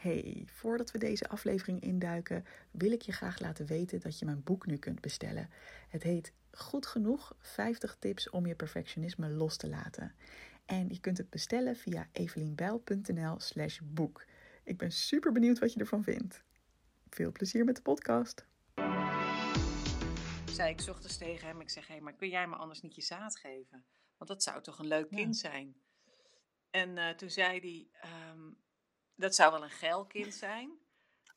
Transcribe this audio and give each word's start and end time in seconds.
Hey, 0.00 0.44
voordat 0.46 0.90
we 0.90 0.98
deze 0.98 1.28
aflevering 1.28 1.80
induiken, 1.80 2.44
wil 2.70 2.92
ik 2.92 3.02
je 3.02 3.12
graag 3.12 3.40
laten 3.40 3.66
weten 3.66 4.00
dat 4.00 4.18
je 4.18 4.24
mijn 4.24 4.42
boek 4.42 4.66
nu 4.66 4.76
kunt 4.76 5.00
bestellen. 5.00 5.50
Het 5.88 6.02
heet 6.02 6.32
Goed 6.50 6.86
genoeg 6.86 7.36
50 7.38 7.96
tips 7.98 8.30
om 8.30 8.46
je 8.46 8.54
perfectionisme 8.54 9.28
los 9.28 9.56
te 9.56 9.68
laten. 9.68 10.14
En 10.66 10.88
je 10.88 11.00
kunt 11.00 11.18
het 11.18 11.30
bestellen 11.30 11.76
via 11.76 12.08
evelienbijl.nl/slash 12.12 13.78
boek. 13.84 14.24
Ik 14.64 14.76
ben 14.76 14.92
super 14.92 15.32
benieuwd 15.32 15.58
wat 15.58 15.72
je 15.72 15.80
ervan 15.80 16.02
vindt. 16.02 16.42
Veel 17.10 17.32
plezier 17.32 17.64
met 17.64 17.76
de 17.76 17.82
podcast. 17.82 18.46
Zei 20.50 20.70
ik 20.70 20.88
ochtends 20.88 21.16
tegen 21.16 21.48
hem, 21.48 21.60
ik 21.60 21.70
zeg, 21.70 21.86
hé, 21.86 21.94
hey, 21.94 22.02
maar 22.02 22.14
kun 22.14 22.28
jij 22.28 22.48
me 22.48 22.56
anders 22.56 22.80
niet 22.80 22.94
je 22.94 23.02
zaad 23.02 23.38
geven? 23.38 23.84
Want 24.16 24.30
dat 24.30 24.42
zou 24.42 24.62
toch 24.62 24.78
een 24.78 24.86
leuk 24.86 25.08
kind 25.08 25.36
zijn? 25.36 25.76
En 26.70 26.96
uh, 26.96 27.10
toen 27.10 27.30
zei 27.30 27.58
hij, 27.60 28.10
um, 28.30 28.56
dat 29.18 29.34
zou 29.34 29.52
wel 29.52 29.62
een 29.62 29.70
geil 29.70 30.06
kind 30.06 30.34
zijn. 30.34 30.70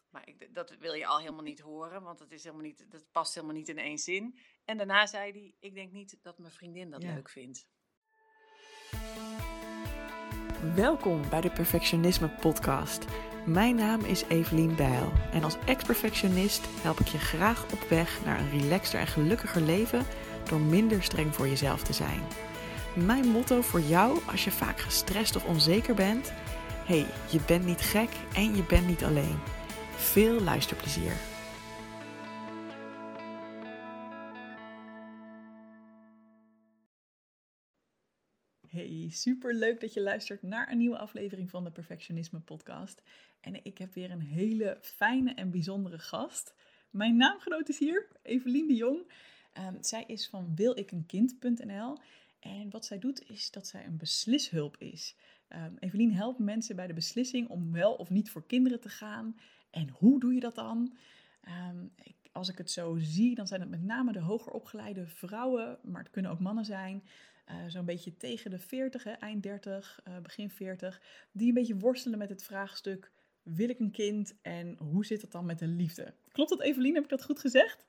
Maar 0.10 0.28
ik, 0.28 0.54
dat 0.54 0.76
wil 0.80 0.94
je 0.94 1.06
al 1.06 1.20
helemaal 1.20 1.44
niet 1.44 1.60
horen, 1.60 2.04
want 2.04 2.20
dat, 2.20 2.32
is 2.32 2.44
helemaal 2.44 2.66
niet, 2.66 2.86
dat 2.92 3.12
past 3.12 3.34
helemaal 3.34 3.56
niet 3.56 3.70
in 3.70 3.78
één 3.78 3.98
zin. 3.98 4.40
En 4.66 4.78
daarna 4.78 5.06
zei 5.06 5.32
hij, 5.32 5.56
ik 5.60 5.76
denk 5.76 5.92
niet 5.92 6.18
dat 6.22 6.38
mijn 6.38 6.54
vriendin 6.54 6.90
dat 6.90 7.04
leuk 7.04 7.30
vindt. 7.30 7.68
Welkom 10.76 11.30
bij 11.30 11.42
de 11.42 11.52
Perfectionisme 11.52 12.30
Podcast. 12.30 13.06
Mijn 13.46 13.76
naam 13.76 14.02
is 14.02 14.24
Evelien 14.24 14.76
Bijl 14.76 15.12
en 15.32 15.44
als 15.44 15.58
ex-perfectionist 15.66 16.66
help 16.82 17.00
ik 17.00 17.08
je 17.08 17.20
graag 17.20 17.72
op 17.74 17.80
weg 17.80 18.26
naar 18.26 18.40
een 18.40 18.60
relaxter 18.60 19.00
en 19.00 19.08
gelukkiger 19.08 19.62
leven 19.62 20.06
door 20.50 20.60
minder 20.60 21.04
streng 21.04 21.36
voor 21.36 21.48
jezelf 21.48 21.84
te 21.84 21.94
zijn. 21.94 22.24
Mijn 22.96 23.28
motto 23.28 23.62
voor 23.62 23.80
jou 23.80 24.20
als 24.28 24.44
je 24.44 24.52
vaak 24.52 24.80
gestrest 24.80 25.36
of 25.36 25.46
onzeker 25.46 25.96
bent 25.96 26.34
hey, 26.92 27.06
je 27.32 27.44
bent 27.48 27.66
niet 27.66 27.82
gek 27.82 28.10
en 28.36 28.56
je 28.56 28.66
bent 28.66 28.88
niet 28.88 29.04
alleen. 29.04 29.38
Veel 29.96 30.42
luisterplezier. 30.42 31.14
Hey, 38.68 39.08
super 39.12 39.54
leuk 39.54 39.80
dat 39.82 39.94
je 39.94 40.02
luistert 40.02 40.42
naar 40.42 40.72
een 40.72 40.78
nieuwe 40.78 40.98
aflevering 40.98 41.50
van 41.50 41.64
de 41.64 41.72
Perfectionisme 41.72 42.40
Podcast. 42.40 43.02
En 43.42 43.66
ik 43.66 43.78
heb 43.78 43.94
weer 43.94 44.12
een 44.12 44.22
hele 44.22 44.78
fijne 44.82 45.34
en 45.34 45.52
bijzondere 45.52 46.00
gast. 46.00 46.54
Mijn 46.90 47.18
naamgenoot 47.18 47.70
is 47.70 47.80
hier, 47.80 48.08
Evelien 48.22 48.68
de 48.68 48.76
Jong. 48.76 49.12
Um, 49.58 49.78
zij 49.84 50.04
is 50.08 50.28
van 50.28 50.56
wilikeenkind.nl 50.56 51.98
en 52.40 52.70
wat 52.70 52.86
zij 52.86 53.00
doet 53.00 53.30
is 53.30 53.52
dat 53.52 53.68
zij 53.68 53.86
een 53.86 53.98
beslishulp 53.98 54.78
is. 54.78 55.16
Um, 55.56 55.78
Evelien 55.80 56.14
helpt 56.14 56.40
mensen 56.40 56.76
bij 56.76 56.88
de 56.88 56.94
beslissing 56.94 57.50
om 57.50 57.72
wel 57.72 57.94
of 57.94 58.10
niet 58.10 58.30
voor 58.30 58.46
kinderen 58.46 58.80
te 58.80 58.90
gaan. 58.90 59.36
En 59.70 59.90
hoe 59.90 60.20
doe 60.20 60.34
je 60.34 60.40
dat 60.40 60.56
dan? 60.56 60.98
Ehm, 61.42 61.86
ik, 61.96 62.16
als 62.32 62.50
ik 62.50 62.58
het 62.58 62.72
zo 62.72 62.98
zie, 63.00 63.36
dan 63.36 63.48
zijn 63.48 63.62
het 63.62 63.70
met 63.70 63.84
name 63.84 64.12
de 64.12 64.20
hoger 64.20 64.52
opgeleide 64.52 65.08
vrouwen, 65.08 65.80
maar 65.84 66.02
het 66.02 66.12
kunnen 66.12 66.32
ook 66.32 66.40
mannen 66.40 66.66
zijn. 66.66 67.04
Uh, 67.50 67.56
Zo'n 67.68 67.86
beetje 67.86 68.18
tegen 68.18 68.52
de 68.52 68.60
40, 68.60 69.06
eind 69.06 69.44
30, 69.44 70.00
uh, 70.08 70.16
eh, 70.16 70.22
begin 70.22 70.50
40, 70.50 71.02
die 71.32 71.48
een 71.48 71.54
beetje 71.54 71.78
worstelen 71.78 72.18
met 72.18 72.30
het 72.30 72.44
vraagstuk: 72.44 73.12
wil 73.42 73.70
ik 73.70 73.80
een 73.80 73.92
kind 73.92 74.36
en 74.42 74.78
hoe 74.78 75.06
zit 75.06 75.22
het 75.22 75.32
dan 75.32 75.46
met 75.46 75.60
de 75.60 75.68
liefde? 75.68 76.14
Klopt 76.32 76.50
dat, 76.50 76.62
Evelien? 76.62 76.94
Heb 76.94 77.04
ik 77.04 77.10
dat 77.10 77.24
goed 77.24 77.40
gezegd? 77.40 77.86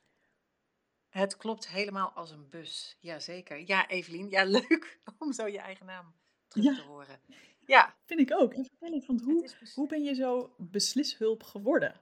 Het 1.08 1.36
klopt 1.36 1.68
helemaal 1.68 2.10
als 2.10 2.30
een 2.30 2.48
bus. 2.48 2.96
Jazeker. 3.00 3.66
Ja, 3.66 3.88
Evelien. 3.88 4.30
Ja, 4.30 4.44
leuk 4.60 5.00
om 5.18 5.32
zo 5.32 5.46
je 5.46 5.58
eigen 5.58 5.86
naam 5.86 6.14
terug 6.48 6.76
te 6.76 6.82
horen. 6.82 7.20
Ja. 7.66 7.96
Vind 8.04 8.20
ik 8.20 8.32
ook. 8.32 8.52
En 8.52 8.64
vertel 8.64 8.92
eens, 8.92 9.06
want 9.06 9.22
hoe, 9.22 9.50
hoe 9.74 9.88
ben 9.88 10.02
je 10.02 10.14
zo 10.14 10.54
beslishulp 10.58 11.42
geworden? 11.42 12.00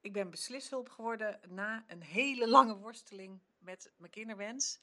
Ik 0.00 0.12
ben 0.12 0.30
beslishulp 0.30 0.88
geworden 0.88 1.40
na 1.48 1.84
een 1.86 2.02
hele 2.02 2.48
lange 2.48 2.76
worsteling 2.76 3.40
met 3.58 3.92
mijn 3.96 4.10
kinderwens. 4.10 4.80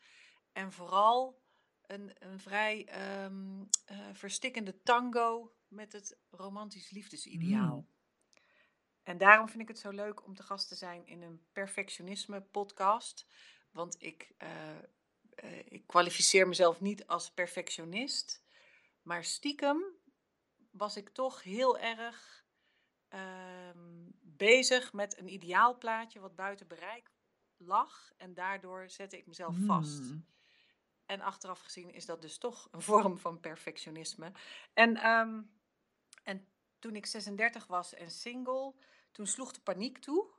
En 0.52 0.72
vooral 0.72 1.42
een, 1.86 2.12
een 2.20 2.40
vrij 2.40 2.88
um, 3.24 3.70
uh, 3.92 3.98
verstikkende 4.14 4.82
tango 4.82 5.56
met 5.68 5.94
het 5.94 6.18
romantisch 6.30 6.90
liefdesideaal. 6.90 7.76
Mm. 7.76 7.88
En 9.04 9.18
daarom 9.18 9.50
vind 9.50 9.62
ik 9.62 9.68
het 9.68 9.80
zo 9.80 9.90
leuk 9.90 10.26
om 10.26 10.36
te 10.36 10.44
gast 10.44 10.68
te 10.68 10.76
zijn 10.76 11.06
in 11.06 11.22
een 11.22 11.46
perfectionisme 11.52 12.42
podcast. 12.42 13.26
Want 13.72 13.96
ik, 14.00 14.34
uh, 14.44 14.50
uh, 15.44 15.58
ik 15.66 15.88
kwalificeer 15.88 16.48
mezelf 16.48 16.82
niet 16.82 17.08
als 17.08 17.32
perfectionist. 17.32 18.43
Maar 19.04 19.24
stiekem 19.24 19.84
was 20.72 20.98
ik 20.98 21.10
toch 21.10 21.44
heel 21.44 21.80
erg 21.80 22.46
um, 23.10 24.12
bezig 24.22 24.94
met 24.94 25.18
een 25.18 25.34
ideaalplaatje 25.34 26.20
wat 26.20 26.36
buiten 26.36 26.68
bereik 26.68 27.12
lag. 27.58 28.12
En 28.18 28.34
daardoor 28.34 28.90
zette 28.90 29.18
ik 29.18 29.28
mezelf 29.28 29.56
vast. 29.66 29.98
Hmm. 29.98 30.26
En 31.06 31.22
achteraf 31.22 31.60
gezien 31.60 31.92
is 31.92 32.06
dat 32.06 32.22
dus 32.22 32.38
toch 32.38 32.68
een 32.72 32.82
vorm 32.92 33.18
van 33.18 33.40
perfectionisme. 33.40 34.32
En, 34.74 35.10
um, 35.10 35.52
en 36.24 36.48
toen 36.80 36.96
ik 36.96 37.06
36 37.06 37.68
was 37.68 37.94
en 37.94 38.12
single, 38.12 38.74
toen 39.12 39.28
sloeg 39.28 39.52
de 39.52 39.62
paniek 39.62 39.98
toe. 39.98 40.32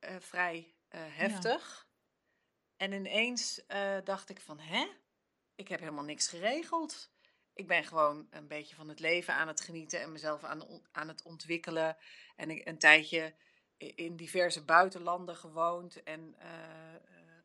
Uh, 0.00 0.16
vrij 0.18 0.74
uh, 0.90 1.00
heftig. 1.06 1.88
Ja. 1.88 1.88
En 2.76 2.92
ineens 2.92 3.62
uh, 3.68 3.98
dacht 4.04 4.28
ik 4.28 4.40
van, 4.40 4.58
hè? 4.58 4.86
Ik 5.54 5.68
heb 5.68 5.80
helemaal 5.80 6.04
niks 6.04 6.28
geregeld 6.28 7.10
ik 7.60 7.66
ben 7.66 7.84
gewoon 7.84 8.26
een 8.30 8.48
beetje 8.48 8.74
van 8.74 8.88
het 8.88 9.00
leven 9.00 9.34
aan 9.34 9.48
het 9.48 9.60
genieten 9.60 10.00
en 10.00 10.12
mezelf 10.12 10.44
aan, 10.44 10.62
aan 10.92 11.08
het 11.08 11.22
ontwikkelen. 11.22 11.96
En 12.36 12.50
ik 12.50 12.68
een 12.68 12.78
tijdje 12.78 13.34
in 13.76 14.16
diverse 14.16 14.64
buitenlanden 14.64 15.36
gewoond 15.36 16.02
en 16.02 16.34
uh, 16.38 16.46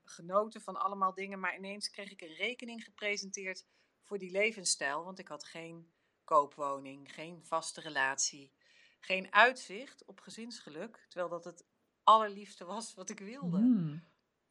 genoten 0.03 0.61
van 0.61 0.75
allemaal 0.75 1.13
dingen. 1.13 1.39
Maar 1.39 1.55
ineens 1.55 1.89
kreeg 1.89 2.11
ik 2.11 2.21
een 2.21 2.35
rekening 2.35 2.83
gepresenteerd 2.83 3.65
voor 4.03 4.17
die 4.17 4.31
levensstijl. 4.31 5.03
Want 5.03 5.19
ik 5.19 5.27
had 5.27 5.43
geen 5.43 5.91
koopwoning, 6.23 7.13
geen 7.13 7.45
vaste 7.45 7.81
relatie, 7.81 8.53
geen 8.99 9.33
uitzicht 9.33 10.05
op 10.05 10.19
gezinsgeluk. 10.19 11.05
Terwijl 11.09 11.29
dat 11.29 11.45
het 11.45 11.65
allerliefste 12.03 12.65
was 12.65 12.93
wat 12.93 13.09
ik 13.09 13.19
wilde. 13.19 13.57
Mm. 13.57 14.03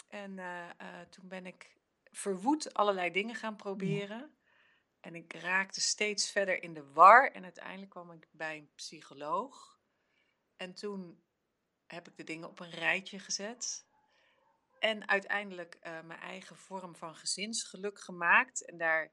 En 0.08 0.30
uh, 0.36 0.68
uh, 0.80 1.00
toen 1.10 1.28
ben 1.28 1.46
ik 1.46 1.76
verwoed 2.10 2.74
allerlei 2.74 3.10
dingen 3.10 3.34
gaan 3.34 3.56
proberen. 3.56 4.34
En 5.04 5.14
ik 5.14 5.32
raakte 5.32 5.80
steeds 5.80 6.30
verder 6.30 6.62
in 6.62 6.74
de 6.74 6.92
war 6.92 7.30
en 7.30 7.42
uiteindelijk 7.42 7.90
kwam 7.90 8.10
ik 8.10 8.28
bij 8.30 8.56
een 8.56 8.68
psycholoog. 8.74 9.78
En 10.56 10.74
toen 10.74 11.22
heb 11.86 12.08
ik 12.08 12.16
de 12.16 12.24
dingen 12.24 12.48
op 12.48 12.60
een 12.60 12.70
rijtje 12.70 13.18
gezet. 13.18 13.86
En 14.78 15.08
uiteindelijk 15.08 15.78
uh, 15.86 16.02
mijn 16.02 16.20
eigen 16.20 16.56
vorm 16.56 16.96
van 16.96 17.14
gezinsgeluk 17.14 18.00
gemaakt. 18.00 18.64
En 18.64 18.78
daar 18.78 19.12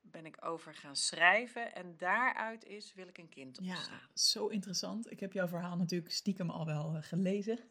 ben 0.00 0.26
ik 0.26 0.44
over 0.44 0.74
gaan 0.74 0.96
schrijven. 0.96 1.74
En 1.74 1.96
daaruit 1.96 2.64
is 2.64 2.94
wil 2.94 3.08
ik 3.08 3.18
een 3.18 3.28
kind 3.28 3.58
ontstaan. 3.58 4.00
Ja, 4.00 4.10
zo 4.14 4.46
interessant. 4.46 5.10
Ik 5.10 5.20
heb 5.20 5.32
jouw 5.32 5.48
verhaal 5.48 5.76
natuurlijk 5.76 6.12
stiekem 6.12 6.50
al 6.50 6.66
wel 6.66 6.96
uh, 6.96 7.02
gelezen. 7.02 7.58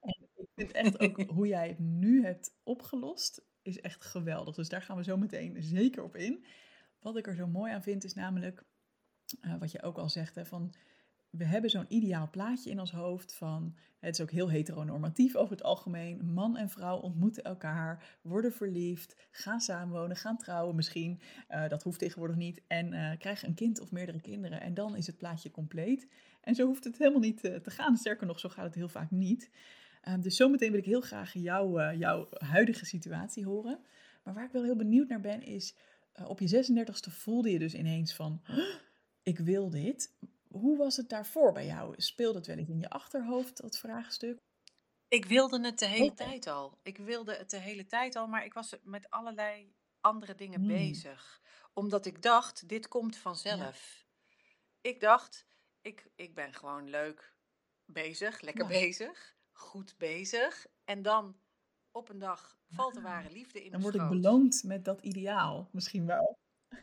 en 0.00 0.28
ik 0.34 0.48
vind 0.54 0.72
echt 0.72 0.98
ook 0.98 1.20
hoe 1.36 1.46
jij 1.46 1.68
het 1.68 1.78
nu 1.78 2.24
hebt 2.24 2.54
opgelost, 2.62 3.42
is 3.62 3.80
echt 3.80 4.04
geweldig. 4.04 4.54
Dus 4.54 4.68
daar 4.68 4.82
gaan 4.82 4.96
we 4.96 5.04
zo 5.04 5.16
meteen 5.16 5.62
zeker 5.62 6.02
op 6.02 6.16
in. 6.16 6.44
Wat 7.00 7.16
ik 7.16 7.26
er 7.26 7.34
zo 7.34 7.46
mooi 7.46 7.72
aan 7.72 7.82
vind 7.82 8.04
is 8.04 8.14
namelijk, 8.14 8.64
uh, 9.40 9.54
wat 9.58 9.72
je 9.72 9.82
ook 9.82 9.98
al 9.98 10.08
zegt, 10.08 10.34
hè, 10.34 10.46
van 10.46 10.74
we 11.30 11.44
hebben 11.44 11.70
zo'n 11.70 11.92
ideaal 11.94 12.30
plaatje 12.30 12.70
in 12.70 12.80
ons 12.80 12.92
hoofd 12.92 13.34
van, 13.34 13.76
het 13.98 14.14
is 14.14 14.20
ook 14.20 14.30
heel 14.30 14.50
heteronormatief 14.50 15.36
over 15.36 15.52
het 15.52 15.62
algemeen, 15.62 16.32
man 16.32 16.56
en 16.56 16.68
vrouw 16.68 16.98
ontmoeten 16.98 17.44
elkaar, 17.44 18.18
worden 18.22 18.52
verliefd, 18.52 19.28
gaan 19.30 19.60
samenwonen, 19.60 20.16
gaan 20.16 20.36
trouwen 20.36 20.74
misschien, 20.74 21.20
uh, 21.50 21.68
dat 21.68 21.82
hoeft 21.82 21.98
tegenwoordig 21.98 22.36
niet, 22.36 22.62
en 22.66 22.92
uh, 22.92 23.10
krijgen 23.18 23.48
een 23.48 23.54
kind 23.54 23.80
of 23.80 23.90
meerdere 23.90 24.20
kinderen 24.20 24.60
en 24.60 24.74
dan 24.74 24.96
is 24.96 25.06
het 25.06 25.16
plaatje 25.16 25.50
compleet. 25.50 26.08
En 26.40 26.54
zo 26.54 26.66
hoeft 26.66 26.84
het 26.84 26.98
helemaal 26.98 27.20
niet 27.20 27.40
te 27.40 27.70
gaan, 27.70 27.96
sterker 27.96 28.26
nog, 28.26 28.38
zo 28.38 28.48
gaat 28.48 28.64
het 28.64 28.74
heel 28.74 28.88
vaak 28.88 29.10
niet. 29.10 29.50
Dus 30.20 30.36
zometeen 30.36 30.70
wil 30.70 30.80
ik 30.80 30.84
heel 30.84 31.00
graag 31.00 31.32
jou, 31.32 31.96
jouw 31.96 32.28
huidige 32.30 32.84
situatie 32.84 33.44
horen. 33.44 33.78
Maar 34.22 34.34
waar 34.34 34.44
ik 34.44 34.52
wel 34.52 34.62
heel 34.62 34.76
benieuwd 34.76 35.08
naar 35.08 35.20
ben 35.20 35.42
is, 35.42 35.74
op 36.26 36.40
je 36.40 36.84
36e 36.86 37.12
voelde 37.12 37.50
je 37.50 37.58
dus 37.58 37.74
ineens 37.74 38.14
van, 38.14 38.42
ik 39.22 39.38
wil 39.38 39.70
dit. 39.70 40.16
Hoe 40.48 40.76
was 40.76 40.96
het 40.96 41.08
daarvoor 41.08 41.52
bij 41.52 41.66
jou? 41.66 41.94
Speelde 41.96 42.38
het 42.38 42.46
wel 42.46 42.56
eens 42.56 42.68
in 42.68 42.78
je 42.78 42.90
achterhoofd, 42.90 43.62
dat 43.62 43.78
vraagstuk? 43.78 44.38
Ik 45.08 45.24
wilde 45.24 45.60
het 45.60 45.78
de 45.78 45.86
hele 45.86 46.10
okay. 46.10 46.26
tijd 46.26 46.46
al. 46.46 46.78
Ik 46.82 46.96
wilde 46.96 47.34
het 47.36 47.50
de 47.50 47.58
hele 47.58 47.86
tijd 47.86 48.16
al, 48.16 48.26
maar 48.26 48.44
ik 48.44 48.54
was 48.54 48.76
met 48.82 49.10
allerlei 49.10 49.74
andere 50.00 50.34
dingen 50.34 50.60
hmm. 50.60 50.68
bezig. 50.68 51.42
Omdat 51.72 52.06
ik 52.06 52.22
dacht, 52.22 52.68
dit 52.68 52.88
komt 52.88 53.16
vanzelf. 53.16 54.06
Ja. 54.30 54.90
Ik 54.90 55.00
dacht, 55.00 55.46
ik, 55.80 56.10
ik 56.14 56.34
ben 56.34 56.54
gewoon 56.54 56.90
leuk 56.90 57.36
bezig, 57.84 58.40
lekker 58.40 58.72
ja. 58.72 58.80
bezig, 58.80 59.36
goed 59.52 59.94
bezig. 59.98 60.66
En 60.84 61.02
dan 61.02 61.36
op 61.98 62.08
een 62.08 62.18
dag 62.18 62.58
valt 62.68 62.94
de 62.94 63.00
ware 63.00 63.30
liefde 63.30 63.64
in 63.64 63.70
Dan 63.70 63.80
word 63.80 63.94
ik 63.94 64.08
beloond 64.08 64.62
met 64.64 64.84
dat 64.84 65.00
ideaal, 65.00 65.68
misschien 65.72 66.06
wel. 66.06 66.38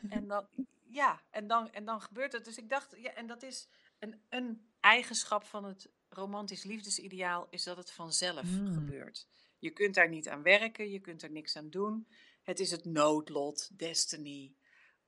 En 0.08 0.26
dan, 0.26 0.46
ja, 0.84 1.22
en 1.30 1.46
dan, 1.46 1.72
en 1.72 1.84
dan 1.84 2.00
gebeurt 2.00 2.32
het. 2.32 2.44
Dus 2.44 2.58
ik 2.58 2.68
dacht, 2.68 2.94
ja, 2.96 3.14
en 3.14 3.26
dat 3.26 3.42
is 3.42 3.68
een, 3.98 4.20
een 4.28 4.70
eigenschap 4.80 5.44
van 5.44 5.64
het 5.64 5.90
romantisch 6.08 6.64
liefdesideaal, 6.64 7.46
is 7.50 7.62
dat 7.62 7.76
het 7.76 7.90
vanzelf 7.90 8.42
Mm. 8.42 8.72
gebeurt. 8.72 9.26
Je 9.58 9.70
kunt 9.70 9.94
daar 9.94 10.08
niet 10.08 10.28
aan 10.28 10.42
werken, 10.42 10.90
je 10.90 11.00
kunt 11.00 11.22
er 11.22 11.30
niks 11.30 11.56
aan 11.56 11.70
doen. 11.70 12.08
Het 12.42 12.60
is 12.60 12.70
het 12.70 12.84
noodlot, 12.84 13.78
destiny, 13.78 14.54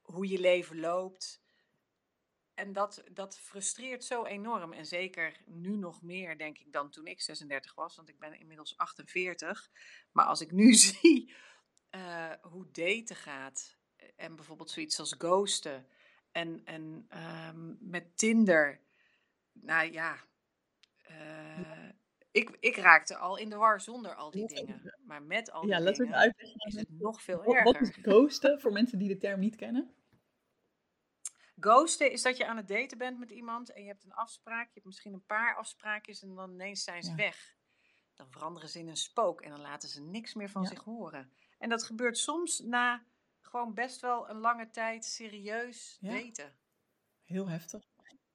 hoe 0.01 0.29
je 0.29 0.41
leven 0.41 0.81
loopt. 0.81 1.41
En 2.59 2.73
dat, 2.73 3.03
dat 3.13 3.39
frustreert 3.39 4.05
zo 4.05 4.25
enorm. 4.25 4.73
En 4.73 4.87
zeker 4.87 5.37
nu 5.47 5.77
nog 5.77 6.03
meer, 6.03 6.39
denk 6.39 6.59
ik, 6.59 6.73
dan 6.73 6.91
toen 6.91 7.07
ik 7.07 7.21
36 7.21 7.75
was. 7.75 7.97
Want 7.97 8.09
ik 8.09 8.19
ben 8.19 8.39
inmiddels 8.39 8.77
48. 8.77 9.71
Maar 10.13 10.25
als 10.25 10.41
ik 10.41 10.53
nu 10.53 10.75
zie 10.89 11.35
eh, 11.91 12.33
hoe 12.43 12.71
daten 12.71 13.17
gaat. 13.17 13.77
En 14.17 14.37
bijvoorbeeld 14.37 14.71
zoiets 14.71 14.99
als 14.99 15.15
ghosten. 15.19 15.87
En, 16.33 16.65
en 16.65 17.05
ehm, 17.09 17.91
met 17.91 18.17
Tinder. 18.17 18.81
Nou 19.53 19.93
ja. 19.93 20.17
eh, 21.03 21.89
ik, 22.31 22.57
ik 22.61 22.77
raakte 22.77 23.17
al 23.17 23.37
in 23.37 23.49
de 23.49 23.57
war 23.57 23.81
zonder 23.81 24.15
al 24.15 24.31
die 24.31 24.47
dingen. 24.47 24.95
Maar 25.05 25.23
met 25.23 25.51
al 25.51 25.61
die 25.61 25.71
Ja, 25.71 25.81
laten 25.81 26.07
we 26.07 26.13
dingen 26.13 26.13
het 26.13 26.23
uitleggen. 26.23 26.67
is 26.67 26.75
het 26.75 26.91
nog 27.01 27.23
veel 27.23 27.43
Wat, 27.43 27.63
wat 27.63 27.81
is 27.81 27.89
erger. 27.89 28.03
ghosten 28.03 28.61
voor 28.61 28.73
mensen 28.73 28.99
die 28.99 29.09
de 29.09 29.19
term 29.19 29.41
niet 29.41 29.57
kennen? 29.57 29.95
Ghosten 31.61 32.11
is 32.13 32.23
dat 32.23 32.37
je 32.37 32.47
aan 32.47 32.57
het 32.57 32.69
daten 32.69 32.99
bent 32.99 33.19
met 33.19 33.31
iemand 33.31 33.73
en 33.73 33.83
je 33.83 33.89
hebt 33.89 34.05
een 34.05 34.13
afspraak. 34.13 34.67
Je 34.67 34.73
hebt 34.75 34.87
misschien 34.87 35.13
een 35.13 35.27
paar 35.27 35.57
afspraakjes 35.57 36.23
en 36.23 36.35
dan 36.35 36.53
ineens 36.53 36.85
zijn 36.85 37.03
ze 37.03 37.11
Ja. 37.11 37.17
weg. 37.17 37.57
Dan 38.15 38.31
veranderen 38.31 38.69
ze 38.69 38.79
in 38.79 38.89
een 38.89 38.97
spook 38.97 39.41
en 39.41 39.51
dan 39.51 39.61
laten 39.61 39.89
ze 39.89 40.03
niks 40.03 40.35
meer 40.35 40.51
van 40.51 40.63
Ja. 40.63 40.69
zich 40.69 40.85
horen. 40.85 41.33
En 41.59 41.69
dat 41.69 41.85
gebeurt 41.85 42.19
soms 42.19 42.59
na 42.61 43.05
gewoon 43.41 43.75
best 43.75 44.01
wel 44.01 44.29
een 44.31 44.39
lange 44.39 44.71
tijd 44.71 45.05
serieus 45.05 45.97
Ja. 46.01 46.13
daten. 46.13 46.59
Heel 47.25 47.49
heftig. 47.49 47.85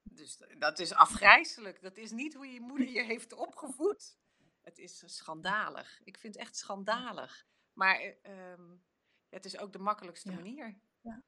Dus 0.04 0.42
dat 0.58 0.80
is 0.80 0.94
afgrijzelijk. 0.94 1.82
Dat 1.82 1.98
is 1.98 2.12
niet 2.12 2.34
hoe 2.34 2.48
je 2.48 2.62
moeder 2.62 2.90
je 2.90 3.04
heeft 3.04 3.34
opgevoed. 3.34 4.18
Het 4.62 4.78
is 4.78 5.04
schandalig. 5.18 6.02
Ik 6.04 6.18
vind 6.18 6.34
het 6.34 6.44
echt 6.44 6.56
schandalig. 6.58 7.48
Maar 7.74 7.96
eh, 8.00 8.52
ehm, 8.52 8.76
het 9.30 9.46
is 9.46 9.58
ook 9.58 9.72
de 9.74 9.80
makkelijkste 9.80 10.32
manier. 10.32 10.80
Ja. 11.02 11.24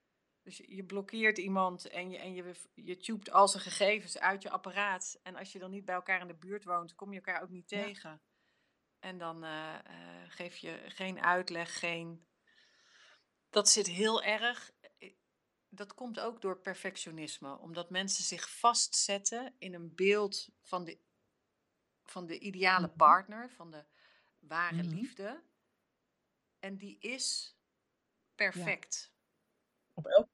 Dus 0.45 0.57
je, 0.57 0.83
blokkeert 0.83 1.37
iemand 1.37 1.87
en, 1.87 2.09
je, 2.09 2.17
en 2.17 2.33
je, 2.33 2.53
je 2.73 2.97
tubt 2.97 3.31
al 3.31 3.47
zijn 3.47 3.63
gegevens 3.63 4.17
uit 4.17 4.41
je 4.41 4.49
apparaat. 4.49 5.19
En 5.23 5.35
als 5.35 5.51
je 5.51 5.59
dan 5.59 5.71
niet 5.71 5.85
bij 5.85 5.95
elkaar 5.95 6.21
in 6.21 6.27
de 6.27 6.35
buurt 6.35 6.63
woont, 6.63 6.95
kom 6.95 7.09
je 7.09 7.15
elkaar 7.21 7.41
ook 7.41 7.49
niet 7.49 7.69
Ja. 7.69 7.83
tegen. 7.83 8.21
En 8.99 9.17
dan 9.17 9.43
eh, 9.43 9.75
eh, 9.75 10.29
geef 10.29 10.57
je 10.57 10.83
geen 10.87 11.21
uitleg, 11.21 11.79
geen... 11.79 12.27
Dat 13.49 13.69
zit 13.69 13.87
heel 13.87 14.23
erg 14.23 14.73
dat 15.75 15.93
komt 15.93 16.19
ook 16.19 16.41
door 16.41 16.59
perfectionisme. 16.59 17.57
Omdat 17.57 17.89
mensen 17.89 18.23
zich 18.23 18.49
vastzetten 18.49 19.55
in 19.57 19.73
een 19.73 19.95
beeld 19.95 20.49
van 20.61 20.83
de, 20.83 20.99
van 22.03 22.25
de 22.25 22.39
ideale 22.39 22.87
Mhm. 22.87 22.95
partner, 22.95 23.49
van 23.51 23.71
de 23.71 23.85
ware 24.39 24.83
Mhm. 24.83 24.95
liefde. 24.95 25.43
En 26.59 26.77
die 26.77 26.99
is 26.99 27.57
perfect. 28.35 29.13
Op 29.93 30.05
elk 30.05 30.29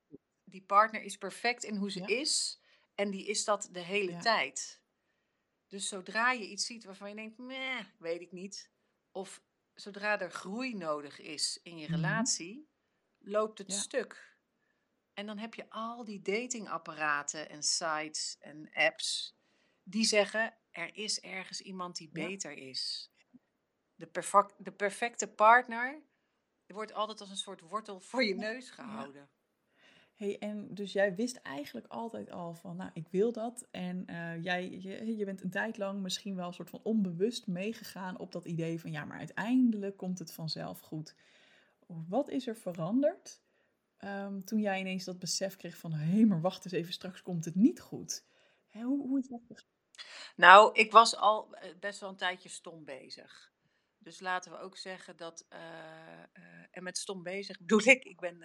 Die 0.51 0.62
partner 0.63 1.01
is 1.01 1.18
perfect 1.18 1.63
in 1.63 1.75
hoe 1.75 1.92
ze 1.92 2.00
Ja. 2.00 2.07
is. 2.07 2.59
En 2.95 3.12
die 3.12 3.25
is 3.25 3.44
dat 3.44 3.69
de 3.71 3.80
hele 3.80 4.12
Ja. 4.12 4.19
tijd. 4.19 4.81
Dus 5.68 5.88
zodra 5.88 6.31
je 6.31 6.48
iets 6.50 6.65
ziet 6.65 6.83
waarvan 6.83 7.09
je 7.09 7.15
denkt, 7.15 7.38
meh, 7.38 7.86
weet 8.00 8.21
ik 8.21 8.31
niet. 8.31 8.71
Of 9.12 9.42
zodra 9.74 10.19
er 10.19 10.31
groei 10.31 10.75
nodig 10.75 11.19
is 11.19 11.59
in 11.63 11.77
je 11.77 11.86
Mhm. 11.86 11.95
relatie, 11.95 12.69
loopt 13.18 13.57
het 13.57 13.71
Ja. 13.71 13.80
stuk. 13.80 14.30
En 15.13 15.25
dan 15.25 15.38
heb 15.38 15.53
je 15.53 15.69
al 15.69 16.03
die 16.06 16.21
datingapparaten 16.21 17.50
en 17.50 17.63
sites 17.63 18.38
en 18.39 18.69
apps 18.74 19.38
die 19.83 20.06
zeggen: 20.06 20.57
er 20.71 20.95
is 20.95 21.19
ergens 21.19 21.62
iemand 21.62 21.95
die 21.95 22.09
Ja. 22.13 22.27
beter 22.27 22.51
is. 22.51 23.12
De, 23.95 24.07
perfec- 24.07 24.56
de 24.57 24.71
perfecte 24.71 25.27
partner 25.27 26.01
wordt 26.68 26.94
altijd 26.94 27.19
als 27.21 27.30
een 27.30 27.36
soort 27.38 27.62
wortel 27.62 28.00
voor 28.00 28.24
je 28.24 28.36
neus 28.36 28.69
gehouden. 28.69 29.30
Hey, 30.21 30.39
en 30.39 30.73
dus 30.73 30.94
jij 30.94 31.15
wist 31.15 31.35
eigenlijk 31.35 31.88
altijd 31.88 32.31
al 32.31 32.53
van, 32.53 32.75
nou, 32.75 32.89
ik 32.94 33.07
wil 33.07 33.31
dat. 33.31 33.68
En 33.71 34.06
eh, 34.06 34.44
jij, 34.44 34.69
je, 34.69 35.18
je 35.18 35.25
bent 35.25 35.41
een 35.44 35.50
tijd 35.50 35.77
lang 35.77 36.01
misschien 36.01 36.35
wel 36.35 36.47
een 36.47 36.53
soort 36.53 36.69
van 36.69 36.79
onbewust 36.83 37.47
meegegaan 37.47 38.19
op 38.19 38.31
dat 38.31 38.45
idee 38.45 38.79
van, 38.79 38.91
ja, 38.91 39.06
maar 39.06 39.18
uiteindelijk 39.18 39.97
komt 39.97 40.19
het 40.19 40.33
vanzelf 40.33 40.79
goed. 40.79 41.15
Wat 41.85 42.29
is 42.29 42.47
er 42.47 42.56
veranderd 42.56 43.41
ehm, 43.97 44.41
toen 44.41 44.59
jij 44.59 44.79
ineens 44.79 45.03
dat 45.03 45.19
besef 45.19 45.56
kreeg 45.56 45.77
van, 45.77 45.94
hé, 45.94 46.25
maar 46.25 46.41
wacht 46.41 46.65
eens 46.65 46.74
even, 46.74 46.94
straks 46.94 47.21
komt 47.21 47.45
het 47.45 47.56
niet 47.56 47.79
goed. 47.79 48.24
Hoe, 48.71 49.07
hoe 49.07 49.19
is 49.19 49.27
dat? 49.27 49.65
Nou, 50.35 50.74
ik 50.74 50.91
was 50.91 51.15
al 51.15 51.56
eh, 51.56 51.75
best 51.79 52.00
wel 52.00 52.09
een 52.09 52.15
tijdje 52.15 52.50
stom 52.50 52.85
bezig. 52.85 53.51
Dus 53.97 54.19
laten 54.19 54.51
we 54.51 54.57
ook 54.57 54.77
zeggen 54.77 55.17
dat. 55.17 55.45
eh, 55.50 55.59
en 56.71 56.83
met 56.83 56.97
stom 56.97 57.24
bezig 57.24 57.59
bedoel 57.59 57.88
ik, 57.88 58.03
ik 58.03 58.19
ben 58.19 58.44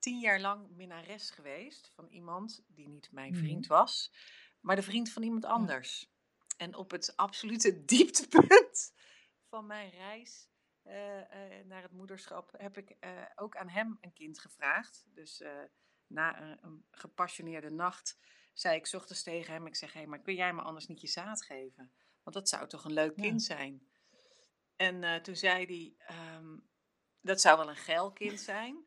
tien 0.00 0.18
jaar 0.18 0.40
lang 0.40 0.70
minnares 0.70 1.30
geweest 1.30 1.90
van 1.94 2.08
iemand 2.08 2.64
die 2.66 2.88
niet 2.88 3.12
mijn 3.12 3.32
Mhm. 3.32 3.40
vriend 3.40 3.66
was, 3.66 4.12
maar 4.60 4.76
de 4.76 4.82
vriend 4.82 5.10
van 5.12 5.22
iemand 5.22 5.44
anders. 5.44 6.10
En 6.56 6.74
op 6.74 6.90
het 6.90 7.16
absolute 7.16 7.84
dieptepunt 7.94 8.92
van 9.48 9.66
mijn 9.66 9.90
reis 9.90 10.48
eh, 10.82 11.58
eh, 11.58 11.66
naar 11.66 11.82
het 11.82 11.92
moederschap 11.92 12.52
heb 12.58 12.76
ik 12.78 12.90
eh, 12.90 13.22
ook 13.36 13.56
aan 13.56 13.68
hem 13.68 13.98
een 14.00 14.12
kind 14.12 14.38
gevraagd. 14.38 15.04
Dus 15.14 15.42
na 16.06 16.40
een, 16.40 16.58
een 16.64 16.84
gepassioneerde 16.90 17.70
nacht 17.70 18.18
zei 18.52 18.76
ik 18.76 18.92
ochtends 18.92 19.22
tegen 19.22 19.52
hem, 19.52 19.66
ik 19.66 19.76
zeg, 19.76 19.92
hé, 19.92 19.98
hey, 19.98 20.08
maar 20.08 20.20
kun 20.20 20.34
jij 20.34 20.54
me 20.54 20.62
anders 20.62 20.86
niet 20.86 21.00
je 21.00 21.06
zaad 21.06 21.42
geven? 21.42 21.92
Want 22.22 22.36
dat 22.36 22.48
zou 22.48 22.68
toch 22.68 22.84
een 22.84 22.92
leuk 22.92 23.16
Ja. 23.16 23.22
kind 23.22 23.42
zijn? 23.42 23.88
En 24.76 25.22
toen 25.22 25.36
zei 25.36 25.64
hij, 25.64 26.06
ehm, 26.16 26.58
dat 27.20 27.40
zou 27.40 27.58
wel 27.58 27.68
een 27.68 27.76
geil 27.76 28.12
kind 28.12 28.40
zijn. 28.40 28.84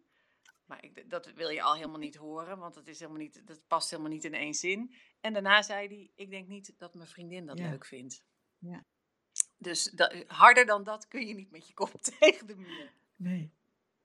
Maar 0.74 0.84
ik, 0.84 1.10
dat 1.10 1.32
wil 1.36 1.50
je 1.50 1.62
al 1.62 1.76
helemaal 1.76 2.00
niet 2.00 2.16
horen, 2.16 2.58
want 2.58 2.74
dat, 2.74 2.88
is 2.88 3.00
helemaal 3.00 3.22
niet, 3.22 3.42
dat 3.48 3.68
past 3.68 3.90
helemaal 3.90 4.12
niet 4.12 4.24
in 4.24 4.34
één 4.34 4.54
zin. 4.54 4.94
En 5.22 5.34
daarna 5.34 5.62
zei 5.62 5.88
hij, 5.88 6.12
ik 6.16 6.30
denk 6.30 6.48
niet 6.48 6.74
dat 6.78 6.94
mijn 6.94 7.08
vriendin 7.08 7.46
dat 7.46 7.58
Ja. 7.58 7.70
leuk 7.70 7.86
vindt. 7.86 8.24
Ja. 8.58 8.84
Dus 9.58 9.84
da- 9.84 10.24
harder 10.28 10.66
dan 10.66 10.84
dat 10.84 11.08
kun 11.08 11.28
je 11.28 11.34
niet 11.34 11.52
met 11.52 11.68
je 11.68 11.74
kop 11.74 11.92
tegen 12.20 12.48
de 12.48 12.56
muur. 12.56 12.92
Nee. 13.16 13.52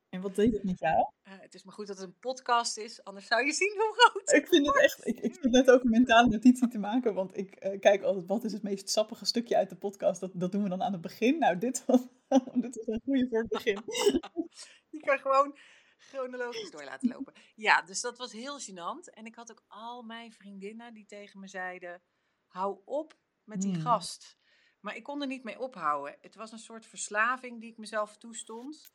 En 0.09 0.21
wat 0.21 0.35
deed 0.35 0.53
het 0.53 0.65
met 0.65 0.79
jou? 0.79 1.11
Eh, 1.23 1.33
het 1.41 1.55
is 1.55 1.63
maar 1.65 1.75
goed 1.75 1.87
dat 1.87 1.97
het 1.99 2.07
een 2.07 2.19
podcast 2.19 2.77
is, 2.77 3.05
anders 3.05 3.27
zou 3.27 3.47
je 3.47 3.53
zien 3.53 3.75
hoe 3.77 3.95
groot 3.95 4.33
Ik 4.33 4.49
vind 4.49 4.67
het 4.67 4.77
echt, 4.77 5.07
ik, 5.07 5.21
ik 5.21 5.35
zit 5.35 5.51
net 5.51 5.71
ook 5.71 5.83
een 5.85 5.91
mentale 5.91 6.29
notitie 6.29 6.69
te 6.69 6.79
maken, 6.79 7.15
want 7.15 7.37
ik 7.37 7.55
eh, 7.55 7.81
kijk 7.81 8.03
altijd, 8.03 8.27
wat 8.27 8.45
is 8.45 8.53
het 8.53 8.63
meest 8.63 8.91
sappige 8.91 9.25
stukje 9.25 9.57
uit 9.57 9.69
de 9.71 9.77
podcast? 9.77 10.21
Dat, 10.21 10.31
dat 10.35 10.53
doen 10.53 10.63
we 10.63 10.69
dan 10.69 10.83
aan 10.83 10.93
het 10.93 11.01
begin. 11.01 11.39
Nou, 11.39 11.59
dit 11.59 11.85
was, 11.87 12.01
dit 12.65 12.77
was 12.77 12.87
een 12.87 13.01
goede 13.05 13.27
voor 13.29 13.39
het 13.39 13.49
begin. 13.49 13.79
Die 14.91 15.01
kan 15.01 15.19
gewoon 15.19 15.57
chronologisch 16.09 16.71
door 16.71 16.85
laten 16.85 17.09
lopen. 17.09 17.35
Ja, 17.55 17.83
dus 17.83 18.01
dat 18.01 18.19
was 18.19 18.33
heel 18.33 18.61
gênant. 18.61 19.11
En 19.15 19.27
ik 19.27 19.35
had 19.35 19.51
ook 19.51 19.65
al 19.69 20.03
mijn 20.03 20.33
vriendinnen 20.33 20.95
die 20.95 21.07
tegen 21.07 21.41
me 21.41 21.49
zeiden: 21.49 22.03
hou 22.47 22.81
op 22.85 23.19
met 23.45 23.61
die 23.63 23.73
Hmm. 23.73 23.83
gast. 23.83 24.39
Maar 24.81 24.97
ik 24.97 25.03
kon 25.03 25.21
er 25.21 25.27
niet 25.27 25.45
mee 25.45 25.59
ophouden. 25.59 26.17
Het 26.21 26.35
was 26.35 26.53
een 26.53 26.59
soort 26.59 26.87
verslaving 26.87 27.61
die 27.61 27.71
ik 27.71 27.77
mezelf 27.79 28.17
toestond. 28.17 28.93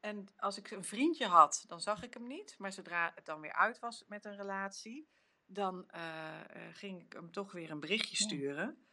En 0.00 0.26
als 0.36 0.56
ik 0.58 0.70
een 0.70 0.84
vriendje 0.84 1.26
had, 1.26 1.64
dan 1.66 1.80
zag 1.80 2.02
ik 2.02 2.14
hem 2.14 2.26
niet. 2.26 2.54
Maar 2.58 2.72
zodra 2.72 3.12
het 3.14 3.24
dan 3.26 3.40
weer 3.40 3.52
uit 3.52 3.78
was 3.78 4.04
met 4.06 4.24
een 4.24 4.36
relatie, 4.36 5.08
dan 5.46 5.90
eh, 5.90 6.40
eh, 6.40 6.74
ging 6.74 7.02
ik 7.02 7.12
hem 7.12 7.30
toch 7.32 7.52
weer 7.52 7.70
een 7.70 7.80
berichtje 7.80 8.16
Ja. 8.18 8.24
sturen. 8.24 8.86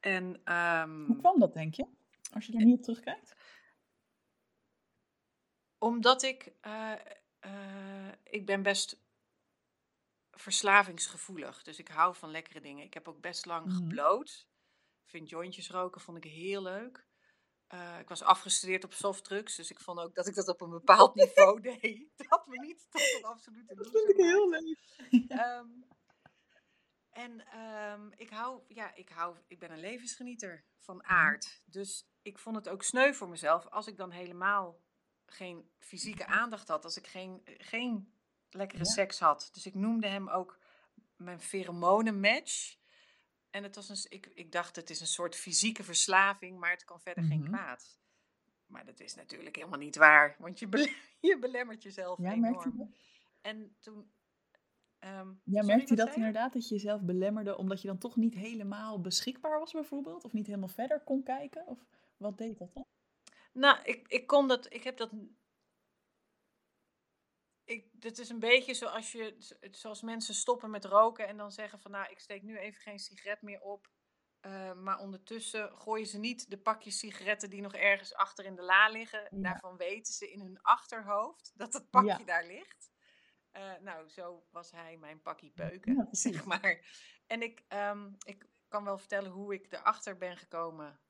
En 0.00 0.40
ehm, 0.44 1.04
Hoe 1.06 1.16
kwam 1.16 1.38
dat, 1.40 1.52
denk 1.52 1.74
je? 1.74 1.86
Als 2.32 2.46
je 2.46 2.52
er 2.58 2.64
nu 2.64 2.72
op 2.72 2.82
terugkijkt? 2.82 3.34
Omdat 5.82 6.22
ik, 6.22 6.52
eh, 6.60 6.92
eh, 7.40 8.12
ik 8.22 8.46
ben 8.46 8.62
best 8.62 9.00
verslavingsgevoelig. 10.30 11.62
Dus 11.62 11.78
ik 11.78 11.88
hou 11.88 12.14
van 12.14 12.30
lekkere 12.30 12.60
dingen. 12.60 12.84
Ik 12.84 12.94
heb 12.94 13.08
ook 13.08 13.20
best 13.20 13.44
lang 13.44 13.66
Mhm. 13.66 13.76
gebloot. 13.76 14.48
Ik 15.04 15.10
vind 15.10 15.28
jointjes 15.28 15.70
roken 15.70 16.00
vond 16.00 16.24
ik 16.24 16.30
heel 16.32 16.62
leuk. 16.62 17.06
Eh, 17.66 17.98
ik 17.98 18.08
was 18.08 18.22
afgestudeerd 18.22 18.84
op 18.84 18.92
softdrugs, 18.92 19.56
dus 19.56 19.70
ik 19.70 19.80
vond 19.80 19.98
ook 19.98 20.14
dat 20.14 20.26
ik 20.26 20.34
dat 20.34 20.48
op 20.48 20.60
een 20.60 20.70
bepaald 20.70 21.14
niveau 21.22 21.60
deed. 21.60 22.08
Dat 22.28 22.46
me 22.46 22.58
niet 22.58 22.86
tot 22.90 23.14
een 23.16 23.24
absolute 23.24 23.74
Dat 23.74 23.90
vind 23.90 24.08
ik 24.08 24.16
heel 24.16 24.48
leuk. 24.48 24.78
Ehm, 25.28 25.68
en 27.10 27.46
ehm, 27.46 28.10
ik 28.16 28.30
hou, 28.30 28.62
ja, 28.68 28.94
ik 28.94 29.08
hou, 29.08 29.36
ik 29.46 29.58
ben 29.58 29.70
een 29.70 29.80
levensgenieter 29.80 30.64
van 30.78 31.04
aard. 31.04 31.62
Dus 31.64 32.06
ik 32.22 32.38
vond 32.38 32.56
het 32.56 32.68
ook 32.68 32.82
sneu 32.82 33.12
voor 33.12 33.28
mezelf 33.28 33.66
als 33.68 33.86
ik 33.86 33.96
dan 33.96 34.10
helemaal 34.10 34.80
geen 35.32 35.70
fysieke 35.78 36.26
aandacht 36.26 36.68
had, 36.68 36.84
als 36.84 36.96
ik 36.96 37.06
geen, 37.06 37.40
geen 37.44 38.12
lekkere 38.50 38.84
Ja. 38.84 38.90
seks 38.90 39.18
had. 39.18 39.48
Dus 39.52 39.66
ik 39.66 39.74
noemde 39.74 40.06
hem 40.06 40.28
ook 40.28 40.58
mijn 41.16 41.40
pheromonenmatch. 41.40 42.76
En 43.50 43.62
het 43.62 43.74
was 43.74 43.88
een, 43.88 44.06
ik, 44.08 44.26
ik 44.26 44.52
dacht, 44.52 44.76
het 44.76 44.90
is 44.90 45.00
een 45.00 45.06
soort 45.06 45.36
fysieke 45.36 45.84
verslaving, 45.84 46.58
maar 46.58 46.70
het 46.70 46.84
kan 46.84 47.00
verder 47.00 47.24
geen 47.24 47.40
Mhm. 47.40 47.48
kwaad. 47.52 48.00
Maar 48.66 48.84
dat 48.84 49.00
is 49.00 49.14
natuurlijk 49.14 49.56
helemaal 49.56 49.78
niet 49.78 49.96
waar, 49.96 50.36
want 50.38 50.58
je, 50.58 50.68
bele- 50.68 50.94
je 51.20 51.38
belemmert 51.38 51.82
jezelf 51.82 52.18
Ja, 52.18 52.30
je 52.30 52.36
enorm. 52.36 52.76
dat? 52.76 52.88
En 53.40 53.76
toen, 53.80 54.12
Ehm, 54.98 55.32
Ja, 55.44 55.62
merkte 55.62 55.94
je 55.94 55.96
dat 55.96 56.08
je? 56.08 56.14
inderdaad, 56.14 56.52
dat 56.52 56.68
je 56.68 56.74
jezelf 56.74 57.00
belemmerde 57.02 57.56
omdat 57.56 57.80
je 57.82 57.88
dan 57.88 57.98
toch 57.98 58.16
niet 58.16 58.34
helemaal 58.34 59.00
beschikbaar 59.00 59.58
was 59.58 59.72
bijvoorbeeld? 59.72 60.24
Of 60.24 60.32
niet 60.32 60.46
helemaal 60.46 60.68
verder 60.68 61.00
kon 61.00 61.22
kijken? 61.22 61.66
Of 61.66 61.86
wat 62.16 62.38
deed 62.38 62.58
dat 62.58 62.72
dan? 62.72 62.84
Nou, 63.52 63.82
ik, 63.82 64.08
ik 64.08 64.26
kon 64.26 64.48
dat, 64.48 64.72
ik 64.72 64.84
heb 64.84 64.96
dat. 64.96 65.10
Ik, 67.64 67.88
dit 67.92 68.18
is 68.18 68.28
een 68.28 68.38
beetje 68.38 68.74
zoals, 68.74 69.12
je, 69.12 69.36
zoals 69.70 70.02
mensen 70.02 70.34
stoppen 70.34 70.70
met 70.70 70.84
roken 70.84 71.26
en 71.26 71.36
dan 71.36 71.52
zeggen 71.52 71.80
van 71.80 71.90
nou, 71.90 72.10
ik 72.10 72.18
steek 72.18 72.42
nu 72.42 72.58
even 72.58 72.80
geen 72.80 72.98
sigaret 72.98 73.42
meer 73.42 73.60
op. 73.60 73.90
Eh, 74.40 74.72
maar 74.72 74.98
ondertussen 74.98 75.78
gooien 75.78 76.06
ze 76.06 76.18
niet 76.18 76.50
de 76.50 76.58
pakjes 76.58 76.98
sigaretten 76.98 77.50
die 77.50 77.60
nog 77.60 77.74
ergens 77.74 78.14
achter 78.14 78.44
in 78.44 78.54
de 78.54 78.62
la 78.62 78.88
liggen. 78.88 79.20
Ja. 79.20 79.28
Daarvan 79.42 79.76
weten 79.76 80.14
ze 80.14 80.30
in 80.32 80.40
hun 80.40 80.62
achterhoofd 80.62 81.52
dat 81.54 81.72
het 81.72 81.90
pakje 81.90 82.08
Ja. 82.18 82.24
daar 82.24 82.46
ligt. 82.46 82.90
Eh, 83.50 83.74
nou, 83.80 84.08
zo 84.08 84.46
was 84.50 84.70
hij 84.70 84.96
mijn 84.96 85.22
pakje 85.22 85.50
peuken, 85.50 85.94
Ja, 85.94 86.08
zeg 86.30 86.44
maar. 86.44 86.86
En 87.26 87.42
ik, 87.42 87.64
ehm, 87.68 88.12
ik 88.24 88.46
kan 88.68 88.84
wel 88.84 88.98
vertellen 88.98 89.30
hoe 89.30 89.54
ik 89.54 89.72
erachter 89.72 90.18
ben 90.18 90.36
gekomen 90.36 91.00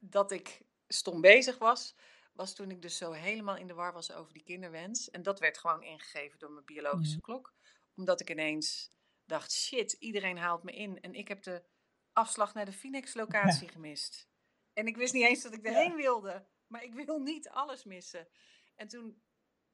dat 0.00 0.30
ik 0.30 0.66
stom 0.88 1.20
bezig 1.20 1.58
was, 1.58 1.94
was 2.32 2.54
toen 2.54 2.70
ik 2.70 2.82
dus 2.82 2.96
zo 2.96 3.12
helemaal 3.12 3.56
in 3.56 3.66
de 3.66 3.74
war 3.74 3.92
was 3.92 4.12
over 4.12 4.32
die 4.32 4.42
kinderwens. 4.42 5.10
En 5.10 5.22
dat 5.22 5.40
werd 5.40 5.58
gewoon 5.58 5.82
ingegeven 5.82 6.38
door 6.38 6.50
mijn 6.52 6.64
biologische 6.64 7.14
Mhm. 7.16 7.24
klok. 7.24 7.54
Omdat 7.96 8.20
ik 8.20 8.30
ineens 8.30 8.90
dacht, 9.24 9.52
shit, 9.52 9.92
iedereen 9.92 10.38
haalt 10.38 10.62
me 10.62 10.72
in. 10.72 11.00
En 11.00 11.14
ik 11.14 11.28
heb 11.28 11.42
de 11.42 11.64
afslag 12.12 12.54
naar 12.54 12.64
de 12.64 12.72
Phoenix-locatie 12.72 13.68
gemist. 13.68 14.28
En 14.72 14.86
ik 14.86 14.96
wist 14.96 15.12
niet 15.12 15.24
eens 15.26 15.42
dat 15.42 15.52
ik 15.52 15.64
Ja. 15.64 15.70
erheen 15.70 15.96
wilde. 15.96 16.48
Maar 16.66 16.82
ik 16.84 16.94
wil 16.94 17.18
niet 17.20 17.48
alles 17.48 17.84
missen. 17.84 18.28
En 18.74 18.88
toen 18.88 19.22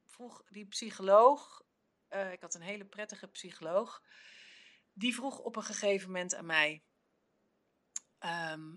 vroeg 0.04 0.42
die 0.48 0.66
psycholoog, 0.66 1.62
eh, 2.08 2.32
ik 2.32 2.40
had 2.40 2.54
een 2.54 2.60
hele 2.62 2.84
prettige 2.86 3.28
psycholoog, 3.28 4.02
die 4.92 5.14
vroeg 5.14 5.38
op 5.38 5.56
een 5.56 5.62
gegeven 5.62 6.06
moment 6.06 6.34
aan 6.34 6.46
mij. 6.46 6.84
ehm, 8.18 8.76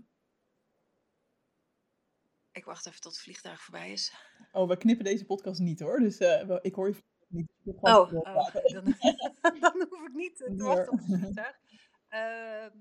ik 2.57 2.65
wacht 2.65 2.87
even 2.87 3.01
tot 3.01 3.11
het 3.11 3.21
vliegtuig 3.21 3.61
voorbij 3.61 3.91
is. 3.91 4.13
Oh, 4.51 4.67
we 4.67 4.77
knippen 4.77 5.05
deze 5.05 5.25
podcast 5.25 5.59
niet 5.59 5.79
hoor, 5.79 5.99
dus 5.99 6.17
eh, 6.17 6.57
ik 6.61 6.75
hoor 6.75 6.87
je 6.87 7.03
niet. 7.27 7.51
Oh, 7.65 8.13
oh, 8.13 8.53
dan, 8.63 8.83
dan 9.59 9.87
hoef 9.89 10.07
ik 10.07 10.13
niet 10.13 10.37
te 10.37 10.55
wachten 10.55 10.91
op 10.91 10.99
het 10.99 11.07
vliegtuig. 11.19 11.59
Ehm, 12.07 12.77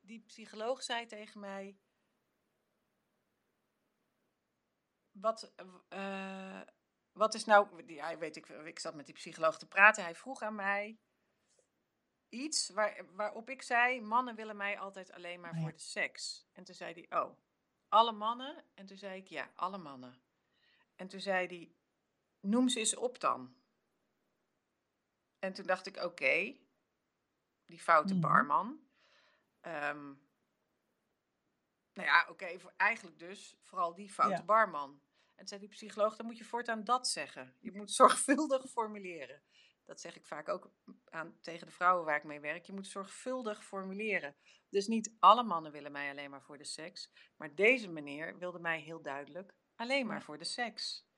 die 0.00 0.20
psycholoog 0.20 0.82
zei 0.82 1.06
tegen 1.06 1.40
mij: 1.40 1.78
Wat, 5.10 5.52
eh, 5.88 6.60
wat 7.12 7.34
is 7.34 7.44
nou. 7.44 7.92
Ja, 7.92 8.18
weet 8.18 8.36
ik, 8.36 8.48
ik 8.48 8.78
zat 8.78 8.94
met 8.94 9.06
die 9.06 9.14
psycholoog 9.14 9.58
te 9.58 9.68
praten. 9.68 10.04
Hij 10.04 10.14
vroeg 10.14 10.42
aan 10.42 10.54
mij 10.54 10.98
iets 12.28 12.68
waar, 12.68 13.06
waarop 13.12 13.50
ik 13.50 13.62
zei: 13.62 14.00
Mannen 14.00 14.34
willen 14.34 14.56
mij 14.56 14.78
altijd 14.78 15.12
alleen 15.12 15.40
maar 15.40 15.54
ja. 15.54 15.60
voor 15.60 15.72
de 15.72 15.78
seks. 15.78 16.46
En 16.52 16.64
toen 16.64 16.74
zei 16.74 16.92
hij: 16.92 17.20
Oh, 17.20 17.36
alle 17.94 18.12
mannen? 18.12 18.64
En 18.74 18.86
toen 18.86 18.96
zei 18.96 19.20
ik: 19.20 19.28
Ja, 19.28 19.50
alle 19.54 19.78
mannen. 19.78 20.22
En 20.96 21.08
toen 21.08 21.20
zei 21.20 21.46
hij: 21.46 21.74
Noem 22.40 22.68
ze 22.68 22.78
eens 22.78 22.96
op 22.96 23.20
dan. 23.20 23.56
En 25.38 25.52
toen 25.52 25.66
dacht 25.66 25.86
ik: 25.86 25.96
Oké, 25.96 26.56
die 27.66 27.80
foute 27.80 28.12
Mhm. 28.12 28.22
barman. 28.22 28.88
Ehm, 29.60 30.04
nou 31.92 32.08
ja, 32.08 32.26
oké, 32.28 32.58
eigenlijk 32.76 33.18
dus 33.18 33.56
vooral 33.60 33.94
die 33.94 34.10
foute 34.12 34.36
Ja. 34.36 34.44
barman. 34.44 34.90
En 35.34 35.36
toen 35.36 35.48
zei 35.48 35.60
die 35.60 35.68
psycholoog, 35.68 36.16
dan 36.16 36.26
moet 36.26 36.38
je 36.38 36.44
voortaan 36.44 36.84
dat 36.84 37.08
zeggen. 37.08 37.56
Je 37.60 37.72
moet 37.72 37.90
zorgvuldig 37.92 38.70
formuleren. 38.70 39.42
Dat 39.84 40.00
zeg 40.00 40.16
ik 40.16 40.26
vaak 40.26 40.48
ook 40.48 40.70
aan, 41.04 41.38
tegen 41.40 41.66
de 41.66 41.72
vrouwen 41.72 42.04
waar 42.04 42.16
ik 42.16 42.24
mee 42.24 42.40
werk. 42.40 42.64
Je 42.64 42.72
moet 42.72 42.86
zorgvuldig 42.86 43.64
formuleren. 43.64 44.36
Dus 44.68 44.86
niet 44.86 45.14
alle 45.18 45.42
mannen 45.42 45.72
willen 45.72 45.92
mij 45.92 46.10
alleen 46.10 46.30
maar 46.30 46.42
voor 46.42 46.58
de 46.58 46.64
seks. 46.64 47.12
Maar 47.36 47.54
deze 47.54 47.88
meneer 47.88 48.38
wilde 48.38 48.58
mij 48.58 48.80
heel 48.80 49.02
duidelijk 49.02 49.54
alleen 49.74 50.06
maar 50.06 50.22
voor 50.22 50.38
de 50.38 50.44
seks. 50.44 51.08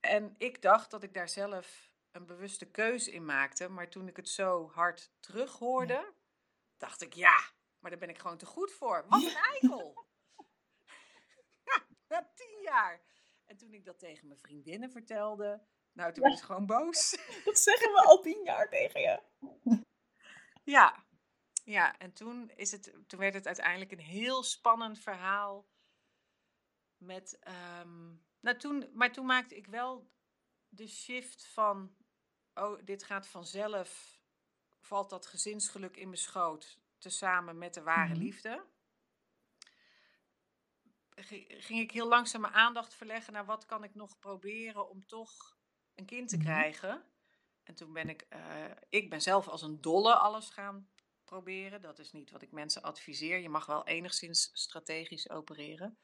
En 0.00 0.34
ik 0.38 0.62
dacht 0.62 0.90
dat 0.90 1.02
ik 1.02 1.14
daar 1.14 1.28
zelf 1.28 1.92
een 2.10 2.26
bewuste 2.26 2.70
keuze 2.70 3.12
in 3.12 3.24
maakte. 3.24 3.68
Maar 3.68 3.90
toen 3.90 4.08
ik 4.08 4.16
het 4.16 4.28
zo 4.28 4.70
hard 4.70 5.12
terughoorde, 5.20 6.14
dacht 6.76 7.02
ik, 7.02 7.12
ja, 7.12 7.52
maar 7.78 7.90
daar 7.90 8.00
ben 8.00 8.08
ik 8.08 8.18
gewoon 8.18 8.38
te 8.38 8.46
goed 8.46 8.72
voor. 8.72 9.04
Wat 9.08 9.22
een 9.22 9.36
eikel! 9.36 10.06
ja, 11.68 11.86
na 12.08 12.32
tien 12.34 12.60
jaar. 12.62 13.02
En 13.44 13.56
toen 13.56 13.72
ik 13.72 13.84
dat 13.84 13.98
tegen 13.98 14.26
mijn 14.26 14.40
vriendinnen 14.40 14.90
vertelde, 14.90 15.66
nou, 15.94 16.12
toen 16.12 16.22
Ja. 16.22 16.28
werd 16.28 16.38
ze 16.40 16.44
gewoon 16.46 16.66
boos. 16.66 17.10
Dat 17.44 17.58
zeggen 17.58 17.92
we 17.92 18.02
al 18.06 18.20
tien 18.20 18.44
jaar 18.44 18.68
tegen 18.68 19.00
je. 19.00 19.22
ja. 20.62 21.02
Ja, 21.64 21.98
en 21.98 22.12
toen, 22.12 22.50
is 22.50 22.70
het, 22.70 22.94
toen 23.06 23.18
werd 23.18 23.34
het 23.34 23.46
uiteindelijk 23.46 23.92
een 23.92 23.98
heel 23.98 24.42
spannend 24.42 24.98
verhaal. 24.98 25.68
Met, 26.96 27.38
ehm, 27.40 28.06
nou 28.40 28.56
toen, 28.58 28.90
maar 28.92 29.12
toen 29.12 29.26
maakte 29.26 29.56
ik 29.56 29.66
wel 29.66 30.10
de 30.68 30.86
shift 30.88 31.46
van, 31.46 31.96
oh, 32.54 32.80
dit 32.84 33.04
gaat 33.04 33.26
vanzelf, 33.26 34.20
valt 34.80 35.10
dat 35.10 35.26
gezinsgeluk 35.26 35.96
in 35.96 36.08
mijn 36.08 36.20
schoot, 36.20 36.80
tezamen 36.98 37.58
met 37.58 37.74
de 37.74 37.82
ware 37.82 38.12
Mhm. 38.14 38.18
liefde. 38.22 38.64
Gi- 41.14 41.46
Ging 41.48 41.80
ik 41.80 41.90
heel 41.90 42.08
langzaam 42.08 42.40
mijn 42.40 42.52
aandacht 42.54 42.94
verleggen 42.94 43.32
naar 43.32 43.44
wat 43.44 43.64
kan 43.64 43.84
ik 43.84 43.94
nog 43.94 44.18
proberen 44.18 44.88
om 44.88 45.06
toch 45.06 45.53
een 45.94 46.04
kind 46.06 46.28
te 46.28 46.36
Mhm. 46.36 46.44
krijgen. 46.44 47.04
En 47.62 47.74
toen 47.74 47.92
ben 47.92 48.08
ik, 48.08 48.26
eh, 48.28 48.64
ik 48.88 49.10
ben 49.10 49.22
zelf 49.22 49.48
als 49.48 49.62
een 49.62 49.80
dolle 49.80 50.14
alles 50.14 50.50
gaan 50.50 50.88
proberen. 51.24 51.80
Dat 51.82 51.98
is 51.98 52.12
niet 52.12 52.30
wat 52.30 52.42
ik 52.42 52.52
mensen 52.52 52.82
adviseer. 52.82 53.38
Je 53.38 53.48
mag 53.48 53.66
wel 53.66 53.86
enigszins 53.86 54.50
strategisch 54.52 55.30
opereren. 55.30 55.98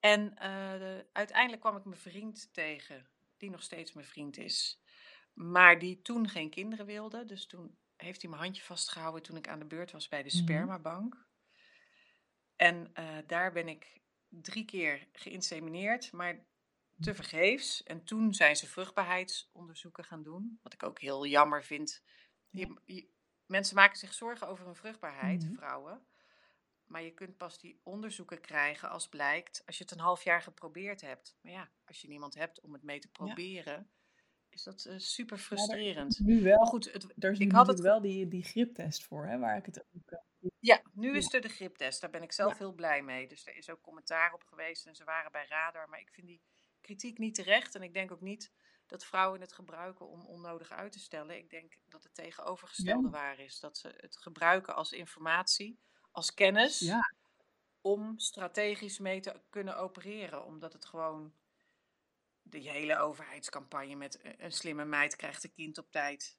En 0.00 0.36
eh, 0.38 0.72
de- 0.72 1.06
uiteindelijk 1.12 1.60
kwam 1.62 1.76
ik 1.76 1.84
mijn 1.84 2.00
vriend 2.00 2.48
tegen, 2.52 3.08
die 3.36 3.50
nog 3.50 3.62
steeds 3.62 3.92
mijn 3.92 4.06
vriend 4.06 4.36
is. 4.36 4.80
Maar 5.32 5.78
die 5.78 6.02
toen 6.02 6.28
geen 6.28 6.50
kinderen 6.50 6.86
wilde. 6.86 7.24
Dus 7.24 7.46
toen 7.46 7.78
heeft 7.96 8.20
hij 8.20 8.30
mijn 8.30 8.42
handje 8.42 8.62
vastgehouden 8.62 9.22
toen 9.22 9.36
ik 9.36 9.48
aan 9.48 9.58
de 9.58 9.64
beurt 9.66 9.90
was 9.90 10.08
bij 10.08 10.22
de 10.22 10.28
Mhm. 10.28 10.38
spermabank. 10.42 11.26
En 12.56 12.90
eh, 12.94 13.16
daar 13.26 13.52
ben 13.52 13.68
ik 13.68 14.00
drie 14.28 14.64
keer 14.64 15.08
geïnsemineerd, 15.12 16.12
maar 16.12 16.44
tevergeefs. 17.00 17.82
En 17.82 18.04
toen 18.04 18.34
zijn 18.34 18.56
ze 18.56 18.66
vruchtbaarheidsonderzoeken 18.66 20.04
gaan 20.04 20.22
doen. 20.22 20.58
Wat 20.62 20.72
ik 20.72 20.82
ook 20.82 21.00
heel 21.00 21.26
jammer 21.26 21.64
vind. 21.64 22.02
Je, 22.50 22.80
je- 22.84 23.08
mensen 23.46 23.74
maken 23.76 23.98
zich 23.98 24.14
zorgen 24.14 24.48
over 24.48 24.64
hun 24.64 24.74
vruchtbaarheid, 24.74 25.44
Mhm. 25.44 25.54
vrouwen. 25.54 26.06
Maar 26.84 27.02
je 27.02 27.10
kunt 27.14 27.36
pas 27.36 27.58
die 27.58 27.80
onderzoeken 27.82 28.40
krijgen 28.40 28.90
als 28.90 29.08
blijkt 29.08 29.62
als 29.66 29.76
je 29.78 29.82
het 29.84 29.92
een 29.92 29.98
half 29.98 30.24
jaar 30.24 30.42
geprobeerd 30.42 31.00
hebt. 31.00 31.36
Maar 31.40 31.52
ja, 31.52 31.70
als 31.84 32.00
je 32.00 32.08
niemand 32.08 32.34
hebt 32.34 32.60
om 32.60 32.72
het 32.72 32.82
mee 32.82 32.98
te 32.98 33.08
proberen, 33.08 33.90
is 34.48 34.62
dat 34.62 34.84
eh, 34.84 34.98
super 34.98 35.38
frustrerend. 35.38 36.18
Nu 36.20 36.34
Maar 36.34 36.42
wel, 36.42 36.66
goed, 36.66 36.92
het, 36.92 37.24
er 37.24 37.30
is 37.30 37.38
ik 37.38 37.52
had 37.52 37.66
het 37.66 37.80
wel 37.80 38.00
die, 38.00 38.28
die 38.28 38.42
griptest 38.44 39.04
voor, 39.04 39.26
hè, 39.26 39.38
waar 39.38 39.56
ik 39.56 39.66
het 39.66 39.80
ook... 39.94 40.10
eh, 40.10 40.18
Ja, 40.60 40.82
nu 40.92 41.16
is 41.16 41.32
er 41.34 41.40
de 41.40 41.48
griptest. 41.48 42.00
Daar 42.00 42.10
ben 42.10 42.22
ik 42.22 42.32
zelf 42.32 42.58
heel 42.58 42.72
blij 42.72 43.02
mee. 43.02 43.28
Dus 43.28 43.46
er 43.46 43.56
is 43.56 43.70
ook 43.70 43.80
commentaar 43.80 44.32
op 44.32 44.42
geweest 44.44 44.86
en 44.86 44.94
ze 44.94 45.04
waren 45.04 45.32
bij 45.32 45.46
Radar. 45.48 45.88
Maar 45.88 46.00
ik 46.00 46.10
vind 46.12 46.26
die 46.26 46.40
kritiek 46.82 47.18
niet 47.18 47.34
terecht. 47.34 47.74
En 47.74 47.82
ik 47.82 47.94
denk 47.94 48.12
ook 48.12 48.20
niet 48.20 48.52
dat 48.86 49.04
vrouwen 49.04 49.40
het 49.40 49.52
gebruiken 49.52 50.08
om 50.08 50.26
onnodig 50.26 50.70
uit 50.70 50.92
te 50.92 50.98
stellen. 50.98 51.36
Ik 51.36 51.50
denk 51.50 51.78
dat 51.86 52.02
het 52.02 52.14
tegenovergestelde 52.14 53.04
Ja. 53.06 53.10
waar 53.10 53.38
is. 53.38 53.60
Dat 53.60 53.78
ze 53.78 53.94
het 53.96 54.16
gebruiken 54.16 54.74
als 54.74 54.92
informatie, 54.92 55.78
als 56.10 56.34
kennis, 56.34 56.78
Ja. 56.78 57.14
om 57.80 58.18
strategisch 58.18 58.98
mee 58.98 59.20
te 59.20 59.40
kunnen 59.50 59.76
opereren. 59.76 60.44
Omdat 60.44 60.72
het 60.72 60.84
gewoon 60.84 61.34
de 62.42 62.58
hele 62.58 62.98
overheidscampagne 62.98 63.94
met 63.96 64.24
een- 64.24 64.44
een 64.44 64.52
slimme 64.52 64.84
meid 64.84 65.16
krijgt 65.16 65.44
een 65.44 65.52
kind 65.52 65.78
op 65.78 65.90
tijd. 65.90 66.38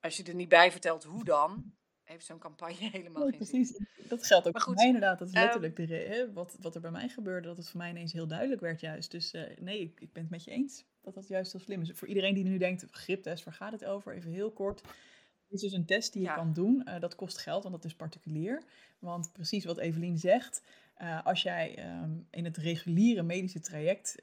Als 0.00 0.16
je 0.16 0.22
er 0.22 0.34
niet 0.34 0.48
bij 0.48 0.70
vertelt 0.70 1.04
hoe 1.04 1.24
dan, 1.24 1.76
heeft 2.06 2.24
zo'n 2.26 2.38
campagne 2.38 2.90
helemaal 2.98 3.22
Nee, 3.28 3.32
geen 3.32 3.46
zin. 3.46 3.76
precies. 3.76 4.08
Dat 4.08 4.26
geldt 4.26 4.46
ook 4.46 4.52
Maar 4.52 4.62
voor 4.62 4.74
mij 4.74 4.86
inderdaad. 4.86 5.18
Dat 5.18 5.28
is 5.28 5.34
ehm, 5.34 5.42
letterlijk 5.42 5.76
de 5.76 5.86
hè, 5.86 6.32
wat, 6.32 6.56
wat 6.60 6.74
er 6.74 6.80
bij 6.80 6.90
mij 6.90 7.08
gebeurde, 7.08 7.48
dat 7.48 7.56
het 7.56 7.68
voor 7.68 7.78
mij 7.78 7.90
ineens 7.90 8.12
heel 8.12 8.26
duidelijk 8.26 8.60
werd 8.60 8.80
juist. 8.80 9.10
Dus 9.10 9.32
eh, 9.32 9.42
nee, 9.60 9.80
ik, 9.80 10.00
ik 10.00 10.12
ben 10.12 10.22
het 10.22 10.30
met 10.30 10.44
je 10.44 10.50
eens 10.50 10.84
dat 11.00 11.14
dat 11.14 11.28
juist 11.28 11.52
heel 11.52 11.60
slim 11.60 11.80
is. 11.80 11.90
Voor 11.94 12.08
iedereen 12.08 12.34
die 12.34 12.44
nu 12.44 12.58
denkt, 12.58 12.86
griptest, 12.90 13.44
waar 13.44 13.54
gaat 13.54 13.72
het 13.72 13.84
over? 13.84 14.14
Even 14.14 14.30
heel 14.30 14.50
kort. 14.50 14.80
Het 14.80 15.54
is 15.54 15.60
dus 15.60 15.72
een 15.72 15.86
test 15.86 16.12
die 16.12 16.22
je 16.22 16.28
Ja. 16.28 16.34
kan 16.34 16.52
doen. 16.52 16.84
Eh, 16.84 17.00
dat 17.00 17.14
kost 17.14 17.38
geld, 17.38 17.62
want 17.62 17.74
dat 17.74 17.84
is 17.84 17.94
particulier. 17.94 18.62
Want 18.98 19.32
precies 19.32 19.64
wat 19.64 19.78
Evelien 19.78 20.18
zegt, 20.18 20.62
eh, 20.94 21.26
als 21.26 21.42
jij 21.42 21.74
ehm, 21.76 22.10
in 22.30 22.44
het 22.44 22.56
reguliere 22.56 23.22
medische 23.22 23.60
traject 23.60 24.14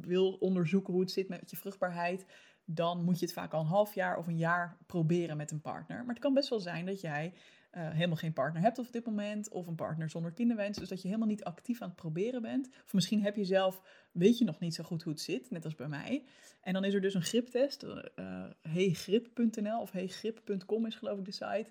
wil 0.00 0.32
onderzoeken 0.32 0.92
hoe 0.92 1.02
het 1.02 1.10
zit 1.10 1.28
met 1.28 1.50
je 1.50 1.56
vruchtbaarheid, 1.56 2.24
dan 2.74 3.04
moet 3.04 3.18
je 3.18 3.24
het 3.24 3.34
vaak 3.34 3.52
al 3.52 3.60
een 3.60 3.66
half 3.66 3.94
jaar 3.94 4.16
of 4.16 4.26
een 4.26 4.36
jaar 4.36 4.76
proberen 4.86 5.36
met 5.36 5.50
een 5.50 5.60
partner. 5.60 5.98
Maar 5.98 6.14
het 6.14 6.22
kan 6.22 6.34
best 6.34 6.48
wel 6.48 6.60
zijn 6.60 6.86
dat 6.86 7.00
jij 7.00 7.32
uh, 7.72 7.90
helemaal 7.90 8.16
geen 8.16 8.32
partner 8.32 8.62
hebt 8.62 8.78
op 8.78 8.92
dit 8.92 9.06
moment, 9.06 9.48
of 9.48 9.66
een 9.66 9.74
partner 9.74 10.10
zonder 10.10 10.32
kinderwens. 10.32 10.78
Dus 10.78 10.88
dat 10.88 11.02
je 11.02 11.08
helemaal 11.08 11.28
niet 11.28 11.44
actief 11.44 11.82
aan 11.82 11.88
het 11.88 11.96
proberen 11.96 12.42
bent. 12.42 12.68
Of 12.84 12.92
misschien 12.92 13.22
heb 13.22 13.36
je 13.36 13.44
zelf, 13.44 13.82
weet 14.12 14.38
je 14.38 14.44
nog 14.44 14.58
niet 14.58 14.74
zo 14.74 14.84
goed 14.84 15.02
hoe 15.02 15.12
het 15.12 15.22
zit, 15.22 15.50
net 15.50 15.64
als 15.64 15.74
bij 15.74 15.88
mij. 15.88 16.24
En 16.60 16.72
dan 16.72 16.84
is 16.84 16.94
er 16.94 17.00
dus 17.00 17.14
een 17.14 17.22
griptest, 17.22 17.82
uh, 17.82 18.44
heygrip.nl 18.62 19.80
of 19.80 19.90
heygrip.com 19.90 20.86
is 20.86 20.94
geloof 20.94 21.18
ik 21.18 21.24
de 21.24 21.32
site. 21.32 21.70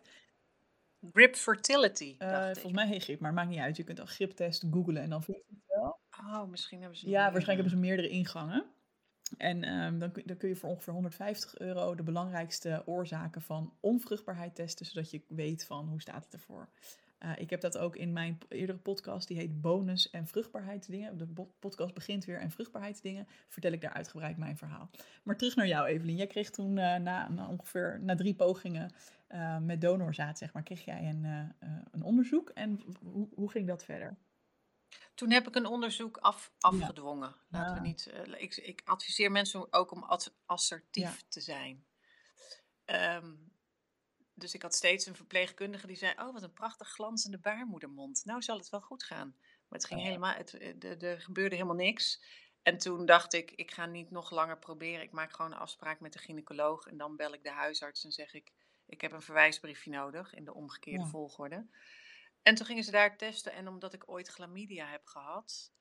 Grip 1.12 1.36
Fertility. 1.36 2.16
Uh, 2.20 2.44
volgens 2.44 2.74
mij 2.74 2.88
Hey 2.88 3.00
Grip, 3.00 3.20
maar 3.20 3.34
maakt 3.34 3.50
niet 3.50 3.60
uit. 3.60 3.78
Je 3.78 3.84
kunt 3.84 4.00
al 4.00 4.06
griptest 4.06 4.66
googlen 4.72 5.02
en 5.02 5.10
dan 5.10 5.24
vind 5.24 5.38
je 5.38 5.56
het 5.56 5.64
wel. 5.68 6.00
Oh, 6.20 6.50
misschien 6.50 6.80
hebben 6.80 6.98
ze. 6.98 7.10
Ja, 7.10 7.32
waarschijnlijk 7.32 7.70
hebben 7.70 7.70
ze 7.70 7.78
meerdere 7.78 8.10
ingangen. 8.10 8.66
En 9.38 9.74
um, 9.74 10.00
dan, 10.00 10.12
dan, 10.26 10.38
kun 10.38 10.50
je 10.50 10.56
voor 10.56 10.70
ongeveer 10.70 10.94
150 10.94 11.58
euro 11.58 11.96
de 11.96 12.04
belangrijkste 12.04 12.84
oorzaken 12.86 13.42
van 13.42 13.74
onvruchtbaarheid 13.80 14.56
testen, 14.56 14.86
zodat 14.86 15.12
je 15.12 15.22
weet 15.28 15.66
van 15.66 15.88
hoe 15.88 16.02
staat 16.02 16.24
het 16.24 16.34
ervoor. 16.34 16.70
Uh, 17.24 17.32
ik 17.38 17.50
heb 17.50 17.62
dat 17.62 17.78
ook 17.78 17.96
in 17.96 18.14
mijn 18.14 18.38
eerdere 18.48 18.78
podcast, 18.78 19.28
die 19.28 19.38
heet 19.38 19.62
Bonus 19.62 20.10
en 20.10 20.28
Vruchtbaarheidsdingen. 20.28 21.18
De 21.18 21.28
podcast 21.60 21.94
begint 21.94 22.26
weer 22.26 22.40
en 22.40 22.52
Vruchtbaarheidsdingen. 22.52 23.28
Vertel 23.48 23.72
ik 23.72 23.82
daar 23.82 23.94
uitgebreid 23.94 24.38
mijn 24.38 24.58
verhaal. 24.58 24.90
Maar 25.24 25.38
terug 25.38 25.56
naar 25.56 25.68
jou, 25.68 25.88
Evelien. 25.88 26.16
Jij 26.16 26.28
kreeg 26.28 26.50
toen 26.50 26.78
uh, 26.78 26.96
na, 26.96 27.30
na, 27.30 27.48
ongeveer 27.48 28.00
na 28.02 28.16
drie 28.16 28.36
pogingen 28.36 28.92
uh, 29.32 29.58
met 29.58 29.82
donorzaad, 29.82 30.38
zeg 30.38 30.54
maar, 30.54 30.64
kreeg 30.64 30.86
jij 30.86 31.10
een, 31.10 31.54
een 31.92 32.04
onderzoek. 32.04 32.50
En 32.50 32.80
hoe, 33.04 33.28
hoe 33.34 33.52
ging 33.52 33.68
dat 33.68 33.84
verder? 33.84 34.18
Toen 35.16 35.32
heb 35.32 35.48
ik 35.48 35.56
een 35.56 35.66
onderzoek 35.66 36.18
af, 36.18 36.52
afgedwongen. 36.60 37.36
Laten 37.50 37.74
we 37.74 37.80
niet, 37.80 38.12
uh, 38.14 38.42
ik, 38.42 38.56
ik, 38.56 38.82
adviseer 38.86 39.32
mensen 39.32 39.74
ook 39.74 39.92
om 39.92 40.04
assertief 40.46 41.20
ja. 41.20 41.28
te 41.28 41.42
zijn. 41.42 41.86
Um, 42.86 43.50
dus 44.40 44.54
ik 44.54 44.62
had 44.62 44.76
steeds 44.76 45.06
een 45.06 45.16
verpleegkundige 45.16 45.88
die 45.88 45.96
zei: 45.96 46.14
Oh, 46.18 46.34
wat 46.34 46.44
een 46.44 46.54
prachtig 46.54 46.90
glanzende 46.90 47.38
baarmoedermond. 47.38 48.26
Nou 48.26 48.42
zal 48.42 48.58
het 48.58 48.70
wel 48.70 48.82
goed 48.82 49.04
gaan. 49.04 49.36
Maar 49.40 49.80
het 49.80 49.86
ging 49.86 50.02
helemaal, 50.02 50.34
het, 50.34 50.54
er 51.04 51.22
gebeurde 51.22 51.56
helemaal 51.56 51.76
niks. 51.76 52.24
En 52.62 52.78
toen 52.78 53.06
dacht 53.06 53.34
ik: 53.34 53.52
Ik 53.52 53.72
ga 53.72 53.86
niet 53.86 54.12
nog 54.12 54.32
langer 54.32 54.58
proberen. 54.58 55.02
Ik 55.02 55.12
maak 55.12 55.32
gewoon 55.32 55.52
een 55.52 55.58
afspraak 55.58 56.00
met 56.00 56.14
de 56.14 56.20
gynaecoloog. 56.20 56.86
En 56.86 56.98
dan 56.98 57.16
bel 57.16 57.34
ik 57.34 57.44
de 57.44 57.52
huisarts 57.52 58.04
en 58.04 58.12
zeg 58.12 58.34
ik: 58.34 58.52
Ik 58.86 59.02
heb 59.02 59.12
een 59.12 59.22
verwijsbriefje 59.22 59.92
nodig 59.92 60.34
in 60.34 60.46
de 60.46 60.54
omgekeerde 60.54 61.04
ja. 61.04 61.10
volgorde. 61.10 61.68
En 62.42 62.56
toen 62.56 62.66
gingen 62.66 62.84
ze 62.84 62.92
daar 62.92 63.18
testen. 63.18 63.54
En 63.54 63.68
omdat 63.68 63.94
ik 63.94 64.10
ooit 64.10 64.28
chlamydia 64.28 64.88
heb 64.88 65.06
gehad, 65.06 65.72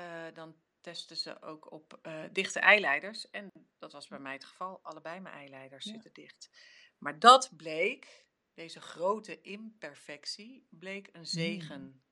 uh, 0.00 0.24
dan 0.34 0.56
testen 0.80 1.16
ze 1.16 1.42
ook 1.42 1.70
op 1.72 1.98
uh, 2.02 2.24
dichte 2.32 2.60
eileiders. 2.60 3.30
En 3.30 3.50
dat 3.78 3.92
was 3.92 4.08
bij 4.08 4.18
mij 4.18 4.32
het 4.32 4.44
geval. 4.44 4.80
Allebei 4.82 5.20
mijn 5.20 5.34
eileiders 5.34 5.84
ja. 5.84 5.92
zitten 5.92 6.12
dicht. 6.12 6.50
Maar 6.98 7.18
dat 7.18 7.50
bleek, 7.56 8.26
deze 8.54 8.80
grote 8.80 9.40
imperfectie, 9.40 10.66
bleek 10.70 11.08
een 11.12 11.26
zegen. 11.26 11.82
Mm. 11.82 12.04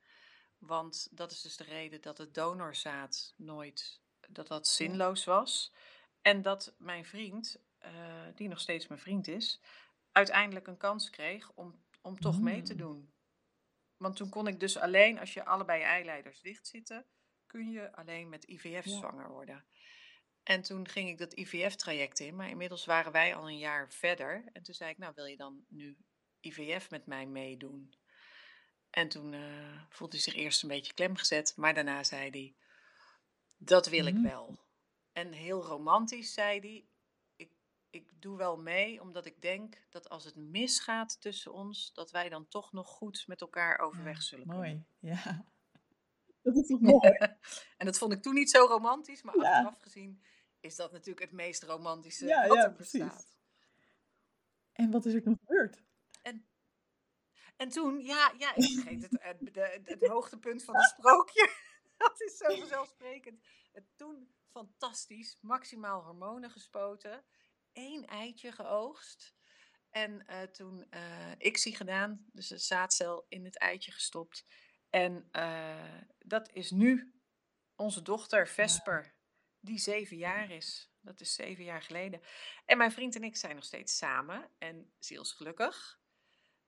Want 0.58 1.08
dat 1.10 1.30
is 1.30 1.42
dus 1.42 1.56
de 1.56 1.64
reden 1.64 2.00
dat 2.00 2.18
het 2.18 2.34
donorzaad 2.34 3.34
nooit, 3.36 4.00
dat 4.28 4.46
dat 4.46 4.68
zinloos 4.68 5.24
was. 5.24 5.72
En 6.22 6.42
dat 6.42 6.74
mijn 6.78 7.04
vriend, 7.04 7.56
uh, 7.84 7.90
die 8.34 8.48
nog 8.48 8.60
steeds 8.60 8.86
mijn 8.86 9.00
vriend 9.00 9.28
is, 9.28 9.60
uiteindelijk 10.12 10.66
een 10.66 10.76
kans 10.76 11.10
kreeg 11.10 11.52
om, 11.52 11.84
om 12.00 12.20
toch 12.20 12.36
mm. 12.36 12.44
mee 12.44 12.62
te 12.62 12.72
mm. 12.72 12.78
doen. 12.78 13.13
Want 14.04 14.16
toen 14.16 14.28
kon 14.28 14.46
ik 14.46 14.60
dus 14.60 14.78
alleen, 14.78 15.18
als 15.18 15.34
je 15.34 15.44
allebei 15.44 15.78
je 15.78 15.84
eileiders 15.84 16.40
dicht 16.40 16.66
zitten, 16.66 17.06
kun 17.46 17.70
je 17.70 17.92
alleen 17.92 18.28
met 18.28 18.44
IVF 18.44 18.84
ja. 18.84 18.96
zwanger 18.96 19.28
worden. 19.28 19.64
En 20.42 20.62
toen 20.62 20.88
ging 20.88 21.08
ik 21.08 21.18
dat 21.18 21.32
IVF-traject 21.32 22.20
in, 22.20 22.36
maar 22.36 22.48
inmiddels 22.48 22.84
waren 22.84 23.12
wij 23.12 23.34
al 23.34 23.48
een 23.48 23.58
jaar 23.58 23.92
verder. 23.92 24.44
En 24.52 24.62
toen 24.62 24.74
zei 24.74 24.90
ik, 24.90 24.98
nou 24.98 25.12
wil 25.14 25.24
je 25.24 25.36
dan 25.36 25.64
nu 25.68 25.96
IVF 26.40 26.90
met 26.90 27.06
mij 27.06 27.26
meedoen? 27.26 27.94
En 28.90 29.08
toen 29.08 29.32
uh, 29.32 29.82
voelde 29.88 30.14
hij 30.14 30.22
zich 30.22 30.34
eerst 30.34 30.62
een 30.62 30.68
beetje 30.68 30.94
klemgezet, 30.94 31.56
maar 31.56 31.74
daarna 31.74 32.02
zei 32.02 32.30
hij, 32.30 32.54
dat 33.56 33.86
wil 33.86 34.06
ik 34.06 34.14
mhm. 34.14 34.22
wel. 34.22 34.58
En 35.12 35.32
heel 35.32 35.62
romantisch 35.62 36.32
zei 36.32 36.60
hij, 36.60 36.84
ik, 37.94 38.12
doe 38.22 38.36
wel 38.36 38.56
mee, 38.56 39.00
omdat 39.00 39.26
ik 39.26 39.42
denk 39.42 39.86
dat 39.90 40.08
als 40.08 40.24
het 40.24 40.36
misgaat 40.36 41.20
tussen 41.20 41.52
ons, 41.52 41.92
dat 41.92 42.10
wij 42.10 42.28
dan 42.28 42.48
toch 42.48 42.72
nog 42.72 42.88
goed 42.88 43.24
met 43.26 43.40
elkaar 43.40 43.78
overweg 43.78 44.22
zullen 44.22 44.46
mooi. 44.46 44.60
kunnen. 44.60 44.86
Mooi, 45.00 45.14
ja. 45.14 45.44
Dat 46.42 46.56
is 46.56 46.66
toch 46.66 46.80
mooi. 46.80 47.08
en 47.78 47.86
dat 47.86 47.98
vond 47.98 48.12
ik 48.12 48.22
toen 48.22 48.34
niet 48.34 48.50
zo 48.50 48.64
romantisch, 48.64 49.22
maar 49.22 49.36
ja. 49.36 49.50
achteraf 49.50 49.78
gezien 49.80 50.22
is 50.60 50.76
dat 50.76 50.92
natuurlijk 50.92 51.20
het 51.20 51.32
meest 51.32 51.62
romantische 51.62 52.26
ja, 52.26 52.46
wat 52.48 52.56
ja, 52.56 52.64
er 52.64 52.74
bestaat. 52.74 53.08
Precies. 53.08 53.36
En 54.72 54.90
wat 54.90 55.06
is 55.06 55.14
er 55.14 55.22
toen 55.22 55.38
gebeurd? 55.38 55.82
En, 56.22 56.46
en 57.56 57.68
toen, 57.68 58.00
ja, 58.00 58.34
ja, 58.38 58.54
ik 58.54 58.64
vergeet 58.64 59.02
het, 59.02 59.16
het, 59.20 59.54
het, 59.54 59.88
het 59.88 60.06
hoogtepunt 60.14 60.64
van 60.64 60.76
het 60.76 60.84
sprookje. 60.84 61.50
dat 61.96 62.20
is 62.20 62.36
zo 62.36 62.56
vanzelfsprekend. 62.56 63.40
Toen 63.96 64.34
fantastisch, 64.50 65.38
maximaal 65.40 66.02
hormonen 66.02 66.50
gespoten, 66.50 67.24
één 67.74 68.06
eitje 68.06 68.52
geoogst. 68.52 69.34
En 69.90 70.24
uh, 70.30 70.42
toen 70.42 70.86
uh, 70.90 71.32
ik 71.38 71.56
zie 71.56 71.76
gedaan, 71.76 72.26
dus 72.32 72.50
een 72.50 72.60
zaadcel 72.60 73.26
in 73.28 73.44
het 73.44 73.58
eitje 73.58 73.92
gestopt. 73.92 74.46
En 74.90 75.28
uh, 75.32 76.00
dat 76.18 76.50
is 76.52 76.70
nu 76.70 77.14
onze 77.76 78.02
dochter 78.02 78.48
Vesper 78.48 79.14
die 79.60 79.78
zeven 79.78 80.16
jaar 80.16 80.50
is. 80.50 80.92
Dat 81.00 81.20
is 81.20 81.34
zeven 81.34 81.64
jaar 81.64 81.82
geleden. 81.82 82.20
En 82.64 82.78
mijn 82.78 82.92
vriend 82.92 83.16
en 83.16 83.24
ik 83.24 83.36
zijn 83.36 83.54
nog 83.54 83.64
steeds 83.64 83.96
samen 83.96 84.50
en 84.58 84.92
zielsgelukkig. 84.98 86.00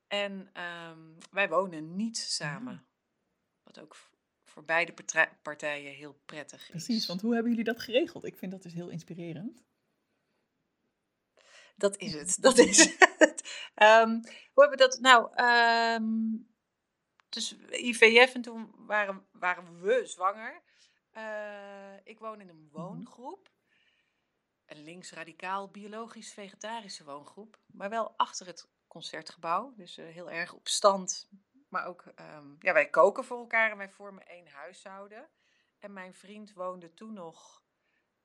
En 0.07 0.63
um, 0.63 1.19
wij 1.31 1.49
wonen 1.49 1.97
niet 1.97 2.17
samen. 2.17 2.87
Wat 3.63 3.79
ook 3.81 3.97
voor 4.45 4.65
beide 4.65 4.95
partijen 5.43 5.93
heel 5.93 6.21
prettig 6.25 6.63
is. 6.63 6.69
Precies, 6.69 7.07
want 7.07 7.21
hoe 7.21 7.33
hebben 7.33 7.51
jullie 7.51 7.67
dat 7.67 7.81
geregeld? 7.81 8.25
Ik 8.25 8.37
vind 8.37 8.53
dat 8.53 8.63
dus 8.63 8.73
heel 8.73 8.89
inspirerend. 8.89 9.66
Dat 11.77 11.97
is 11.97 12.13
het, 12.13 12.37
dat 12.47 12.59
is 12.59 12.95
het. 13.19 13.69
Um, 13.83 14.21
hoe 14.53 14.65
hebben 14.65 14.71
we 14.71 14.77
dat? 14.77 15.01
Nou, 15.01 15.45
um, 15.45 16.49
dus 17.29 17.57
IVF 17.71 18.35
en 18.35 18.43
toen 18.43 18.75
waren, 18.77 19.27
waren 19.33 19.81
we 19.81 20.07
zwanger. 20.07 20.63
Uh, 21.13 21.97
ik 22.05 22.19
woon 22.19 22.41
in 22.41 22.49
een 22.49 22.69
mhm. 22.71 22.77
woongroep. 22.77 23.51
Een 24.67 24.83
linksradicaal 24.83 25.71
biologisch-vegetarische 25.71 27.05
woongroep. 27.05 27.59
Maar 27.67 27.91
wel 27.91 28.15
achter 28.17 28.47
het 28.47 28.69
concertgebouw. 28.87 29.75
Dus 29.77 29.99
uh, 29.99 30.07
heel 30.07 30.31
erg 30.31 30.53
op 30.53 30.69
stand. 30.69 31.29
Maar 31.69 31.87
ook, 31.87 32.05
um, 32.21 32.57
ja, 32.59 32.73
wij 32.73 32.91
koken 32.91 33.25
voor 33.25 33.39
elkaar 33.39 33.71
en 33.71 33.77
wij 33.77 33.91
vormen 33.91 34.27
één 34.27 34.49
huishouden. 34.49 35.29
En 35.79 35.93
mijn 35.93 36.15
vriend 36.15 36.53
woonde 36.53 36.95
toen 36.95 37.13
nog 37.13 37.63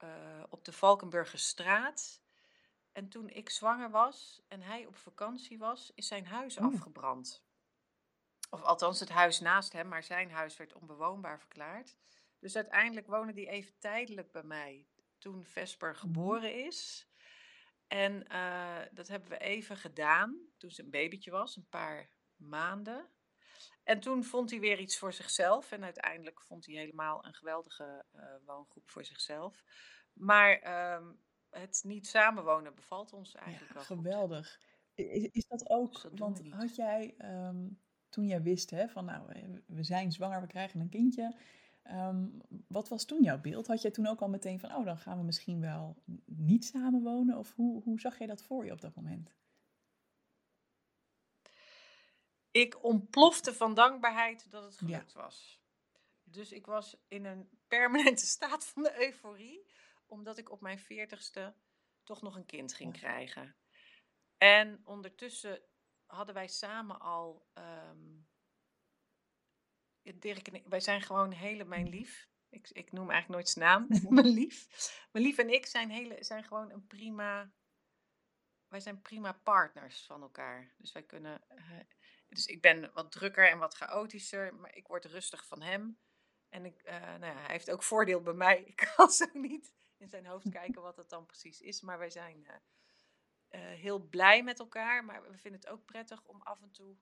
uh, 0.03 0.43
op 0.49 0.65
de 0.65 0.71
Valkenburgerstraat. 0.71 2.21
En 2.91 3.09
toen 3.09 3.29
ik 3.29 3.49
zwanger 3.49 3.89
was 3.89 4.41
en 4.47 4.61
hij 4.61 4.85
op 4.85 4.95
vakantie 4.95 5.57
was, 5.57 5.91
is 5.95 6.07
zijn 6.07 6.25
huis 6.25 6.57
oh. 6.57 6.65
afgebrand. 6.65 7.43
Of 8.49 8.61
althans 8.61 8.99
het 8.99 9.09
huis 9.09 9.39
naast 9.39 9.73
hem, 9.73 9.87
maar 9.87 10.03
zijn 10.03 10.31
huis 10.31 10.57
werd 10.57 10.73
onbewoonbaar 10.73 11.39
verklaard. 11.39 11.97
Dus 12.39 12.55
uiteindelijk 12.55 13.07
wonen 13.07 13.35
die 13.35 13.49
even 13.49 13.77
tijdelijk 13.79 14.31
bij 14.31 14.43
mij 14.43 14.87
toen 15.17 15.45
Vesper 15.45 15.91
mhm. 15.91 15.99
geboren 15.99 16.65
is. 16.65 17.09
En 17.87 18.25
uh, 18.31 18.77
dat 18.91 19.07
hebben 19.07 19.29
we 19.29 19.37
even 19.37 19.77
gedaan 19.77 20.39
toen 20.57 20.71
ze 20.71 20.83
een 20.83 20.89
babytje 20.89 21.31
was, 21.31 21.55
een 21.55 21.69
paar 21.69 22.09
maanden. 22.35 23.09
En 23.83 23.99
toen 23.99 24.23
vond 24.23 24.49
hij 24.49 24.59
weer 24.59 24.79
iets 24.79 24.97
voor 24.97 25.13
zichzelf. 25.13 25.71
En 25.71 25.83
uiteindelijk 25.83 26.41
vond 26.41 26.65
hij 26.65 26.75
helemaal 26.75 27.25
een 27.25 27.33
geweldige 27.33 28.05
uh, 28.15 28.23
woongroep 28.45 28.89
voor 28.89 29.05
zichzelf. 29.05 29.63
Maar 30.13 30.63
uh, 30.63 31.07
het 31.51 31.81
niet 31.85 32.07
samenwonen 32.07 32.75
bevalt 32.75 33.13
ons 33.13 33.35
eigenlijk 33.35 33.67
ja, 33.67 33.73
wel 33.73 33.83
geweldig. 33.83 34.61
Is, 34.93 35.27
is, 35.31 35.47
dat 35.47 35.69
ook, 35.69 35.91
dus 35.91 36.01
dat 36.01 36.19
want 36.19 36.49
had 36.49 36.75
jij, 36.75 37.15
um, 37.47 37.79
toen 38.09 38.27
jij 38.27 38.41
wist 38.41 38.69
hè, 38.69 38.87
van 38.87 39.05
nou, 39.05 39.31
we 39.65 39.83
zijn 39.83 40.11
zwanger, 40.11 40.41
we 40.41 40.47
krijgen 40.47 40.79
een 40.79 40.89
kindje. 40.89 41.35
Um, 41.83 42.41
wat 42.67 42.89
was 42.89 43.05
toen 43.05 43.23
jouw 43.23 43.41
beeld? 43.41 43.67
Had 43.67 43.81
jij 43.81 43.91
toen 43.91 44.07
ook 44.07 44.21
al 44.21 44.29
meteen 44.29 44.59
van, 44.59 44.75
oh, 44.75 44.85
dan 44.85 44.97
gaan 44.97 45.17
we 45.17 45.23
misschien 45.23 45.61
wel 45.61 46.03
niet 46.25 46.65
samenwonen? 46.65 47.37
Of 47.37 47.55
hoe, 47.55 47.83
hoe 47.83 47.99
zag 47.99 48.17
jij 48.17 48.27
dat 48.27 48.43
voor 48.43 48.65
je 48.65 48.71
op 48.71 48.81
dat 48.81 48.95
moment? 48.95 49.35
Ik 52.51 52.83
ontplofte 52.83 53.53
van 53.53 53.73
dankbaarheid 53.73 54.51
dat 54.51 54.63
het 54.63 54.77
gelukt 54.77 55.11
ja. 55.11 55.21
was. 55.21 55.61
Dus 56.23 56.51
ik 56.51 56.65
was 56.65 56.97
in 57.07 57.25
een 57.25 57.49
permanente 57.67 58.25
staat 58.35 58.65
van 58.65 58.83
de 58.83 59.05
euforie, 59.05 59.65
omdat 60.11 60.37
ik 60.37 60.51
op 60.51 60.61
mijn 60.61 60.79
veertigste 60.79 61.55
toch 62.03 62.21
nog 62.21 62.35
een 62.35 62.45
kind 62.45 62.73
ging 62.73 62.93
krijgen. 62.93 63.55
En 64.37 64.81
ondertussen 64.83 65.61
hadden 66.05 66.35
wij 66.35 66.47
samen 66.47 66.99
al 66.99 67.49
um, 67.53 68.29
Dirk 70.15 70.47
en 70.47 70.53
ik, 70.53 70.65
wij 70.67 70.79
zijn 70.79 71.01
gewoon 71.01 71.31
helemaal 71.31 71.67
mijn 71.67 71.89
lief. 71.89 72.29
Ik, 72.49 72.69
ik 72.69 72.91
noem 72.91 73.09
eigenlijk 73.09 73.29
nooit 73.29 73.49
zijn 73.49 73.65
naam. 73.65 73.87
mijn 74.15 74.27
lief. 74.27 74.67
Mijn 75.11 75.25
lief 75.25 75.37
en 75.37 75.49
ik 75.49 75.65
zijn, 75.65 75.89
hele, 75.89 76.23
zijn 76.23 76.43
gewoon 76.43 76.71
een 76.71 76.87
prima. 76.87 77.51
Wij 78.67 78.79
zijn 78.79 79.01
prima 79.01 79.31
partners 79.31 80.05
van 80.05 80.21
elkaar. 80.21 80.73
Dus 80.77 80.91
wij 80.91 81.03
kunnen. 81.03 81.47
eh, 81.47 81.79
dus 82.27 82.45
ik 82.45 82.61
ben 82.61 82.91
wat 82.93 83.11
drukker 83.11 83.49
en 83.49 83.57
wat 83.57 83.73
chaotischer, 83.73 84.55
maar 84.55 84.75
ik 84.75 84.87
word 84.87 85.05
rustig 85.05 85.45
van 85.47 85.61
hem. 85.61 85.99
En 86.49 86.65
ik, 86.65 86.81
eh, 86.81 86.99
nou 86.99 87.25
ja, 87.25 87.39
hij 87.39 87.51
heeft 87.51 87.71
ook 87.71 87.83
voordeel 87.83 88.21
bij 88.21 88.33
mij. 88.33 88.63
Ik 88.75 88.93
kan 88.95 89.11
zo 89.11 89.25
niet 89.33 89.73
in 90.01 90.09
zijn 90.09 90.25
hoofd 90.25 90.49
kijken 90.49 90.81
wat 90.81 90.97
het 90.97 91.09
dan 91.09 91.25
precies 91.25 91.61
is. 91.61 91.81
Maar 91.81 91.97
wij 91.97 92.09
zijn 92.09 92.45
eh, 92.47 92.55
eh, 93.47 93.79
heel 93.79 93.99
blij 93.99 94.43
met 94.43 94.59
elkaar. 94.59 95.05
Maar 95.05 95.21
we 95.21 95.37
vinden 95.37 95.61
het 95.61 95.69
ook 95.69 95.85
prettig 95.85 96.23
om 96.25 96.41
af 96.41 96.61
en 96.61 96.71
toe 96.71 96.95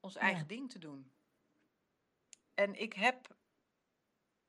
ons 0.00 0.16
eigen 0.16 0.40
Ja. 0.40 0.46
ding 0.48 0.70
te 0.70 0.78
doen. 0.78 1.12
En 2.54 2.74
ik 2.74 2.92
heb, 2.92 3.36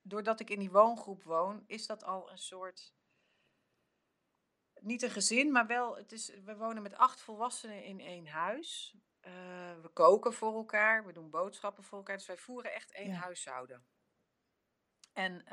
doordat 0.02 0.40
ik 0.40 0.50
in 0.50 0.60
die 0.60 0.72
woongroep 0.72 1.24
woon, 1.24 1.64
is 1.68 1.86
dat 1.86 2.04
al 2.04 2.32
een 2.32 2.38
soort. 2.38 2.94
Niet 4.82 5.02
een 5.02 5.10
gezin, 5.12 5.52
maar 5.52 5.68
wel. 5.68 5.96
Het 5.98 6.12
is, 6.12 6.30
we 6.30 6.56
wonen 6.56 6.84
met 6.84 6.96
acht 6.96 7.22
volwassenen 7.22 7.84
in 7.84 8.00
één 8.00 8.28
huis. 8.28 8.96
Eh, 9.20 9.80
we 9.82 9.90
koken 9.94 10.34
voor 10.34 10.54
elkaar, 10.54 11.06
we 11.06 11.12
doen 11.14 11.30
boodschappen 11.30 11.84
voor 11.84 11.98
elkaar. 11.98 12.18
Dus 12.18 12.26
wij 12.28 12.38
voeren 12.38 12.74
echt 12.74 12.92
één 12.92 13.10
Ja. 13.12 13.20
huishouden. 13.20 13.86
En 15.14 15.46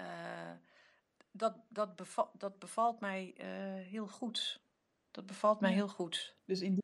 dat, 1.37 1.57
dat, 1.68 1.96
beva- 1.96 2.31
dat 2.38 2.59
bevalt 2.59 3.01
mij 3.01 3.35
eh, 3.37 3.46
heel 3.87 4.07
goed. 4.09 4.61
Dat 5.11 5.27
bevalt 5.27 5.61
mij 5.61 5.72
heel 5.72 5.88
goed. 5.88 6.37
Dus 6.44 6.61
in 6.61 6.72
die 6.75 6.83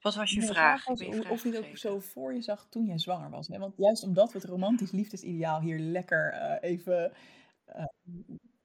Wat 0.00 0.14
was 0.14 0.30
je 0.30 0.42
vraag? 0.42 0.84
was 0.84 1.00
je 1.00 1.06
of, 1.06 1.14
vraag 1.14 1.30
of 1.30 1.42
je 1.42 1.52
het 1.52 1.66
ook 1.66 1.76
zo 1.76 1.98
voor 2.00 2.34
je 2.34 2.42
zag 2.42 2.66
toen 2.68 2.84
jij 2.86 2.98
zwanger 2.98 3.30
was. 3.30 3.48
Hè? 3.48 3.58
Want 3.58 3.76
juist 3.76 4.02
omdat 4.02 4.32
we 4.32 4.38
het 4.38 4.48
romantisch 4.48 4.90
liefdesideaal 4.90 5.60
hier 5.60 5.78
lekker 5.78 6.32
eh, 6.32 6.70
even 6.70 7.12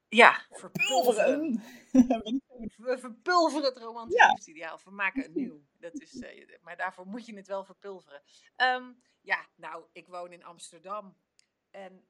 Ja, 0.08 0.46
verpulveren. 0.50 1.62
pulveren. 1.92 2.42
We 2.76 2.98
verpulveren 2.98 3.64
het 3.64 3.78
romantisch 3.78 4.16
Ja. 4.16 4.26
liefdesideaal. 4.26 4.80
We 4.84 4.90
maken 4.90 5.24
een 5.24 5.32
nieuw. 5.34 5.60
Dat 5.78 6.00
is, 6.00 6.22
maar 6.62 6.76
daarvoor 6.76 7.06
moet 7.06 7.26
je 7.26 7.36
het 7.36 7.46
wel 7.46 7.64
verpulveren. 7.64 8.22
Ehm, 8.56 8.92
ja, 9.20 9.46
nou, 9.56 9.84
ik 9.92 10.08
woon 10.08 10.32
in 10.32 10.44
Amsterdam. 10.44 11.16
En 11.70 12.04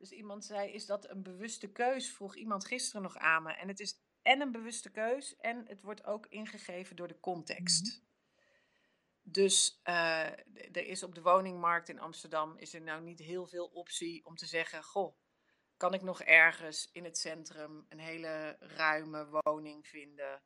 dus 0.00 0.10
iemand 0.10 0.44
zei, 0.44 0.70
is 0.70 0.86
dat 0.86 1.08
een 1.10 1.22
bewuste 1.22 1.72
keus? 1.72 2.10
Vroeg 2.12 2.36
iemand 2.36 2.66
gisteren 2.66 3.02
nog 3.02 3.16
aan 3.16 3.42
me. 3.42 3.52
En 3.52 3.68
het 3.68 3.80
is 3.80 4.00
en 4.22 4.40
een 4.40 4.52
bewuste 4.52 4.90
keus 4.90 5.36
en 5.36 5.66
het 5.68 5.82
wordt 5.82 6.04
ook 6.04 6.26
ingegeven 6.26 6.96
door 6.96 7.08
de 7.08 7.20
context. 7.20 8.02
Dus 9.22 9.80
eh, 9.82 10.26
er 10.72 10.86
is 10.86 11.02
op 11.02 11.14
de 11.14 11.22
woningmarkt 11.22 11.88
in 11.88 12.00
Amsterdam 12.00 12.56
is 12.56 12.74
er 12.74 12.80
nou 12.82 13.02
niet 13.02 13.18
heel 13.18 13.46
veel 13.46 13.66
optie 13.66 14.26
om 14.26 14.36
te 14.36 14.46
zeggen, 14.46 14.82
goh, 14.84 15.16
kan 15.76 15.94
ik 15.94 16.02
nog 16.02 16.22
ergens 16.22 16.88
in 16.92 17.04
het 17.04 17.18
centrum 17.18 17.86
een 17.88 17.98
hele 17.98 18.56
ruime 18.60 19.40
woning 19.42 19.86
vinden 19.86 20.42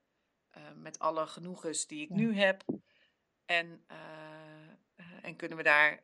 eh, 0.50 0.72
met 0.72 0.98
alle 0.98 1.26
genoegens 1.26 1.86
die 1.86 2.02
ik 2.02 2.08
Ja. 2.08 2.14
nu 2.16 2.36
heb 2.36 2.64
en, 3.44 3.84
eh, 3.86 5.24
en 5.24 5.36
kunnen 5.36 5.56
we 5.56 5.64
daar 5.64 6.00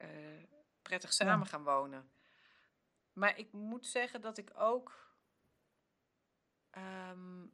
prettig 0.82 1.10
Ja. 1.18 1.24
samen 1.26 1.46
gaan 1.46 1.64
wonen. 1.64 2.10
Maar 3.20 3.38
ik 3.38 3.52
moet 3.52 3.86
zeggen 3.86 4.20
dat 4.20 4.38
ik 4.38 4.50
ook 4.54 5.14
ehm, 6.70 7.46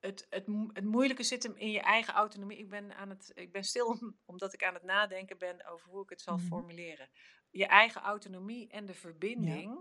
het, 0.00 0.26
het, 0.30 0.46
het 0.72 0.84
moeilijke 0.84 1.22
zit 1.22 1.42
hem 1.42 1.56
in 1.56 1.70
je 1.70 1.80
eigen 1.80 2.14
autonomie. 2.14 2.58
Ik 2.58 2.68
ben, 2.68 2.96
aan 2.96 3.08
het, 3.08 3.30
ik 3.34 3.52
ben 3.52 3.64
stil 3.64 3.98
omdat 4.24 4.52
ik 4.52 4.64
aan 4.64 4.74
het 4.74 4.82
nadenken 4.82 5.38
ben 5.38 5.66
over 5.66 5.88
hoe 5.90 6.02
ik 6.02 6.10
het 6.10 6.20
zal 6.20 6.36
Mhm. 6.36 6.46
formuleren. 6.46 7.10
Je 7.50 7.66
eigen 7.66 8.00
autonomie 8.00 8.68
en 8.68 8.86
de 8.86 8.94
verbinding 8.94 9.80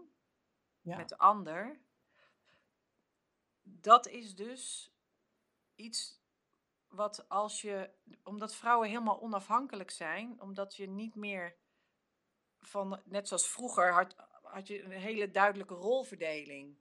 Ja. 0.81 0.97
met 0.97 1.09
de 1.09 1.17
ander. 1.17 1.81
Dat 3.61 4.07
is 4.07 4.35
dus 4.35 4.91
iets 5.75 6.21
wat 6.87 7.29
als 7.29 7.61
je, 7.61 7.91
omdat 8.23 8.55
vrouwen 8.55 8.87
helemaal 8.89 9.21
onafhankelijk 9.21 9.91
zijn, 9.91 10.41
omdat 10.41 10.75
je 10.75 10.87
niet 10.87 11.15
meer 11.15 11.59
van, 12.61 13.01
net 13.05 13.27
zoals 13.27 13.47
vroeger, 13.47 13.93
had, 13.93 14.15
had 14.43 14.67
je 14.67 14.83
een 14.83 14.91
hele 14.91 15.31
duidelijke 15.31 15.73
rolverdeling. 15.73 16.77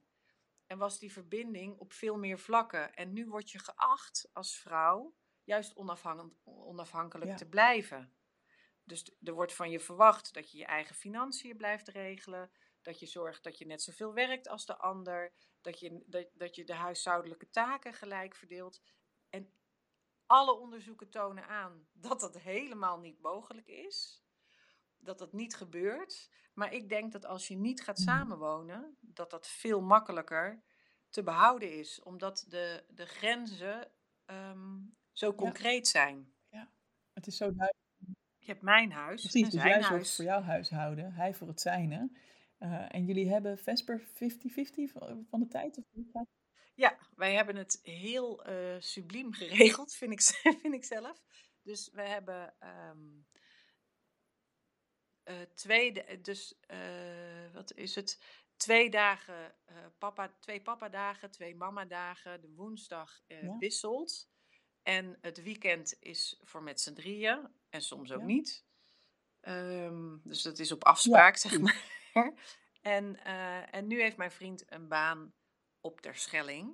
En 0.67 0.77
was 0.77 0.99
die 0.99 1.11
verbinding 1.11 1.77
op 1.77 1.93
veel 1.93 2.17
meer 2.17 2.39
vlakken. 2.39 2.95
En 2.95 3.13
nu 3.13 3.27
word 3.27 3.51
je 3.51 3.59
geacht 3.59 4.29
als 4.33 4.57
vrouw 4.57 5.15
juist 5.43 5.75
onafhankelijk, 5.75 6.35
onafhankelijk 6.43 7.31
Ja. 7.31 7.37
te 7.37 7.49
blijven. 7.49 8.13
Dus 8.83 9.15
er 9.23 9.33
wordt 9.33 9.53
van 9.53 9.69
je 9.69 9.79
verwacht 9.79 10.33
dat 10.33 10.51
je 10.51 10.57
je 10.57 10.65
eigen 10.65 10.95
financiën 10.95 11.57
blijft 11.57 11.87
regelen. 11.87 12.51
Dat 12.81 12.99
je 12.99 13.05
zorgt 13.05 13.43
dat 13.43 13.57
je 13.57 13.65
net 13.65 13.81
zoveel 13.81 14.13
werkt 14.13 14.47
als 14.47 14.65
de 14.65 14.77
ander. 14.77 15.33
Dat 15.61 15.79
je, 15.79 16.03
dat, 16.05 16.27
dat 16.33 16.55
je 16.55 16.63
de 16.63 16.73
huishoudelijke 16.73 17.49
taken 17.49 17.93
gelijk 17.93 18.35
verdeelt. 18.35 18.81
En 19.29 19.53
alle 20.25 20.53
onderzoeken 20.53 21.09
tonen 21.09 21.47
aan 21.47 21.87
dat 21.93 22.19
dat 22.19 22.37
helemaal 22.37 22.99
niet 22.99 23.21
mogelijk 23.21 23.67
is. 23.67 24.23
Dat 25.01 25.17
dat 25.19 25.33
niet 25.33 25.55
gebeurt. 25.55 26.29
Maar 26.53 26.73
ik 26.73 26.89
denk 26.89 27.11
dat 27.11 27.25
als 27.25 27.47
je 27.47 27.55
niet 27.55 27.81
gaat 27.83 27.97
Mhm. 27.97 28.07
samenwonen, 28.07 28.97
dat 28.99 29.29
dat 29.29 29.47
veel 29.47 29.81
makkelijker 29.81 30.63
te 31.09 31.23
behouden 31.23 31.77
is. 31.77 32.01
Omdat 32.01 32.45
de, 32.47 32.83
de 32.89 33.05
grenzen 33.05 33.91
ehm, 34.25 34.79
zo 35.11 35.33
concreet 35.33 35.87
zijn. 35.87 36.33
Het 37.13 37.27
is 37.27 37.37
zo 37.37 37.45
duidelijk. 37.45 37.79
Je 38.37 38.47
hebt 38.51 38.61
mijn 38.61 38.91
huis 38.91 39.21
Precies, 39.21 39.41
en 39.43 39.49
dus 39.49 39.59
zijn 39.59 39.67
jij 39.67 39.79
zorgt 39.81 39.93
huis. 39.95 40.15
voor 40.15 40.25
jouw 40.25 40.41
huishouden, 40.41 41.13
hij 41.13 41.33
voor 41.33 41.47
het 41.47 41.61
zijne. 41.61 42.11
Eh, 42.57 42.95
en 42.95 43.05
jullie 43.05 43.29
hebben 43.29 43.57
Vesper 43.57 43.99
50-50 43.99 44.91
van 45.29 45.39
de 45.39 45.47
tijd? 45.47 45.77
Of 45.77 45.85
Ja, 46.73 46.97
wij 47.15 47.33
hebben 47.33 47.55
het 47.55 47.79
heel 47.83 48.43
eh, 48.45 48.75
subliem 48.79 49.33
geregeld, 49.33 49.93
vind 49.93 50.11
ik, 50.11 50.21
vind 50.61 50.73
ik 50.73 50.83
zelf. 50.85 51.21
Dus 51.61 51.89
we 51.93 52.01
hebben 52.01 52.53
ehm 52.59 52.99
eh, 55.23 55.35
twee, 55.55 56.19
dus 56.21 56.55
eh, 56.67 56.79
wat 57.53 57.73
is 57.73 57.95
het? 57.95 58.21
Twee 58.55 58.89
dagen 58.89 59.55
eh, 59.65 59.75
papa, 59.97 60.35
twee 60.39 60.61
papa-dagen, 60.61 61.31
twee 61.31 61.55
mama-dagen. 61.55 62.41
De 62.41 62.49
woensdag 62.55 63.21
Ja. 63.27 63.57
wisselt. 63.57 64.29
En 64.83 65.17
het 65.21 65.43
weekend 65.43 65.95
is 65.99 66.39
voor 66.43 66.63
met 66.63 66.81
z'n 66.81 66.93
drieën 66.93 67.47
en 67.69 67.81
soms 67.81 68.11
ook 68.11 68.19
Ja. 68.19 68.25
niet. 68.25 68.65
Ehm, 69.39 70.17
dus 70.23 70.41
dat 70.41 70.59
is 70.59 70.71
op 70.71 70.83
afspraak, 70.83 71.37
zeg 71.37 71.59
maar. 71.59 71.83
En, 72.81 73.23
en 73.71 73.87
nu 73.87 74.01
heeft 74.01 74.17
mijn 74.17 74.31
vriend 74.31 74.71
een 74.71 74.87
baan 74.87 75.33
op 75.81 76.01
Terschelling. 76.01 76.73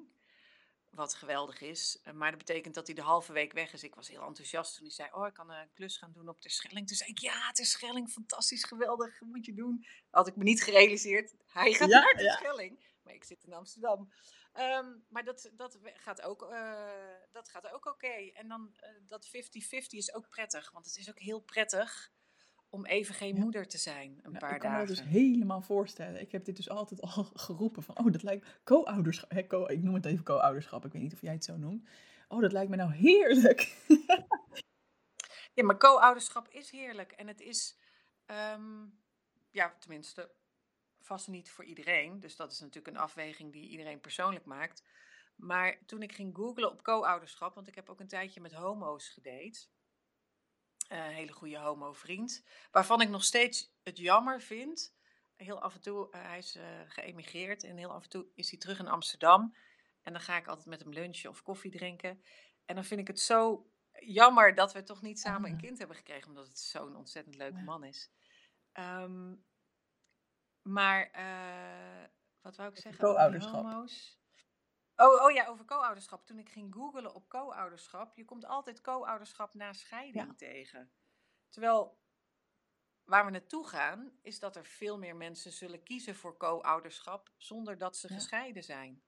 Wat 0.97 1.13
geweldig 1.13 1.61
is. 1.61 1.99
Eh, 2.03 2.13
Maar 2.13 2.29
dat 2.29 2.39
betekent 2.39 2.73
dat 2.75 2.85
hij 2.87 2.95
de 2.95 3.01
halve 3.01 3.33
week 3.33 3.53
weg 3.53 3.73
is. 3.73 3.83
Ik 3.83 3.95
was 3.95 4.07
heel 4.07 4.21
enthousiast 4.23 4.75
toen 4.75 4.85
hij 4.85 4.93
zei: 4.93 5.09
Oh, 5.11 5.27
ik 5.27 5.33
kan 5.33 5.51
een 5.51 5.69
klus 5.73 5.97
gaan 5.97 6.11
doen 6.11 6.27
op 6.29 6.41
Terschelling. 6.41 6.87
Toen 6.87 6.97
zei 6.97 7.09
ik: 7.09 7.17
Ja, 7.19 7.51
Terschelling, 7.51 8.09
fantastisch, 8.09 8.63
geweldig, 8.63 9.21
moet 9.21 9.45
je 9.45 9.53
doen. 9.53 9.85
Had 10.09 10.27
ik 10.27 10.35
me 10.35 10.43
niet 10.43 10.63
gerealiseerd. 10.63 11.33
Hij 11.45 11.73
gaat 11.73 11.89
Ja, 11.89 11.99
naar 11.99 12.21
ja. 12.21 12.29
Terschelling. 12.29 12.95
Maar 13.03 13.13
ik 13.13 13.23
zit 13.23 13.43
in 13.43 13.53
Amsterdam. 13.53 14.11
Ehm, 14.53 14.85
maar 15.09 15.23
dat, 15.23 15.49
dat 15.53 15.77
gaat 15.83 16.21
ook, 16.21 16.41
eh, 16.51 17.13
dat 17.31 17.49
gaat 17.49 17.71
ook 17.71 17.85
oké. 17.85 18.31
En 18.33 18.47
dan 18.47 18.73
eh, 18.75 18.89
dat 19.07 19.27
50-50 19.27 19.97
is 19.97 20.13
ook 20.13 20.29
prettig. 20.29 20.71
Want 20.71 20.85
het 20.85 20.97
is 20.97 21.09
ook 21.09 21.19
heel 21.19 21.39
prettig 21.39 22.11
om 22.69 22.85
even 22.85 23.15
geen 23.15 23.35
Ja. 23.35 23.41
moeder 23.41 23.67
te 23.67 23.77
zijn. 23.77 24.09
Een 24.11 24.31
Nou, 24.31 24.37
paar 24.37 24.53
ik 24.53 24.59
kan 24.59 24.71
me 24.71 24.77
dagen. 24.77 24.95
dat 24.95 25.03
dus 25.05 25.13
helemaal 25.13 25.61
voorstellen. 25.61 26.21
Ik 26.21 26.31
heb 26.31 26.45
dit 26.45 26.55
dus 26.55 26.69
altijd 26.69 27.01
al 27.01 27.23
geroepen 27.45 27.83
van, 27.83 27.97
oh, 27.99 28.11
dat 28.11 28.23
lijkt 28.23 28.47
co-ouderschap. 28.63 29.47
co- 29.47 29.67
ik 29.67 29.81
noem 29.83 29.93
het 29.93 30.05
even 30.05 30.23
co-ouderschap. 30.23 30.85
Ik 30.85 30.91
weet 30.91 31.01
niet 31.01 31.13
of 31.13 31.21
jij 31.21 31.33
het 31.33 31.43
zo 31.43 31.57
noemt. 31.57 31.87
Oh, 32.27 32.41
dat 32.41 32.51
lijkt 32.51 32.69
me 32.69 32.75
nou 32.75 32.93
heerlijk. 32.93 33.75
Ja, 35.53 35.63
maar 35.63 35.77
co-ouderschap 35.77 36.47
is 36.49 36.71
heerlijk. 36.71 37.11
En 37.11 37.27
het 37.27 37.41
is, 37.41 37.77
ehm, 38.25 38.85
ja, 39.51 39.75
tenminste, 39.79 40.31
vast 40.99 41.27
niet 41.27 41.49
voor 41.51 41.63
iedereen. 41.65 42.19
Dus 42.19 42.35
dat 42.35 42.51
is 42.51 42.59
natuurlijk 42.59 42.87
een 42.95 43.01
afweging 43.01 43.51
die 43.53 43.69
iedereen 43.69 43.99
persoonlijk 43.99 44.45
maakt. 44.45 44.83
Maar 45.35 45.77
toen 45.85 46.01
ik 46.01 46.11
ging 46.13 46.35
googlen 46.35 46.71
op 46.71 46.83
co-ouderschap, 46.83 47.55
want 47.55 47.67
ik 47.67 47.75
heb 47.75 47.89
ook 47.89 47.99
een 47.99 48.07
tijdje 48.07 48.41
met 48.41 48.53
homo's 48.53 49.09
gedate. 49.09 49.59
Een 50.87 51.01
hele 51.01 51.31
goede 51.31 51.57
homo-vriend. 51.57 52.43
Waarvan 52.71 53.01
ik 53.01 53.09
nog 53.09 53.23
steeds 53.23 53.71
het 53.83 53.97
jammer 53.97 54.41
vind. 54.41 54.95
Heel 55.35 55.61
af 55.61 55.73
en 55.73 55.81
toe, 55.81 56.11
eh, 56.11 56.21
hij 56.21 56.37
is 56.37 56.55
eh, 56.55 56.63
geëmigreerd 56.87 57.63
en 57.63 57.77
heel 57.77 57.91
af 57.91 58.03
en 58.03 58.09
toe 58.09 58.25
is 58.35 58.49
hij 58.49 58.59
terug 58.59 58.79
in 58.79 58.87
Amsterdam. 58.87 59.55
En 60.01 60.13
dan 60.13 60.21
ga 60.21 60.37
ik 60.37 60.47
altijd 60.47 60.65
met 60.67 60.79
hem 60.79 60.93
lunchen 60.93 61.29
of 61.29 61.41
koffie 61.43 61.71
drinken. 61.71 62.21
En 62.65 62.75
dan 62.75 62.83
vind 62.83 62.99
ik 62.99 63.07
het 63.07 63.19
zo 63.19 63.71
jammer 63.99 64.55
dat 64.55 64.73
we 64.73 64.83
toch 64.83 65.01
niet 65.01 65.19
samen 65.19 65.49
een 65.49 65.55
Ah. 65.55 65.61
kind 65.61 65.77
hebben 65.77 65.97
gekregen, 65.97 66.27
omdat 66.27 66.47
het 66.47 66.59
zo'n 66.59 66.95
ontzettend 66.95 67.35
leuke 67.35 67.61
man 67.61 67.83
is. 67.83 68.11
Ehm, 68.71 69.35
maar, 70.61 71.09
eh, 71.11 72.07
wat 72.41 72.55
wou 72.55 72.69
ik 72.69 72.77
zeggen? 72.77 73.03
Co-ouderschap. 73.03 73.53
homo's? 73.53 74.16
Oh, 74.97 75.23
oh 75.23 75.31
ja, 75.31 75.45
over 75.47 75.65
co-ouderschap. 75.65 76.25
Toen 76.25 76.39
ik 76.39 76.49
ging 76.49 76.73
googlen 76.73 77.13
op 77.15 77.29
co-ouderschap, 77.29 78.15
je 78.15 78.25
komt 78.25 78.45
altijd 78.45 78.81
co-ouderschap 78.81 79.53
na 79.53 79.73
scheiding 79.73 80.25
Ja. 80.27 80.33
tegen. 80.35 80.91
Terwijl 81.49 81.99
waar 83.03 83.25
we 83.25 83.31
naartoe 83.31 83.67
gaan, 83.67 84.11
is 84.21 84.39
dat 84.39 84.55
er 84.55 84.65
veel 84.65 84.97
meer 84.97 85.15
mensen 85.15 85.51
zullen 85.51 85.83
kiezen 85.83 86.15
voor 86.15 86.37
co-ouderschap 86.37 87.31
zonder 87.37 87.77
dat 87.77 87.97
ze 87.97 88.07
gescheiden 88.07 88.63
zijn. 88.63 89.01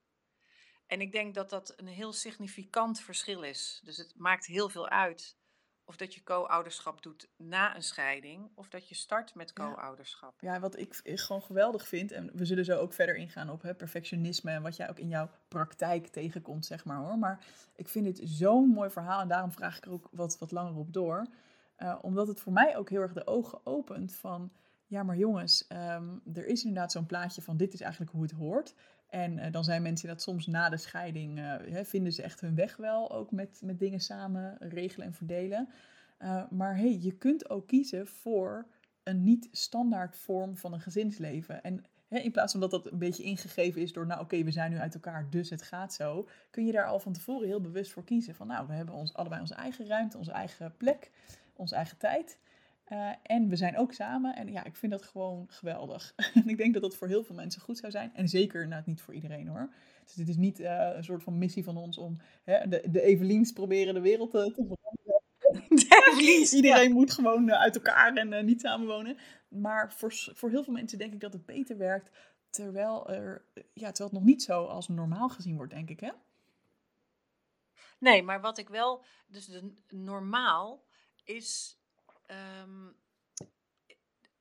En 0.86 1.00
ik 1.00 1.12
denk 1.12 1.34
dat 1.34 1.50
dat 1.50 1.72
een 1.78 1.86
heel 1.86 2.12
significant 2.12 3.00
verschil 3.00 3.42
is. 3.42 3.80
Dus 3.84 3.96
het 3.96 4.14
maakt 4.16 4.46
heel 4.46 4.68
veel 4.68 4.88
uit 4.88 5.38
of 5.84 5.96
dat 5.96 6.14
je 6.14 6.22
co-ouderschap 6.22 7.02
doet 7.02 7.28
na 7.36 7.76
een 7.76 7.82
scheiding, 7.82 8.50
of 8.54 8.68
dat 8.68 8.88
je 8.88 8.94
start 8.94 9.34
met 9.34 9.52
co-ouderschap. 9.52 10.40
Ja. 10.40 10.60
wat 10.60 10.78
ik 10.78 11.00
gewoon 11.04 11.42
geweldig 11.42 11.88
vind, 11.88 12.12
en 12.12 12.30
we 12.34 12.44
zullen 12.44 12.64
zo 12.64 12.78
ook 12.78 12.92
verder 12.92 13.16
ingaan 13.16 13.50
op 13.50 13.62
hè, 13.62 13.74
perfectionisme 13.74 14.50
en 14.50 14.62
wat 14.62 14.76
jij 14.76 14.88
ook 14.88 14.98
in 14.98 15.08
jouw 15.08 15.30
praktijk 15.48 16.06
tegenkomt, 16.06 16.66
zeg 16.66 16.84
maar 16.84 16.98
hoor. 16.98 17.18
Maar 17.18 17.44
ik 17.76 17.88
vind 17.88 18.04
dit 18.04 18.20
zo'n 18.24 18.68
mooi 18.68 18.90
verhaal 18.90 19.20
en 19.20 19.28
daarom 19.28 19.52
vraag 19.52 19.76
ik 19.76 19.84
er 19.84 19.92
ook 19.92 20.08
wat, 20.12 20.38
wat 20.38 20.50
langer 20.50 20.76
op 20.76 20.92
door. 20.92 21.26
Uh, 21.78 21.98
omdat 22.02 22.28
het 22.28 22.40
voor 22.40 22.52
mij 22.52 22.76
ook 22.76 22.90
heel 22.90 23.00
erg 23.00 23.12
de 23.12 23.26
ogen 23.26 23.66
opent 23.66 24.14
van, 24.14 24.52
ja 24.86 25.02
maar 25.02 25.16
jongens, 25.16 25.66
ehm, 25.66 26.08
er 26.34 26.46
is 26.46 26.64
inderdaad 26.64 26.92
zo'n 26.92 27.06
plaatje 27.06 27.42
van 27.42 27.56
dit 27.56 27.72
is 27.72 27.80
eigenlijk 27.80 28.12
hoe 28.12 28.22
het 28.22 28.32
hoort. 28.32 28.74
En 29.10 29.38
uh, 29.38 29.46
dan 29.50 29.64
zijn 29.64 29.82
mensen 29.82 30.08
dat 30.08 30.22
soms 30.22 30.46
na 30.46 30.68
de 30.68 30.76
scheiding, 30.76 31.38
uh, 31.38 31.44
hè, 31.44 31.84
vinden 31.84 32.12
ze 32.12 32.22
echt 32.22 32.40
hun 32.40 32.54
weg 32.54 32.76
wel, 32.76 33.12
ook 33.12 33.30
met, 33.30 33.60
met 33.64 33.78
dingen 33.78 34.00
samen 34.00 34.56
regelen 34.58 35.06
en 35.06 35.14
verdelen. 35.14 35.68
Uh, 36.18 36.42
maar 36.50 36.76
hey, 36.76 36.98
je 37.00 37.12
kunt 37.12 37.50
ook 37.50 37.66
kiezen 37.66 38.06
voor 38.06 38.66
een 39.02 39.24
niet 39.24 39.48
standaard 39.52 40.16
vorm 40.16 40.56
van 40.56 40.72
een 40.72 40.80
gezinsleven. 40.80 41.62
En 41.62 41.84
hè, 42.08 42.18
in 42.18 42.30
plaats 42.30 42.52
van 42.52 42.60
dat 42.60 42.70
dat 42.70 42.92
een 42.92 42.98
beetje 42.98 43.22
ingegeven 43.22 43.80
is 43.80 43.92
door, 43.92 44.06
nou 44.06 44.20
oké, 44.20 44.44
we 44.44 44.50
zijn 44.50 44.70
nu 44.70 44.78
uit 44.78 44.94
elkaar, 44.94 45.30
dus 45.30 45.50
het 45.50 45.62
gaat 45.62 45.94
zo, 45.94 46.28
kun 46.50 46.66
je 46.66 46.72
daar 46.72 46.86
al 46.86 47.00
van 47.00 47.12
tevoren 47.12 47.46
heel 47.46 47.60
bewust 47.60 47.92
voor 47.92 48.04
kiezen. 48.04 48.34
Van 48.34 48.46
nou, 48.46 48.66
we 48.66 48.72
hebben 48.72 48.94
ons 48.94 49.14
allebei 49.14 49.40
onze 49.40 49.54
eigen 49.54 49.86
ruimte, 49.86 50.18
onze 50.18 50.32
eigen 50.32 50.76
plek, 50.76 51.10
onze 51.56 51.74
eigen 51.74 51.98
tijd. 51.98 52.38
Uh, 52.92 53.10
en 53.22 53.48
we 53.48 53.56
zijn 53.56 53.76
ook 53.76 53.92
samen. 53.92 54.36
En 54.36 54.52
ja, 54.52 54.64
ik 54.64 54.76
vind 54.76 54.92
dat 54.92 55.02
gewoon 55.02 55.46
geweldig. 55.48 56.12
en 56.34 56.48
ik 56.48 56.56
denk 56.56 56.72
dat 56.72 56.82
dat 56.82 56.96
voor 56.96 57.08
heel 57.08 57.24
veel 57.24 57.34
mensen 57.34 57.60
goed 57.60 57.78
zou 57.78 57.92
zijn. 57.92 58.14
En 58.14 58.28
zeker 58.28 58.62
inderdaad 58.62 58.86
niet 58.86 59.00
voor 59.00 59.14
iedereen 59.14 59.48
hoor. 59.48 59.74
Dus 60.04 60.14
dit 60.14 60.28
is 60.28 60.36
niet 60.36 60.60
uh, 60.60 60.90
een 60.94 61.04
soort 61.04 61.22
van 61.22 61.38
missie 61.38 61.64
van 61.64 61.76
ons 61.76 61.98
om 61.98 62.20
hè, 62.44 62.68
de, 62.68 62.90
de 62.90 63.02
Eveliens 63.02 63.52
proberen 63.52 63.94
de 63.94 64.00
wereld 64.00 64.30
te, 64.30 64.52
te 64.54 64.66
veranderen. 64.66 65.18
Iedereen 66.56 66.92
moet 66.92 67.12
gewoon 67.12 67.48
uh, 67.48 67.60
uit 67.60 67.74
elkaar 67.74 68.14
en 68.14 68.44
niet 68.44 68.60
samenwonen. 68.60 69.16
Maar 69.48 69.92
voor, 69.92 70.12
voor 70.14 70.50
heel 70.50 70.64
veel 70.64 70.72
mensen 70.72 70.98
denk 70.98 71.12
ik 71.12 71.20
dat 71.20 71.32
het 71.32 71.46
beter 71.46 71.76
werkt. 71.76 72.10
Terwijl, 72.50 73.10
er, 73.10 73.44
ja, 73.54 73.92
terwijl 73.92 74.10
het 74.10 74.12
nog 74.12 74.24
niet 74.24 74.42
zo 74.42 74.64
als 74.64 74.88
normaal 74.88 75.28
gezien 75.28 75.56
wordt, 75.56 75.72
denk 75.72 75.90
ik 75.90 76.00
hè? 76.00 76.10
Nee, 77.98 78.22
maar 78.22 78.40
wat 78.40 78.58
ik 78.58 78.68
wel... 78.68 79.04
Dus 79.26 79.46
de, 79.46 79.74
normaal 79.88 80.84
is 81.24 81.79
Um, 82.30 82.98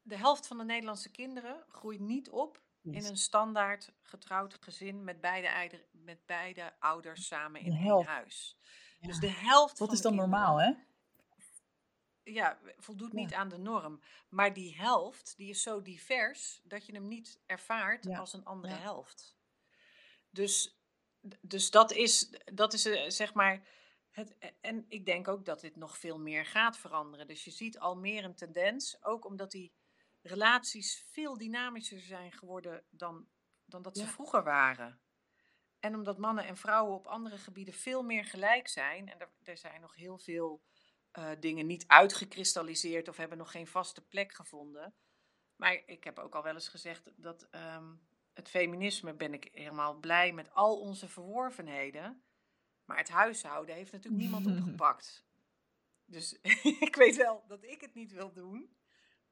de 0.01 0.17
helft 0.17 0.47
van 0.47 0.57
de 0.57 0.63
Nederlandse 0.63 1.11
kinderen 1.11 1.63
groeit 1.67 1.99
niet 1.99 2.29
op 2.29 2.61
in 2.83 3.05
een 3.05 3.17
standaard 3.17 3.91
getrouwd 4.01 4.57
gezin 4.59 5.03
met 5.03 5.21
beide, 5.21 5.85
met 5.91 6.25
beide 6.25 6.73
ouders 6.79 7.27
samen 7.27 7.61
in 7.61 7.71
één 7.71 8.05
huis. 8.05 8.57
Dus 8.99 9.19
de 9.19 9.31
helft. 9.31 9.79
Wat 9.79 9.91
is 9.91 10.01
dan 10.01 10.15
normaal, 10.15 10.61
hè? 10.61 10.73
Ja, 12.23 12.59
voldoet 12.77 13.13
niet 13.13 13.33
aan 13.33 13.49
de 13.49 13.57
norm. 13.57 14.01
Maar 14.29 14.53
die 14.53 14.75
helft, 14.77 15.33
die 15.37 15.49
is 15.49 15.61
zo 15.61 15.81
divers 15.81 16.61
dat 16.63 16.85
je 16.85 16.93
hem 16.93 17.07
niet 17.07 17.39
ervaart 17.45 18.07
als 18.07 18.33
een 18.33 18.45
andere 18.45 18.73
helft. 18.73 19.37
Dus, 20.29 20.79
dus 21.41 21.71
dat 21.71 21.91
is, 21.91 22.29
dat 22.53 22.73
is 22.73 22.85
eh, 22.85 23.09
zeg 23.09 23.33
maar 23.33 23.67
het, 24.19 24.55
en 24.61 24.85
ik 24.87 25.05
denk 25.05 25.27
ook 25.27 25.45
dat 25.45 25.61
dit 25.61 25.75
nog 25.75 25.97
veel 25.97 26.19
meer 26.19 26.45
gaat 26.45 26.77
veranderen. 26.77 27.27
Dus 27.27 27.43
je 27.43 27.51
ziet 27.51 27.79
al 27.79 27.95
meer 27.95 28.23
een 28.23 28.35
tendens, 28.35 29.03
ook 29.03 29.25
omdat 29.25 29.51
die 29.51 29.73
relaties 30.21 31.05
veel 31.11 31.37
dynamischer 31.37 31.99
zijn 31.99 32.31
geworden 32.31 32.83
dan, 32.89 33.27
dan 33.65 33.81
dat 33.81 33.97
ze 33.97 34.07
vroeger 34.07 34.43
waren. 34.43 35.01
En 35.79 35.95
omdat 35.95 36.17
mannen 36.17 36.45
en 36.45 36.57
vrouwen 36.57 36.95
op 36.95 37.07
andere 37.07 37.37
gebieden 37.37 37.73
veel 37.73 38.03
meer 38.03 38.25
gelijk 38.25 38.67
zijn. 38.67 39.09
En 39.09 39.19
er, 39.19 39.29
er 39.43 39.57
zijn 39.57 39.81
nog 39.81 39.95
heel 39.95 40.17
veel 40.17 40.61
uh, 41.17 41.29
dingen 41.39 41.65
niet 41.65 41.87
uitgekristalliseerd 41.87 43.07
of 43.07 43.17
hebben 43.17 43.37
nog 43.37 43.51
geen 43.51 43.67
vaste 43.67 44.01
plek 44.01 44.33
gevonden. 44.33 44.95
Maar 45.55 45.81
ik 45.85 46.03
heb 46.03 46.19
ook 46.19 46.35
al 46.35 46.43
wel 46.43 46.53
eens 46.53 46.67
gezegd 46.67 47.11
dat 47.15 47.47
um, 47.51 48.07
het 48.33 48.49
feminisme 48.49 49.13
ben 49.13 49.33
ik 49.33 49.49
helemaal 49.51 49.93
blij 49.93 50.33
met 50.33 50.53
al 50.53 50.79
onze 50.79 51.07
verworvenheden. 51.07 52.23
Maar 52.89 52.97
het 52.97 53.09
huishouden 53.09 53.75
heeft 53.75 53.91
natuurlijk 53.91 54.21
niemand 54.21 54.45
opgepakt. 54.57 55.25
Dus 56.05 56.39
ik 56.87 56.95
weet 56.95 57.15
wel 57.15 57.43
dat 57.47 57.63
ik 57.63 57.81
het 57.81 57.93
niet 57.93 58.11
wil 58.11 58.33
doen. 58.33 58.77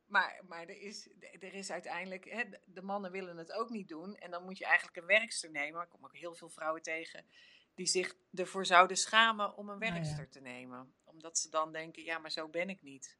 Maar, 0.05 0.41
maar 0.47 0.61
er, 0.61 0.81
is, 0.81 1.09
er 1.39 1.53
is 1.53 1.71
uiteindelijk, 1.71 2.29
hè, 2.29 2.43
de 2.65 2.81
mannen 2.81 3.11
willen 3.11 3.37
het 3.37 3.51
ook 3.51 3.69
niet 3.69 3.87
doen. 3.87 4.15
En 4.15 4.31
dan 4.31 4.43
moet 4.43 4.57
je 4.57 4.65
eigenlijk 4.65 4.97
een 4.97 5.05
werkster 5.05 5.51
nemen. 5.51 5.81
Ik 5.81 5.89
kom 5.89 6.03
ook 6.03 6.15
heel 6.15 6.35
veel 6.35 6.49
vrouwen 6.49 6.81
tegen 6.81 7.25
die 7.73 7.85
zich 7.85 8.15
ervoor 8.33 8.65
zouden 8.65 8.97
schamen 8.97 9.57
om 9.57 9.69
een 9.69 9.79
nou 9.79 9.91
werkster 9.93 10.29
te 10.29 10.41
nemen. 10.41 10.93
Omdat 11.03 11.37
ze 11.37 11.49
dan 11.49 11.71
denken, 11.71 12.03
ja, 12.03 12.17
maar 12.17 12.31
zo 12.31 12.47
ben 12.47 12.69
ik 12.69 12.81
niet. 12.81 13.17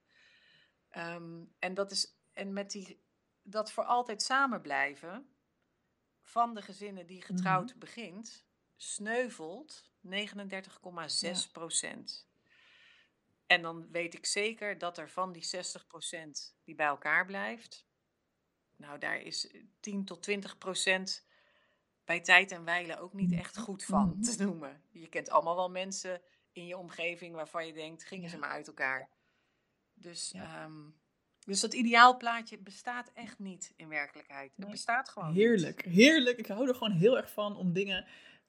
Ehm, 0.89 1.43
en 1.59 1.73
dat 1.73 1.91
is, 1.91 2.17
en 2.33 2.53
met 2.53 2.71
die, 2.71 3.03
dat 3.41 3.71
voor 3.71 3.83
altijd 3.83 4.21
samen 4.21 4.61
blijven 4.61 5.29
van 6.21 6.53
de 6.53 6.61
gezinnen 6.61 7.05
die 7.05 7.21
getrouwd 7.21 7.69
mhm. 7.69 7.79
begint, 7.79 8.46
sneuvelt 8.77 9.91
39,6 10.05 11.51
procent. 11.51 12.27
En 13.45 13.61
dan 13.61 13.91
weet 13.91 14.13
ik 14.13 14.25
zeker 14.25 14.77
dat 14.77 14.97
er 14.97 15.09
van 15.09 15.31
die 15.31 15.43
60 15.43 15.87
procent 15.87 16.55
die 16.63 16.75
bij 16.75 16.85
elkaar 16.85 17.25
blijft, 17.25 17.85
nou 18.75 18.99
daar 18.99 19.21
is 19.21 19.53
10 19.79 20.05
tot 20.05 20.23
20 20.23 20.57
procent 20.57 21.25
bij 22.05 22.21
tijd 22.21 22.51
en 22.51 22.63
wijle 22.63 22.99
ook 22.99 23.13
niet 23.13 23.31
echt 23.31 23.57
goed 23.57 23.83
van 23.83 24.05
mm-hmm. 24.05 24.21
te 24.21 24.43
noemen. 24.43 24.81
Je 24.89 25.07
kent 25.07 25.29
allemaal 25.29 25.55
wel 25.55 25.69
mensen 25.69 26.21
in 26.51 26.65
je 26.65 26.77
omgeving 26.77 27.35
waarvan 27.35 27.67
je 27.67 27.73
denkt, 27.73 28.03
gingen 28.03 28.29
ze 28.29 28.37
maar 28.37 28.49
uit 28.49 28.67
elkaar. 28.67 29.09
Dus, 29.93 30.33
ehm, 30.33 30.89
dus 31.45 31.59
dat 31.59 31.73
ideaalplaatje 31.73 32.57
bestaat 32.57 33.11
echt 33.13 33.39
niet 33.39 33.73
in 33.75 33.87
werkelijkheid. 33.87 34.53
Het 34.55 34.69
bestaat 34.69 35.09
gewoon 35.09 35.33
Heerlijk, 35.33 35.81
heerlijk. 35.81 36.37
Ik 36.37 36.47
hou 36.47 36.67
er 36.67 36.75
gewoon 36.75 36.97
heel 36.97 37.17
erg 37.17 37.31
van 37.31 37.55
om 37.55 37.73
dingen 37.73 38.05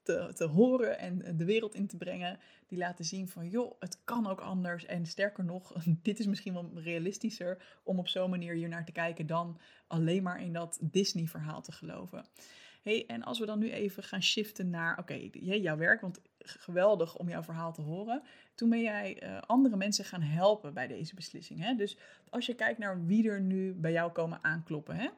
te, 0.08 0.32
te 0.34 0.44
horen 0.44 0.98
en 0.98 1.36
de 1.36 1.44
wereld 1.44 1.74
in 1.74 1.86
te 1.86 1.96
brengen. 1.96 2.38
Die 2.66 2.78
laten 2.78 3.04
zien 3.04 3.28
van, 3.28 3.48
joh, 3.48 3.72
het 3.78 3.98
kan 4.04 4.26
ook 4.26 4.40
anders. 4.40 4.86
En 4.86 5.06
sterker 5.06 5.44
nog, 5.44 5.72
dit 6.02 6.18
is 6.18 6.26
misschien 6.26 6.52
wel 6.52 6.70
realistischer 6.74 7.62
om 7.82 7.98
op 7.98 8.08
zo'n 8.08 8.30
manier 8.30 8.54
hier 8.54 8.68
naar 8.68 8.84
te 8.84 8.92
kijken 8.92 9.26
dan 9.26 9.58
alleen 9.86 10.22
maar 10.22 10.42
in 10.42 10.52
dat 10.52 10.78
Disney-verhaal 10.80 11.62
te 11.62 11.72
geloven. 11.72 12.24
hey, 12.82 13.06
en 13.06 13.22
als 13.22 13.38
we 13.38 13.46
dan 13.46 13.58
nu 13.58 13.70
even 13.70 14.02
gaan 14.02 14.22
shiften 14.22 14.70
naar, 14.70 14.98
oké, 14.98 15.28
jouw 15.40 15.76
werk, 15.76 16.00
want 16.00 16.20
geweldig 16.38 17.16
om 17.16 17.28
jouw 17.28 17.42
verhaal 17.42 17.72
te 17.72 17.82
horen. 17.82 18.22
Toen 18.54 18.70
ben 18.70 18.82
jij 18.82 19.22
uh, 19.22 19.40
andere 19.46 19.76
mensen 19.76 20.04
gaan 20.04 20.22
helpen 20.22 20.74
bij 20.74 20.86
deze 20.86 21.14
beslissing. 21.14 21.60
Hè? 21.60 21.74
Dus 21.74 21.98
als 22.30 22.46
je 22.46 22.54
kijkt 22.54 22.78
naar 22.78 23.06
wie 23.06 23.30
er 23.30 23.40
nu 23.40 23.74
bij 23.74 23.92
jou 23.92 24.12
komen 24.12 24.44
aankloppen, 24.44 24.96
hè? 24.96 25.08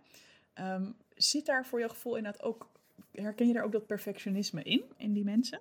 Um, 0.74 0.96
zit 1.14 1.46
daar 1.46 1.66
voor 1.66 1.80
je 1.80 1.88
gevoel 1.88 2.16
inderdaad 2.16 2.42
ook 2.42 2.69
herken 3.12 3.46
je 3.46 3.52
daar 3.52 3.64
ook 3.64 3.72
dat 3.72 3.86
perfectionisme 3.86 4.62
in, 4.62 4.92
in 4.96 5.12
die 5.12 5.24
mensen? 5.24 5.60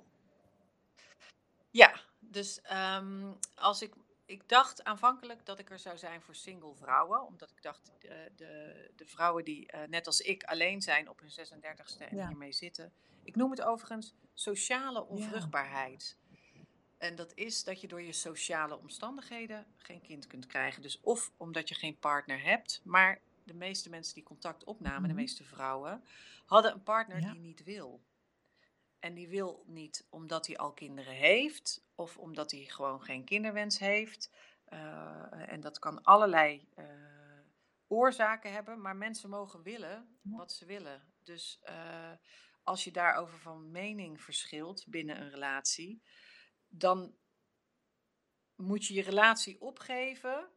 Ja, 1.69 1.99
dus 2.19 2.61
um, 2.97 3.37
als 3.55 3.81
ik, 3.81 3.93
ik 4.25 4.49
dacht 4.49 4.83
aanvankelijk 4.83 5.45
dat 5.45 5.59
ik 5.59 5.69
er 5.69 5.79
zou 5.79 5.97
zijn 5.97 6.21
voor 6.21 6.35
single 6.35 6.75
vrouwen, 6.75 7.25
omdat 7.25 7.51
ik 7.51 7.61
dacht 7.61 7.91
de, 7.99 8.31
de, 8.35 8.73
de 8.95 9.05
vrouwen 9.05 9.43
die 9.43 9.71
uh, 9.73 9.81
net 9.87 10.05
als 10.05 10.21
ik 10.21 10.43
alleen 10.43 10.81
zijn 10.81 11.09
op 11.09 11.19
hun 11.19 11.47
36ste 11.47 12.09
en 12.09 12.27
hiermee 12.27 12.51
zitten. 12.51 12.91
Ik 13.23 13.35
noem 13.35 13.51
het 13.51 13.61
overigens 13.61 14.13
sociale 14.33 15.05
onvruchtbaarheid. 15.05 16.17
Ja. 16.27 16.37
En 16.97 17.15
dat 17.15 17.31
is 17.35 17.63
dat 17.63 17.81
je 17.81 17.87
door 17.87 18.01
je 18.01 18.11
sociale 18.11 18.77
omstandigheden 18.77 19.65
geen 19.77 20.01
kind 20.01 20.27
kunt 20.27 20.45
krijgen. 20.45 20.81
Dus 20.81 20.99
of 21.01 21.31
omdat 21.37 21.69
je 21.69 21.75
geen 21.75 21.99
partner 21.99 22.43
hebt, 22.43 22.81
maar 22.83 23.21
de 23.49 23.57
meeste 23.57 23.89
mensen 23.89 24.13
die 24.13 24.23
contact 24.23 24.63
opnamen, 24.63 25.01
de 25.01 25.07
mhm. 25.07 25.15
meeste 25.15 25.43
vrouwen, 25.43 26.03
hadden 26.45 26.73
een 26.73 26.83
partner 26.83 27.21
die 27.21 27.39
niet 27.39 27.63
wil. 27.63 28.03
En 28.99 29.13
die 29.13 29.27
wil 29.27 29.63
niet 29.67 30.07
omdat 30.09 30.47
hij 30.47 30.57
al 30.57 30.73
kinderen 30.73 31.13
heeft, 31.13 31.85
of 31.95 32.17
omdat 32.17 32.51
hij 32.51 32.63
gewoon 32.63 33.01
geen 33.01 33.23
kinderwens 33.23 33.79
heeft. 33.79 34.31
Uh, 34.69 35.51
en 35.51 35.61
dat 35.61 35.79
kan 35.79 36.03
allerlei 36.03 36.67
uh, 36.77 36.85
oorzaken 37.87 38.51
hebben, 38.51 38.81
maar 38.81 38.95
mensen 38.95 39.29
mogen 39.29 39.61
willen 39.63 40.19
wat 40.21 40.51
ze 40.53 40.65
willen. 40.65 41.01
Dus 41.23 41.61
uh, 41.69 42.11
als 42.63 42.83
je 42.83 42.91
daarover 42.91 43.39
van 43.39 43.71
mening 43.71 44.21
verschilt 44.21 44.85
binnen 44.87 45.21
een 45.21 45.29
relatie, 45.29 46.01
dan 46.67 47.15
moet 48.55 48.85
je 48.85 48.93
je 48.93 49.01
relatie 49.01 49.61
opgeven 49.61 50.49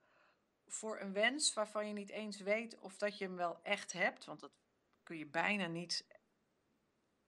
voor 0.74 1.00
een 1.00 1.12
wens 1.12 1.54
waarvan 1.54 1.86
je 1.86 1.92
niet 1.92 2.10
eens 2.10 2.40
weet 2.40 2.78
of 2.78 2.96
dat 2.96 3.18
je 3.18 3.24
hem 3.24 3.36
wel 3.36 3.62
echt 3.62 3.92
hebt. 3.92 4.24
Want 4.24 4.40
dat 4.40 4.52
kun 5.02 5.18
je 5.18 5.26
bijna 5.26 5.66
niet 5.66 6.06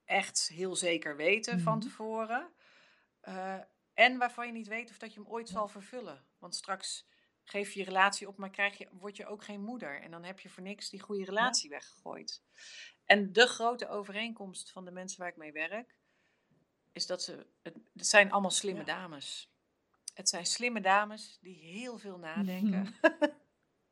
echt 0.04 0.48
heel 0.48 0.76
zeker 0.76 1.16
weten 1.16 1.60
van 1.60 1.78
mhm. 1.78 1.86
tevoren. 1.86 2.52
Uh, 3.28 3.60
en 3.94 4.18
waarvan 4.18 4.46
je 4.46 4.52
niet 4.52 4.66
weet 4.66 4.90
of 4.90 4.98
dat 4.98 5.14
je 5.14 5.20
hem 5.20 5.28
ooit 5.28 5.48
zal 5.48 5.68
vervullen. 5.68 6.24
Want 6.38 6.54
straks 6.54 7.06
geef 7.42 7.72
je 7.72 7.78
je 7.78 7.84
relatie 7.84 8.28
op, 8.28 8.36
maar 8.36 8.50
krijg 8.50 8.78
je, 8.78 8.88
word 8.92 9.16
je 9.16 9.26
ook 9.26 9.44
geen 9.44 9.62
moeder. 9.62 10.00
En 10.00 10.10
dan 10.10 10.24
heb 10.24 10.40
je 10.40 10.48
voor 10.48 10.62
niks 10.62 10.90
die 10.90 11.00
goede 11.00 11.24
relatie 11.24 11.70
weggegooid. 11.70 12.42
En 13.04 13.32
de 13.32 13.46
grote 13.46 13.88
overeenkomst 13.88 14.70
van 14.70 14.84
de 14.84 14.90
mensen 14.90 15.18
waar 15.18 15.28
ik 15.28 15.36
mee 15.36 15.52
werk, 15.52 15.96
is 16.92 17.06
dat 17.06 17.22
ze, 17.22 17.46
het, 17.62 17.76
zijn 17.94 18.32
allemaal 18.32 18.50
slimme 18.50 18.84
dames. 18.84 19.53
Het 20.14 20.28
zijn 20.28 20.46
slimme 20.46 20.80
dames 20.80 21.38
die 21.40 21.56
heel 21.56 21.98
veel 21.98 22.18
nadenken. 22.18 22.94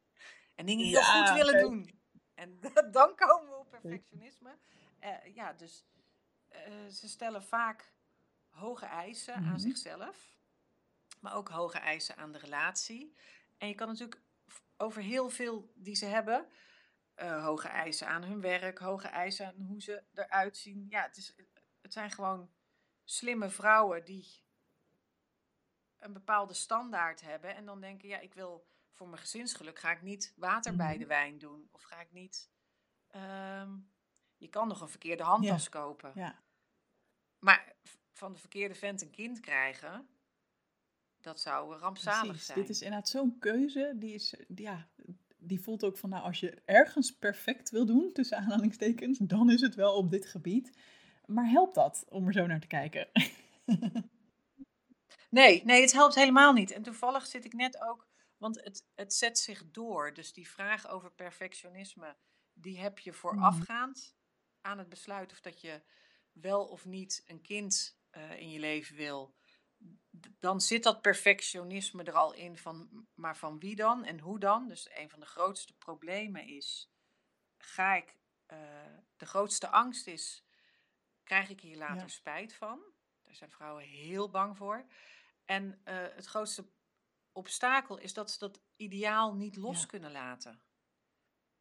en 0.55 0.67
dingen 0.67 0.87
heel 0.87 1.03
goed 1.03 1.31
willen 1.31 1.61
doen. 1.61 2.01
En 2.35 2.61
dan 2.91 3.15
komen 3.15 3.49
we 3.49 3.57
op 3.57 3.71
perfectionisme. 3.71 4.59
Uh, 5.01 5.35
ja, 5.35 5.53
dus 5.53 5.87
uh, 6.51 6.87
ze 6.89 7.09
stellen 7.09 7.43
vaak 7.43 7.93
hoge 8.49 8.87
eisen 8.87 9.35
aan 9.35 9.43
mhm. 9.43 9.59
zichzelf, 9.59 10.37
maar 11.21 11.35
ook 11.35 11.49
hoge 11.49 11.79
eisen 11.79 12.17
aan 12.17 12.33
de 12.33 12.39
relatie. 12.39 13.17
En 13.59 13.69
je 13.69 13.75
kan 13.75 13.89
natuurlijk 13.89 14.23
over 14.77 15.03
heel 15.03 15.31
veel 15.31 15.73
die 15.75 15.95
ze 15.95 16.07
hebben, 16.07 16.47
uh, 17.17 17.45
hoge 17.45 17.69
eisen 17.69 18.09
aan 18.09 18.23
hun 18.23 18.41
werk, 18.41 18.79
hoge 18.79 19.09
eisen 19.09 19.47
aan 19.47 19.67
hoe 19.67 19.83
ze 19.83 20.03
eruit 20.15 20.57
zien. 20.57 20.87
Ja, 20.89 21.03
het, 21.03 21.17
is, 21.17 21.35
het 21.81 21.93
zijn 21.93 22.11
gewoon 22.11 22.51
slimme 23.05 23.51
vrouwen 23.51 24.05
die 24.05 24.43
een 26.03 26.13
bepaalde 26.13 26.55
standaard 26.55 27.21
hebben 27.21 27.57
en 27.57 27.65
dan 27.65 27.81
denken, 27.81 28.09
ja, 28.09 28.19
ik 28.19 28.35
wil 28.35 28.67
voor 28.93 29.09
mijn 29.09 29.21
gezinsgeluk 29.21 29.79
ga 29.79 29.91
ik 29.91 30.03
niet 30.03 30.33
water 30.37 30.77
bij 30.77 30.91
mhm. 30.91 30.99
de 30.99 31.07
wijn 31.07 31.39
doen 31.39 31.69
of 31.73 31.83
ga 31.83 32.01
ik 32.01 32.13
niet. 32.13 32.51
Ehm, 33.09 33.71
je 34.37 34.49
kan 34.49 34.69
nog 34.69 34.81
een 34.81 34.89
verkeerde 34.89 35.23
handtas 35.23 35.69
kopen. 35.69 36.13
Ja. 36.15 36.43
Maar 37.39 37.75
van 38.13 38.33
de 38.33 38.39
verkeerde 38.39 38.75
vent 38.75 39.03
een 39.03 39.11
kind 39.11 39.41
krijgen, 39.41 40.09
dat 41.21 41.41
zou 41.41 41.77
rampzalig 41.77 42.27
Precies. 42.27 42.47
zijn. 42.47 42.59
Dit 42.59 42.69
is 42.69 42.83
inderdaad 42.83 43.09
zo'n 43.09 43.39
keuze. 43.39 43.93
Die, 43.97 44.15
is, 44.15 44.35
ja, 44.55 44.89
die 45.37 45.61
voelt 45.61 45.85
ook 45.85 45.99
van, 45.99 46.11
nou, 46.11 46.23
als 46.23 46.41
je 46.41 46.63
ergens 46.65 47.19
perfect 47.19 47.71
wil 47.71 47.87
doen, 47.87 48.13
tussen 48.13 48.37
aanhalingstekens, 48.37 49.19
dan 49.19 49.51
is 49.51 49.61
het 49.61 49.75
wel 49.75 49.95
op 49.95 50.11
dit 50.11 50.27
gebied. 50.27 50.79
Maar 51.27 51.49
helpt 51.49 51.75
dat 51.75 52.05
om 52.09 52.27
er 52.27 52.33
zo 52.33 52.47
naar 52.47 52.61
te 52.61 52.67
kijken? 52.67 53.09
nee, 55.33 55.65
nee, 55.65 55.81
het 55.81 55.93
helpt 55.93 56.15
helemaal 56.15 56.53
niet. 56.53 56.71
En 56.71 56.83
toevallig 56.83 57.27
zit 57.27 57.45
ik 57.45 57.53
net 57.53 57.81
ook, 57.81 58.07
want 58.37 58.65
het, 58.65 58.87
het 58.95 59.15
zet 59.15 59.39
zich 59.39 59.71
door. 59.71 60.15
Dus 60.15 60.33
die 60.33 60.49
vraag 60.49 60.89
over 60.89 61.13
perfectionisme, 61.13 62.17
die 62.53 62.79
heb 62.79 62.99
je 62.99 63.13
voorafgaand 63.13 63.97
mhm. 63.97 64.71
aan 64.71 64.79
het 64.79 64.89
besluit 64.89 65.33
of 65.33 65.41
dat 65.41 65.61
je 65.61 65.83
wel 66.33 66.65
of 66.65 66.85
niet 66.85 67.23
een 67.27 67.41
kind 67.41 67.99
uh, 68.13 68.41
in 68.41 68.51
je 68.51 68.59
leven 68.59 68.97
wil, 68.97 69.35
dan 70.39 70.61
zit 70.61 70.83
dat 70.83 71.03
perfectionisme 71.03 72.03
er 72.03 72.15
al 72.15 72.35
in 72.35 72.59
van, 72.59 73.07
maar 73.15 73.37
van 73.37 73.59
wie 73.59 73.77
dan 73.77 74.05
en 74.05 74.19
hoe 74.19 74.39
dan? 74.39 74.69
Dus 74.69 74.91
een 74.95 75.11
van 75.11 75.21
de 75.21 75.27
grootste 75.27 75.77
problemen 75.77 76.47
is, 76.47 76.93
ga 77.59 77.95
ik, 77.95 78.17
uh, 78.53 78.59
de 79.17 79.27
grootste 79.27 79.69
angst 79.69 80.07
is, 80.07 80.45
krijg 81.25 81.49
ik 81.49 81.61
hier 81.61 81.77
later 81.77 82.11
spijt 82.11 82.55
van? 82.55 82.81
Daar 83.23 83.35
zijn 83.35 83.51
vrouwen 83.51 83.85
heel 83.85 84.31
bang 84.31 84.57
voor. 84.57 84.87
En 85.45 85.65
uh, 85.65 85.95
het 86.15 86.27
grootste 86.27 86.65
obstakel 87.33 87.99
is 87.99 88.15
dat 88.15 88.31
ze 88.31 88.39
dat 88.39 88.61
ideaal 88.77 89.35
niet 89.35 89.57
los 89.57 89.81
ja. 89.81 89.87
kunnen 89.87 90.13
laten. 90.13 90.63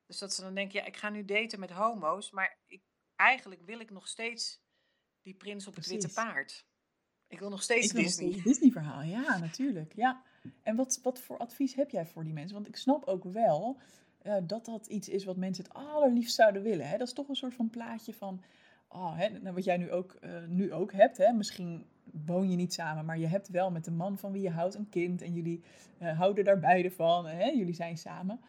Dus 0.06 0.17
dat 0.17 0.34
ze 0.34 0.41
dan 0.41 0.56
denken, 0.56 0.80
ja, 0.80 0.86
ik 0.86 0.98
ga 0.98 1.10
nu 1.10 1.26
daten 1.26 1.60
met 1.60 1.72
homo's, 1.72 2.32
maar 2.32 2.60
ik, 2.67 2.84
eigenlijk 3.15 3.62
wil 3.62 3.80
ik 3.80 3.89
nog 3.89 4.08
steeds 4.08 4.62
die 5.22 5.34
prins 5.34 5.67
op 5.67 5.76
het 5.76 5.88
witte 5.88 6.13
paard. 6.13 6.65
Ik 7.28 7.39
wil 7.39 7.50
nog 7.50 7.62
steeds 7.62 7.94
Disney. 7.94 8.34
Een 8.34 8.41
Disney-verhaal, 8.41 9.02
ja, 9.02 9.38
natuurlijk. 9.38 9.94
Ja. 9.96 10.24
En 10.63 10.76
wat, 10.76 11.00
wat 11.04 11.20
voor 11.20 11.38
advies 11.38 11.76
heb 11.76 11.89
jij 11.89 12.06
voor 12.06 12.24
die 12.24 12.34
mensen? 12.34 12.56
Want 12.56 12.67
ik 12.67 12.76
snap 12.76 13.06
ook 13.06 13.24
wel 13.24 13.80
uh, 14.24 14.38
dat 14.44 14.65
dat 14.65 14.88
iets 14.88 15.10
is 15.10 15.24
wat 15.24 15.38
mensen 15.38 15.63
het 15.63 15.74
allerliefst 15.74 16.36
zouden 16.36 16.62
willen. 16.62 16.89
Hè? 16.89 16.98
Dat 16.98 17.08
is 17.08 17.13
toch 17.13 17.28
een 17.28 17.36
soort 17.36 17.54
van 17.54 17.70
plaatje 17.70 18.13
van, 18.13 18.44
oh, 18.88 19.17
hè, 19.17 19.30
nou, 19.30 19.56
wat 19.56 19.63
jij 19.63 19.78
nu 19.78 19.91
ook, 19.91 20.17
uh, 20.22 20.46
nu 20.48 20.74
ook 20.74 20.91
hebt. 20.91 21.17
Hè? 21.17 21.32
Misschien 21.32 21.86
woon 22.26 22.50
je 22.50 22.56
niet 22.56 22.74
samen, 22.74 23.06
maar 23.06 23.17
je 23.17 23.28
hebt 23.28 23.50
wel 23.50 23.71
met 23.71 23.86
de 23.86 23.91
man 23.91 24.17
van 24.17 24.32
wie 24.32 24.41
je 24.41 24.50
houdt 24.50 24.76
een 24.76 24.89
kind. 24.89 25.21
En 25.21 25.34
jullie 25.34 25.63
uh, 26.00 26.17
houden 26.17 26.43
daar 26.43 26.60
beide 26.60 26.91
van. 26.91 27.28
Hè? 27.28 27.45
Jullie 27.45 27.74
zijn 27.74 27.97
samen. 27.97 28.39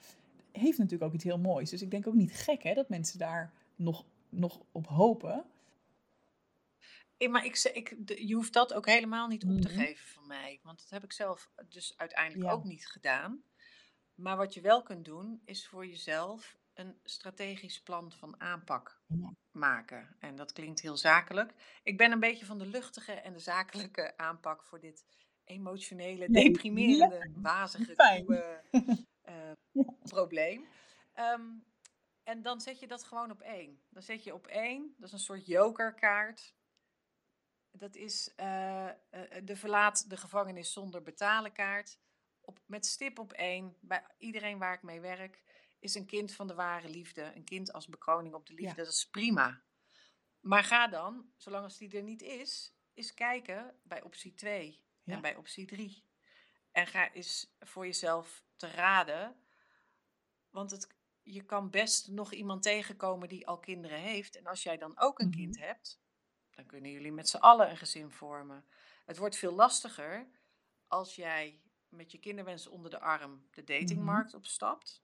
Heeft 0.53 0.79
natuurlijk 0.79 1.05
ook 1.05 1.14
iets 1.14 1.25
heel 1.25 1.38
moois. 1.38 1.70
Dus 1.70 1.83
ik 1.83 1.90
denk 1.90 2.07
ook 2.07 2.14
niet 2.14 2.33
gek 2.33 2.62
hè, 2.62 2.75
dat 2.75 2.88
mensen 2.88 3.18
daar 3.18 3.53
nog, 3.77 4.05
nog 4.29 4.61
op 4.72 4.87
hopen 4.87 5.44
maar 7.29 7.44
ik, 7.44 7.70
ik, 7.72 7.96
je 8.18 8.35
hoeft 8.35 8.53
dat 8.53 8.72
ook 8.72 8.87
helemaal 8.87 9.29
niet 9.29 9.44
op 9.44 9.61
te 9.61 9.68
mhm. 9.68 9.79
geven 9.79 10.07
van 10.07 10.27
mij. 10.27 10.61
Want 10.62 10.79
dat 10.79 10.90
heb 10.90 11.05
ik 11.05 11.12
zelf 11.12 11.51
dus 11.68 11.94
uiteindelijk 11.96 12.53
ook 12.53 12.64
niet 12.64 12.87
gedaan. 12.87 13.42
Maar 14.14 14.37
wat 14.37 14.55
je 14.55 14.61
wel 14.61 14.83
kunt 14.83 15.05
doen, 15.05 15.42
is 15.44 15.66
voor 15.66 15.87
jezelf 15.87 16.59
een 16.74 17.00
strategisch 17.04 17.82
plan 17.82 18.12
van 18.12 18.40
aanpak 18.40 19.02
maken. 19.50 20.16
En 20.18 20.37
dat 20.37 20.52
klinkt 20.52 20.80
heel 20.80 20.96
zakelijk. 20.96 21.54
Ik 21.82 21.96
ben 21.96 22.12
een 22.12 22.20
beetje 22.20 22.46
van 22.46 22.58
de 22.58 22.66
luchtige 22.66 23.12
en 23.12 23.32
de 23.32 23.38
zakelijke 23.38 24.16
aanpak 24.16 24.64
voor 24.64 24.80
dit 24.80 25.04
emotionele, 25.44 26.30
deprimerende, 26.30 27.14
ja. 27.35 27.40
wazige, 27.40 28.12
nieuwe, 28.16 28.62
uh, 29.72 29.85
probleem. 30.02 30.66
Ehm, 31.12 31.42
en 32.22 32.42
dan 32.42 32.61
zet 32.61 32.78
je 32.80 32.87
dat 32.87 33.04
gewoon 33.04 33.30
op 33.30 33.40
één. 33.40 33.82
Dan 33.90 34.02
zet 34.02 34.24
je 34.24 34.35
op 34.35 34.46
één, 34.46 34.94
dat 34.96 35.06
is 35.06 35.12
een 35.12 35.18
soort 35.18 35.46
jokerkaart. 35.46 36.54
Dat 37.70 37.96
is 37.96 38.32
uh, 38.37 38.88
de 39.44 39.56
verlaat 39.56 40.11
de 40.11 40.16
gevangenis 40.16 40.72
zonder 40.72 41.02
betalen 41.02 41.52
kaart. 41.52 41.98
Op, 42.40 42.61
met 42.66 42.87
stip 42.87 43.18
op 43.18 43.32
één, 43.32 43.76
bij 43.80 44.06
iedereen 44.18 44.58
waar 44.58 44.74
ik 44.74 44.82
mee 44.82 45.00
werk, 45.00 45.42
is 45.83 45.95
een 45.95 46.07
kind 46.07 46.33
van 46.33 46.47
de 46.47 46.55
ware 46.55 46.88
liefde. 46.88 47.33
Een 47.35 47.45
kind 47.45 47.73
als 47.73 47.87
bekroning 47.87 48.35
op 48.35 48.47
de 48.47 48.55
liefde, 48.55 48.77
dat 48.77 48.92
is 48.92 49.09
prima. 49.09 49.62
Maar 50.40 50.64
ga 50.64 50.88
dan, 50.88 51.33
zolang 51.37 51.64
als 51.64 51.79
die 51.79 51.97
er 51.97 52.03
niet 52.03 52.23
is, 52.23 52.75
eens 52.95 53.14
kijken 53.14 53.79
bij 53.83 54.03
optie 54.03 54.35
2 54.35 54.85
en 55.05 55.21
bij 55.21 55.37
optie 55.37 55.66
3. 55.66 56.05
En 56.71 56.87
ga 56.87 57.12
eens 57.12 57.55
voor 57.59 57.87
jezelf 57.87 58.45
te 58.57 58.71
raden. 58.71 59.37
Want 60.51 60.71
het, 60.71 60.88
je 61.23 61.45
kan 61.45 61.71
best 61.71 62.09
nog 62.09 62.33
iemand 62.33 62.62
tegenkomen 62.62 63.29
die 63.29 63.47
al 63.47 63.59
kinderen 63.59 63.99
heeft. 63.99 64.37
En 64.37 64.47
als 64.47 64.62
jij 64.62 64.77
dan 64.77 64.99
ook 64.99 65.18
een 65.18 65.31
kind 65.31 65.57
mhm. 65.57 65.64
hebt, 65.64 66.01
dan 66.51 66.66
kunnen 66.66 66.90
jullie 66.90 67.12
met 67.12 67.29
z'n 67.29 67.37
allen 67.37 67.71
een 67.71 67.77
gezin 67.77 68.11
vormen. 68.11 68.64
Het 69.05 69.16
wordt 69.16 69.37
veel 69.37 69.53
lastiger 69.53 70.29
als 70.87 71.14
jij 71.14 71.61
met 71.88 72.12
je 72.12 72.18
kinderwens 72.18 72.66
onder 72.66 72.90
de 72.90 73.01
arm 73.01 73.47
de 73.51 73.64
datingmarkt 73.64 74.33
mm 74.33 74.38
opstapt. 74.38 75.03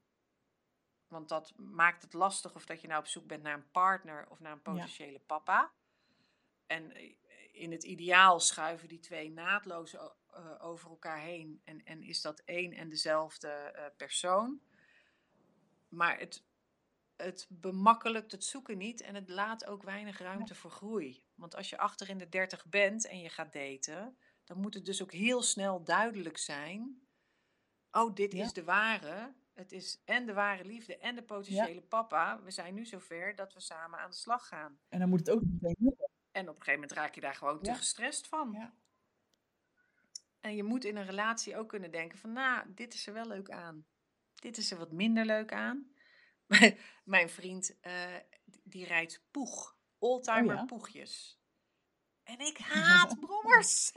Want 1.08 1.28
dat 1.28 1.52
maakt 1.56 2.02
het 2.02 2.12
lastig 2.12 2.54
of 2.54 2.66
dat 2.66 2.80
je 2.80 2.86
nou 2.88 3.00
op 3.00 3.06
zoek 3.06 3.26
bent 3.26 3.42
naar 3.42 3.54
een 3.54 3.70
partner 3.70 4.26
of 4.28 4.40
naar 4.40 4.52
een 4.52 4.62
potentiële 4.62 5.18
papa. 5.18 5.72
En 6.66 6.92
eh, 6.92 7.14
in 7.52 7.72
het 7.72 7.84
ideaal 7.84 8.40
schuiven 8.40 8.88
die 8.88 9.00
twee 9.00 9.30
naadloos 9.30 9.94
eh, 9.94 10.06
over 10.58 10.90
elkaar 10.90 11.20
heen 11.20 11.60
en, 11.64 11.84
en 11.84 12.02
is 12.02 12.20
dat 12.20 12.42
één 12.44 12.72
en 12.72 12.88
dezelfde 12.88 13.74
uh, 13.76 13.84
persoon. 13.96 14.60
Maar 15.88 16.18
het 16.18 16.46
het 17.18 17.46
bemakkelijkt 17.48 18.32
het 18.32 18.44
zoeken 18.44 18.78
niet 18.78 19.00
en 19.00 19.14
het 19.14 19.28
laat 19.28 19.66
ook 19.66 19.82
weinig 19.82 20.18
ruimte 20.18 20.54
voor 20.54 20.70
groei. 20.70 21.24
Want 21.34 21.56
als 21.56 21.70
je 21.70 21.78
achter 21.78 22.08
in 22.08 22.18
de 22.18 22.28
dertig 22.28 22.66
bent 22.66 23.06
en 23.06 23.20
je 23.20 23.28
gaat 23.28 23.52
daten, 23.52 24.18
dan 24.44 24.60
moet 24.60 24.74
het 24.74 24.84
dus 24.84 25.02
ook 25.02 25.12
heel 25.12 25.42
snel 25.42 25.84
duidelijk 25.84 26.38
zijn: 26.38 27.00
oh, 27.90 28.14
dit 28.14 28.34
is 28.34 28.52
de 28.52 28.64
ware. 28.64 29.34
Het 29.58 29.72
is 29.72 30.02
en 30.04 30.26
de 30.26 30.32
ware 30.32 30.64
liefde 30.64 30.98
en 30.98 31.14
de 31.14 31.22
potentiële 31.22 31.80
papa. 31.80 32.42
We 32.42 32.50
zijn 32.50 32.74
nu 32.74 32.86
zover 32.86 33.34
dat 33.34 33.54
we 33.54 33.60
samen 33.60 33.98
aan 33.98 34.10
de 34.10 34.16
slag 34.16 34.48
gaan. 34.48 34.78
En 34.88 34.98
dan 34.98 35.08
moet 35.08 35.18
het 35.18 35.30
ook 35.30 35.42
meteen 35.42 35.76
lukken. 35.78 36.08
En 36.30 36.42
op 36.42 36.48
een 36.48 36.62
gegeven 36.62 36.80
moment 36.80 36.92
raak 36.92 37.14
je 37.14 37.20
daar 37.20 37.34
gewoon 37.34 37.62
te 37.62 37.74
gestrest 37.74 38.26
van. 38.26 38.72
En 40.40 40.56
je 40.56 40.62
moet 40.62 40.84
in 40.84 40.96
een 40.96 41.06
relatie 41.06 41.56
ook 41.56 41.68
kunnen 41.68 41.90
denken 41.90 42.18
van, 42.18 42.32
nou, 42.32 42.74
dit 42.74 42.94
is 42.94 43.06
er 43.06 43.12
wel 43.12 43.26
leuk 43.26 43.50
aan. 43.50 43.86
Dit 44.34 44.56
is 44.56 44.70
er 44.70 44.78
wat 44.78 44.92
minder 44.92 45.24
leuk 45.24 45.52
aan. 45.52 45.92
Mijn 47.04 47.30
vriend, 47.30 47.76
uh, 47.82 48.16
die 48.64 48.84
rijdt 48.84 49.24
poeg. 49.30 49.78
Oldtimer 49.98 50.56
oh, 50.56 50.66
poegjes. 50.66 51.40
En 52.22 52.40
ik 52.40 52.58
haat 52.58 53.18
brommers. 53.20 53.92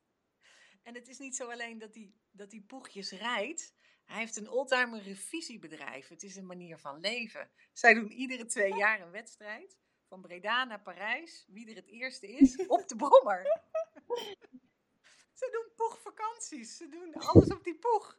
en 0.86 0.94
het 0.94 1.08
is 1.08 1.18
niet 1.18 1.36
zo 1.36 1.50
alleen 1.50 1.78
dat 1.78 1.94
hij 1.94 2.12
dat 2.30 2.50
die 2.50 2.62
poegjes 2.62 3.10
rijdt. 3.10 3.74
Hij 4.06 4.18
heeft 4.18 4.36
een 4.36 4.50
oldtimer 4.50 5.02
revisiebedrijf. 5.02 6.08
Het 6.08 6.22
is 6.22 6.36
een 6.36 6.46
manier 6.46 6.78
van 6.78 7.00
leven. 7.00 7.50
Zij 7.72 7.94
doen 7.94 8.10
iedere 8.10 8.46
twee 8.46 8.74
jaar 8.82 9.00
een 9.00 9.10
wedstrijd. 9.10 9.78
Van 10.08 10.20
Breda 10.20 10.64
naar 10.64 10.82
Parijs. 10.82 11.44
Wie 11.48 11.68
er 11.70 11.76
het 11.76 11.86
eerste 11.86 12.28
is, 12.28 12.66
op 12.66 12.88
de 12.88 12.96
brommer. 12.96 13.62
Ze 15.32 15.48
doen 15.50 15.74
poegvakanties. 15.76 16.76
Ze 16.76 16.88
doen 16.88 17.14
alles 17.14 17.48
op 17.48 17.64
die 17.64 17.78
poeg. 17.78 18.18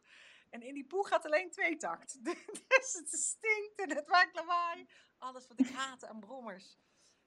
En 0.50 0.62
in 0.62 0.74
die 0.74 0.88
poeg 0.88 1.08
gaat 1.08 1.26
alleen 1.26 1.52
twee 1.52 1.78
takt. 1.78 2.24
Dus 2.68 2.94
het 2.94 3.10
stinkt 3.10 3.80
en 3.82 3.96
het 3.96 4.08
maakt 4.08 4.36
lawaai. 4.36 4.88
Alles 5.18 5.48
wat 5.48 5.60
ik 5.60 5.70
haat 5.70 6.06
aan 6.06 6.20
brommers. 6.20 6.78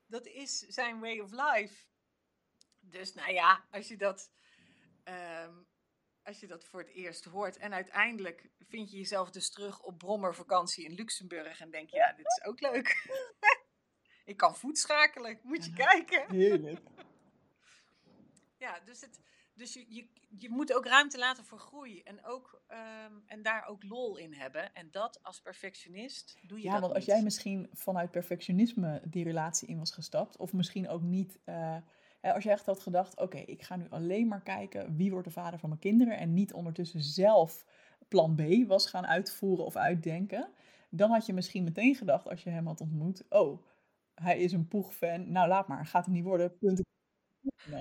Dat 0.06 0.26
is 0.26 0.58
zijn 0.58 1.00
way 1.00 1.18
of 1.18 1.30
life. 1.30 1.86
Dus 2.80 3.14
nou 3.14 3.32
ja, 3.32 3.66
als 3.70 3.88
je 3.88 3.96
dat, 3.96 4.30
um, 5.04 5.68
als 6.30 6.40
je 6.40 6.46
dat 6.46 6.64
voor 6.64 6.80
het 6.80 6.90
eerst 6.90 7.24
hoort. 7.24 7.56
En 7.56 7.72
uiteindelijk 7.72 8.48
vind 8.68 8.90
je 8.90 8.96
jezelf 8.96 9.30
dus 9.30 9.50
terug 9.50 9.82
op 9.82 9.98
brommervakantie 9.98 10.84
in 10.84 10.94
Luxemburg. 10.94 11.60
En 11.60 11.70
denk 11.70 11.90
je, 11.90 11.96
ja, 11.96 12.12
dit 12.12 12.26
is 12.26 12.44
ook 12.44 12.60
leuk. 12.60 13.08
ik 14.32 14.36
kan 14.36 14.56
voetschakelen, 14.56 15.38
moet 15.42 15.64
je 15.64 15.72
kijken. 15.72 16.30
Heerlijk. 16.30 16.80
Ja, 18.58 18.80
dus, 18.84 19.00
het, 19.00 19.20
dus 19.54 19.74
je, 19.74 19.86
je, 19.88 20.08
je 20.38 20.48
moet 20.48 20.72
ook 20.72 20.86
ruimte 20.86 21.18
laten 21.18 21.44
voor 21.44 21.58
groei. 21.58 22.02
En, 22.02 22.24
ook, 22.24 22.62
ehm, 22.66 23.12
en 23.26 23.42
daar 23.42 23.66
ook 23.66 23.82
lol 23.82 24.16
in 24.16 24.34
hebben. 24.34 24.74
En 24.74 24.90
dat 24.90 25.22
als 25.22 25.40
perfectionist 25.40 26.38
doe 26.42 26.58
je 26.58 26.64
Ja, 26.64 26.72
dat 26.72 26.80
want 26.80 26.94
als 26.94 27.04
jij 27.04 27.22
misschien 27.22 27.68
vanuit 27.72 28.10
perfectionisme 28.10 29.02
die 29.04 29.24
relatie 29.24 29.68
in 29.68 29.78
was 29.78 29.92
gestapt, 29.92 30.36
of 30.36 30.52
misschien 30.52 30.88
ook 30.88 31.02
niet, 31.02 31.38
eh, 31.44 31.76
als 32.20 32.44
jij 32.44 32.52
echt 32.52 32.66
had 32.66 32.80
gedacht, 32.80 33.20
oké, 33.20 33.38
ik 33.38 33.62
ga 33.62 33.76
nu 33.76 33.86
alleen 33.90 34.28
maar 34.28 34.42
kijken 34.42 34.96
wie 34.96 35.10
wordt 35.10 35.26
de 35.26 35.32
vader 35.32 35.58
van 35.58 35.68
mijn 35.68 35.80
kinderen 35.80 36.16
en 36.18 36.34
niet 36.34 36.52
ondertussen 36.52 37.00
zelf 37.02 37.64
plan 38.08 38.34
B 38.34 38.68
was 38.68 38.86
gaan 38.86 39.06
uitvoeren 39.06 39.64
of 39.64 39.76
uitdenken, 39.76 40.48
dan 40.90 41.10
had 41.10 41.26
je 41.26 41.32
misschien 41.32 41.64
meteen 41.64 41.94
gedacht 41.94 42.28
als 42.28 42.42
je 42.42 42.50
hem 42.50 42.66
had 42.66 42.80
ontmoet, 42.80 43.24
oh, 43.28 43.64
hij 44.14 44.38
is 44.38 44.52
een 44.52 44.68
poegfan, 44.68 45.32
nou 45.32 45.48
laat 45.48 45.68
maar, 45.68 45.86
gaat 45.86 46.04
hem 46.04 46.14
niet 46.14 46.24
worden, 46.24 46.58
punt. 46.58 46.82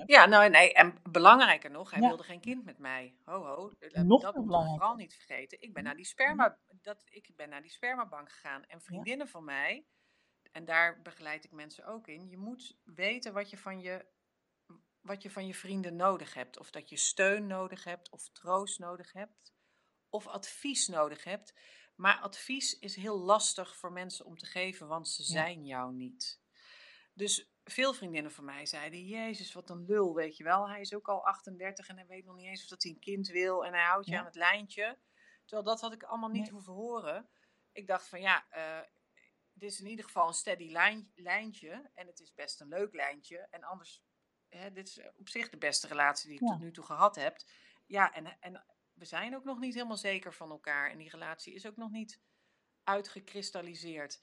Ja, 0.06 0.26
nou 0.26 0.50
nee, 0.50 0.72
en 0.72 0.94
belangrijker 1.10 1.70
nog, 1.70 1.90
hij 1.90 2.00
Ja. 2.00 2.08
wilde 2.08 2.22
geen 2.22 2.40
kind 2.40 2.64
met 2.64 2.78
mij. 2.78 3.14
Ho, 3.24 3.44
ho, 3.44 3.70
eh, 3.78 4.02
Nog 4.02 4.22
dat 4.22 4.34
moet 4.34 4.42
je 4.42 4.46
belangrijker. 4.46 4.78
vooral 4.80 4.96
niet 4.96 5.14
vergeten. 5.14 5.60
Ik 5.60 5.72
ben 5.72 5.84
naar 5.84 5.96
die 5.96 6.04
sperma, 6.04 6.58
dat, 6.82 7.02
ik 7.04 7.30
ben 7.36 7.48
naar 7.48 7.62
die 7.62 7.70
spermabank 7.70 8.30
gegaan. 8.30 8.64
En 8.64 8.80
vriendinnen 8.80 9.28
van 9.28 9.44
mij, 9.44 9.86
en 10.52 10.64
daar 10.64 11.02
begeleid 11.02 11.44
ik 11.44 11.50
mensen 11.52 11.84
ook 11.86 12.06
in, 12.06 12.28
je 12.28 12.36
moet 12.38 12.78
weten 12.84 13.32
wat 13.32 13.50
je 13.50 13.56
van 13.58 13.80
je, 13.80 14.06
wat 15.00 15.22
je 15.22 15.30
van 15.30 15.46
je 15.46 15.54
vrienden 15.54 15.96
nodig 15.96 16.34
hebt. 16.34 16.58
Of 16.58 16.70
dat 16.70 16.88
je 16.88 16.96
steun 16.96 17.46
nodig 17.46 17.84
hebt, 17.84 18.10
of 18.10 18.28
troost 18.32 18.78
nodig 18.78 19.12
hebt, 19.12 19.52
of 20.08 20.26
advies 20.26 20.88
nodig 20.88 21.24
hebt. 21.24 21.54
Maar 21.94 22.18
advies 22.20 22.78
is 22.78 22.96
heel 22.96 23.18
lastig 23.18 23.76
voor 23.76 23.92
mensen 23.92 24.24
om 24.26 24.36
te 24.38 24.46
geven, 24.46 24.86
want 24.88 25.08
ze 25.08 25.22
Ja. 25.22 25.28
zijn 25.28 25.64
jou 25.66 25.92
niet. 25.92 26.40
Dus 27.14 27.50
veel 27.64 27.92
vriendinnen 27.92 28.32
van 28.32 28.44
mij 28.44 28.66
zeiden: 28.66 29.06
Jezus, 29.06 29.52
wat 29.52 29.70
een 29.70 29.84
lul, 29.84 30.14
weet 30.14 30.36
je 30.36 30.44
wel. 30.44 30.68
Hij 30.68 30.80
is 30.80 30.94
ook 30.94 31.08
al 31.08 31.26
38 31.26 31.88
en 31.88 31.96
hij 31.96 32.06
weet 32.06 32.24
nog 32.24 32.36
niet 32.36 32.46
eens 32.46 32.62
of 32.62 32.68
dat 32.68 32.82
hij 32.82 32.92
een 32.92 32.98
kind 32.98 33.28
wil. 33.28 33.64
En 33.64 33.72
hij 33.72 33.84
houdt 33.84 34.06
je 34.06 34.12
Ja. 34.12 34.18
aan 34.18 34.24
het 34.24 34.34
lijntje. 34.34 34.98
Terwijl 35.44 35.68
dat 35.68 35.80
had 35.80 35.92
ik 35.92 36.02
allemaal 36.02 36.28
niet 36.28 36.42
Nee. 36.42 36.50
hoeven 36.50 36.72
horen. 36.72 37.28
Ik 37.72 37.86
dacht 37.86 38.08
van 38.08 38.20
ja, 38.20 38.46
eh, 38.50 38.86
dit 39.52 39.70
is 39.72 39.80
in 39.80 39.86
ieder 39.86 40.04
geval 40.04 40.26
een 40.26 40.34
steady 40.34 40.70
lijn, 40.70 41.12
lijntje. 41.14 41.90
En 41.94 42.06
het 42.06 42.20
is 42.20 42.34
best 42.34 42.60
een 42.60 42.68
leuk 42.68 42.94
lijntje. 42.94 43.38
En 43.50 43.62
anders, 43.62 44.02
hè, 44.50 44.72
dit 44.72 44.88
is 44.88 45.00
op 45.16 45.28
zich 45.28 45.48
de 45.48 45.56
beste 45.58 45.86
relatie 45.86 46.28
die 46.28 46.38
ik 46.40 46.46
Ja. 46.46 46.52
tot 46.52 46.60
nu 46.60 46.70
toe 46.72 46.84
gehad 46.84 47.16
heb. 47.16 47.36
Ja, 47.86 48.14
en, 48.14 48.40
en 48.40 48.64
we 48.94 49.04
zijn 49.04 49.34
ook 49.36 49.44
nog 49.44 49.58
niet 49.58 49.74
helemaal 49.74 49.96
zeker 49.96 50.32
van 50.34 50.50
elkaar. 50.50 50.90
En 50.90 50.98
die 50.98 51.08
relatie 51.10 51.54
is 51.54 51.66
ook 51.66 51.76
nog 51.76 51.90
niet 51.90 52.20
uitgekristalliseerd. 52.84 54.22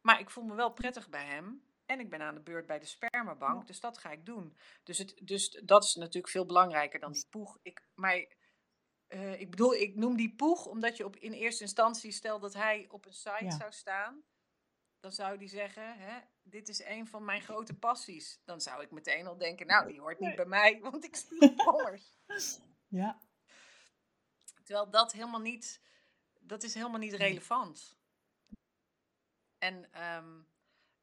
Maar 0.00 0.20
ik 0.20 0.30
voel 0.30 0.44
me 0.44 0.54
wel 0.54 0.72
prettig 0.72 1.08
bij 1.08 1.26
hem. 1.26 1.74
En 1.86 2.00
ik 2.00 2.10
ben 2.10 2.20
aan 2.22 2.34
de 2.34 2.40
beurt 2.40 2.66
bij 2.66 2.78
de 2.78 2.86
spermabank, 2.86 3.60
Ja. 3.60 3.66
dus 3.66 3.80
dat 3.80 3.98
ga 3.98 4.10
ik 4.10 4.26
doen. 4.26 4.56
Dus, 4.82 4.98
het, 4.98 5.20
dus 5.22 5.50
dat 5.64 5.84
is 5.84 5.94
natuurlijk 5.94 6.32
veel 6.32 6.46
belangrijker 6.46 7.00
dan 7.00 7.12
die 7.12 7.26
poeg. 7.30 7.58
Ik, 7.62 7.88
maar 7.94 8.26
eh, 9.06 9.40
ik 9.40 9.50
bedoel, 9.50 9.74
ik 9.74 9.94
noem 9.94 10.16
die 10.16 10.34
poeg 10.34 10.66
omdat 10.66 10.96
je 10.96 11.04
op, 11.04 11.16
in 11.16 11.32
eerste 11.32 11.62
instantie, 11.62 12.12
stel 12.12 12.38
dat 12.40 12.54
hij 12.54 12.86
op 12.88 13.06
een 13.06 13.12
site 13.12 13.44
Ja. 13.44 13.50
zou 13.56 13.72
staan, 13.72 14.24
dan 15.00 15.12
zou 15.12 15.38
die 15.38 15.48
zeggen, 15.48 15.98
hè, 15.98 16.20
dit 16.48 16.68
is 16.68 16.84
een 16.84 17.06
van 17.06 17.24
mijn 17.24 17.42
grote 17.42 17.74
passies. 17.74 18.40
Dan 18.44 18.60
zou 18.60 18.82
ik 18.82 18.90
meteen 18.90 19.26
al 19.26 19.36
denken, 19.36 19.66
nou, 19.66 19.86
die 19.86 20.00
hoort 20.00 20.20
niet 20.20 20.36
bij 20.36 20.46
mij, 20.46 20.80
want 20.90 21.04
ik 21.04 21.16
speel 21.16 21.54
brommers. 21.64 22.18
Ja, 22.88 23.20
Terwijl 24.66 24.90
dat 24.90 25.12
helemaal 25.12 25.40
niet, 25.40 25.80
dat 26.40 26.62
is 26.62 26.74
helemaal 26.74 26.98
niet 26.98 27.12
relevant. 27.12 27.98
En, 29.58 29.92
ehm, 29.92 30.40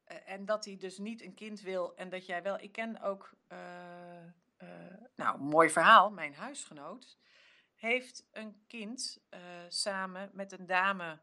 eh, 0.04 0.30
en 0.30 0.46
dat 0.46 0.66
hij 0.66 0.78
dus 0.78 0.98
niet 0.98 1.22
een 1.22 1.34
kind 1.34 1.62
wil 1.62 1.96
en 1.96 2.10
dat 2.10 2.26
jij 2.26 2.44
wel. 2.44 2.60
Ik 2.60 2.72
ken 2.72 3.02
ook, 3.02 3.34
eh, 3.48 4.26
eh, 4.58 5.04
nou, 5.16 5.40
mooi 5.40 5.70
verhaal. 5.70 6.12
Mijn 6.12 6.36
huisgenoot 6.36 7.18
heeft 7.76 8.28
een 8.32 8.64
kind 8.68 9.22
samen 9.68 10.30
met 10.34 10.52
een 10.52 10.66
dame 10.66 11.22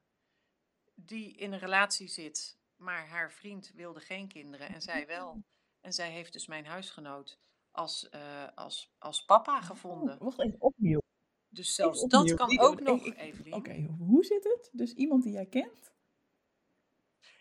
die 0.95 1.37
in 1.37 1.53
een 1.53 1.59
relatie 1.59 2.09
zit, 2.09 2.60
maar 2.81 3.07
haar 3.09 3.33
vriend 3.33 3.70
wilde 3.74 4.01
geen 4.01 4.28
kinderen 4.28 4.68
en 4.68 4.83
zij 4.83 5.07
wel. 5.07 5.43
En 5.81 5.93
zij 5.93 6.11
heeft 6.11 6.33
dus 6.33 6.47
mijn 6.47 6.66
huisgenoot 6.66 7.39
als, 7.70 8.09
eh, 8.09 8.49
als, 8.55 8.95
als 8.99 9.24
papa 9.24 9.61
gevonden. 9.61 10.14
Oh, 10.14 10.20
wacht 10.20 10.41
even, 10.41 10.61
opnieuw. 10.61 11.01
Dus 11.49 11.74
zelfs 11.74 12.05
dat 12.05 12.35
kan 12.35 12.59
ook 12.59 12.81
nog, 12.81 13.05
ik- 13.05 13.16
Evelien. 13.16 13.55
Oké, 13.55 13.87
hoe 13.99 14.24
zit 14.24 14.45
het? 14.45 14.68
Dus 14.72 14.93
iemand 14.93 15.22
die 15.22 15.33
jij 15.33 15.47
kent? 15.47 15.93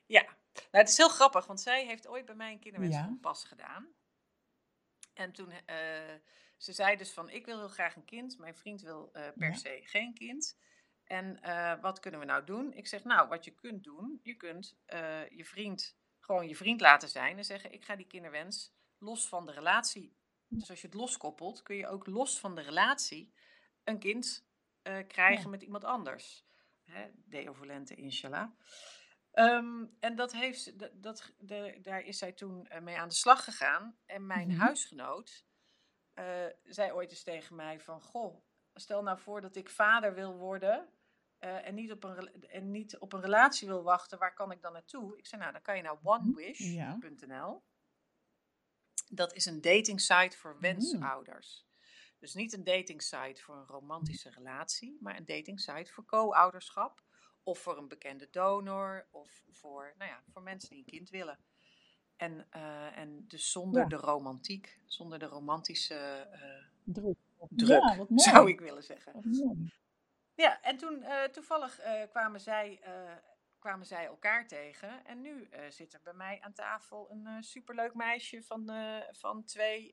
Ja, 0.06 0.22
nou, 0.54 0.68
het 0.72 0.90
is 0.90 0.98
heel 0.98 1.10
grappig, 1.10 1.46
want 1.46 1.62
zij 1.62 1.86
heeft 1.86 2.08
ooit 2.08 2.26
bij 2.26 2.36
mij 2.36 2.52
een 2.52 2.60
kinderwens 2.60 2.96
Ja. 2.96 3.34
gedaan. 3.34 3.88
En 5.14 5.32
toen, 5.32 5.52
eh, 5.52 6.14
ze 6.58 6.74
zei 6.74 6.98
dus 6.98 7.12
van, 7.12 7.30
ik 7.30 7.46
wil 7.46 7.58
heel 7.58 7.68
graag 7.68 7.96
een 7.96 8.06
kind, 8.06 8.38
mijn 8.38 8.56
vriend 8.56 8.82
wil 8.82 9.10
eh, 9.14 9.28
per 9.38 9.50
Ja. 9.50 9.54
se 9.54 9.80
geen 9.84 10.14
kind. 10.14 10.58
En 11.10 11.42
eh, 11.42 11.82
wat 11.82 12.00
kunnen 12.00 12.20
we 12.20 12.26
nou 12.26 12.44
doen? 12.44 12.74
Ik 12.74 12.88
zeg, 12.88 13.04
nou, 13.04 13.28
wat 13.28 13.46
je 13.46 13.52
kunt 13.52 13.84
doen, 13.84 14.20
je 14.24 14.34
kunt 14.36 14.78
eh, 14.86 15.30
je 15.30 15.46
vriend 15.46 15.98
gewoon 16.20 16.48
je 16.48 16.56
vriend 16.56 16.82
laten 16.82 17.10
zijn 17.10 17.38
en 17.38 17.46
zeggen, 17.46 17.72
ik 17.74 17.84
ga 17.86 17.96
die 17.96 18.08
kinderwens 18.08 18.74
los 18.98 19.28
van 19.28 19.46
de 19.46 19.52
relatie. 19.52 20.18
Dus 20.48 20.70
als 20.70 20.82
je 20.82 20.88
het 20.88 20.96
loskoppelt, 20.96 21.62
kun 21.64 21.76
je 21.76 21.88
ook 21.88 22.08
los 22.08 22.40
van 22.40 22.56
de 22.56 22.62
relatie 22.62 23.34
een 23.84 24.00
kind 24.00 24.46
eh, 24.82 25.08
krijgen 25.08 25.44
Ja. 25.44 25.50
met 25.50 25.62
iemand 25.62 25.84
anders. 25.84 26.46
Hè, 26.84 27.10
Deo 27.14 27.54
volente, 27.54 27.96
inshallah. 27.96 28.50
Ehm, 29.32 29.86
en 30.00 30.16
dat 30.16 30.32
heeft, 30.32 30.80
dat, 31.02 31.34
de- 31.38 31.80
daar 31.82 32.02
is 32.02 32.18
zij 32.18 32.32
toen 32.32 32.68
mee 32.82 32.98
aan 32.98 33.08
de 33.08 33.14
slag 33.14 33.44
gegaan. 33.44 33.98
En 34.06 34.26
mijn 34.28 34.48
Mhm. 34.48 34.60
huisgenoot 34.60 35.46
zei 36.64 36.92
ooit 36.92 37.10
eens 37.10 37.24
tegen 37.24 37.56
mij 37.56 37.80
van... 37.80 38.02
Goh, 38.02 38.44
stel 38.74 39.04
nou 39.04 39.20
voor 39.20 39.42
dat 39.42 39.56
ik 39.56 39.70
vader 39.70 40.14
wil 40.14 40.36
worden... 40.36 40.90
eh, 41.40 41.68
en, 41.68 41.76
niet 41.76 41.92
op 41.92 42.04
een, 42.04 42.44
en 42.50 42.72
niet 42.72 42.98
op 42.98 43.14
een 43.14 43.22
relatie 43.22 43.68
wil 43.68 43.84
wachten, 43.84 44.18
waar 44.20 44.34
kan 44.34 44.52
ik 44.52 44.62
dan 44.62 44.74
naartoe? 44.74 45.18
Ik 45.18 45.28
zei, 45.28 45.42
nou, 45.42 45.54
dan 45.54 45.62
kan 45.62 45.76
je 45.76 45.82
naar 45.82 45.98
onewish.nl. 46.04 47.64
Dat 49.10 49.34
is 49.34 49.46
een 49.46 49.62
dating 49.62 50.02
site 50.02 50.38
voor 50.38 50.58
wensouders. 50.60 51.68
Dus 52.20 52.34
niet 52.34 52.54
een 52.54 52.64
dating 52.64 53.02
site 53.02 53.42
voor 53.42 53.56
een 53.56 53.66
romantische 53.68 54.30
relatie, 54.30 54.98
maar 55.02 55.18
een 55.18 55.26
dating 55.26 55.60
site 55.60 55.92
voor 55.94 56.06
co-ouderschap. 56.06 57.04
Of 57.44 57.60
voor 57.60 57.78
een 57.78 57.88
bekende 57.88 58.28
donor, 58.32 59.08
of 59.12 59.44
voor, 59.50 59.94
nou 59.98 60.10
ja, 60.10 60.24
voor 60.32 60.42
mensen 60.42 60.70
die 60.70 60.78
een 60.78 60.86
kind 60.86 61.10
willen. 61.10 61.40
En, 62.16 62.48
eh, 62.50 62.98
en 62.98 63.26
dus 63.28 63.52
zonder 63.52 63.82
Ja. 63.82 63.88
de 63.88 63.96
romantiek, 63.96 64.80
zonder 64.86 65.20
de 65.20 65.26
romantische 65.26 65.96
eh, 66.32 66.66
Druk. 66.84 67.18
druk, 67.50 67.68
Ja, 67.70 68.06
zou 68.16 68.50
ik 68.50 68.60
willen 68.60 68.84
zeggen. 68.84 69.22
Ja, 70.40 70.62
en 70.62 70.78
toen 70.78 71.04
eh, 71.04 71.24
toevallig 71.24 71.80
eh, 71.80 71.94
kwamen, 72.10 72.40
zij, 72.40 72.80
eh, 72.84 72.92
kwamen 73.60 73.86
zij 73.86 74.06
elkaar 74.06 74.48
tegen. 74.48 75.06
En 75.06 75.22
nu 75.22 75.50
zit 75.70 75.94
er 75.94 76.00
bij 76.04 76.14
mij 76.14 76.38
aan 76.42 76.54
tafel 76.54 77.12
een 77.12 77.44
superleuk 77.44 77.94
meisje 77.94 78.44
van, 78.44 78.72
van 79.12 79.44
twee 79.44 79.92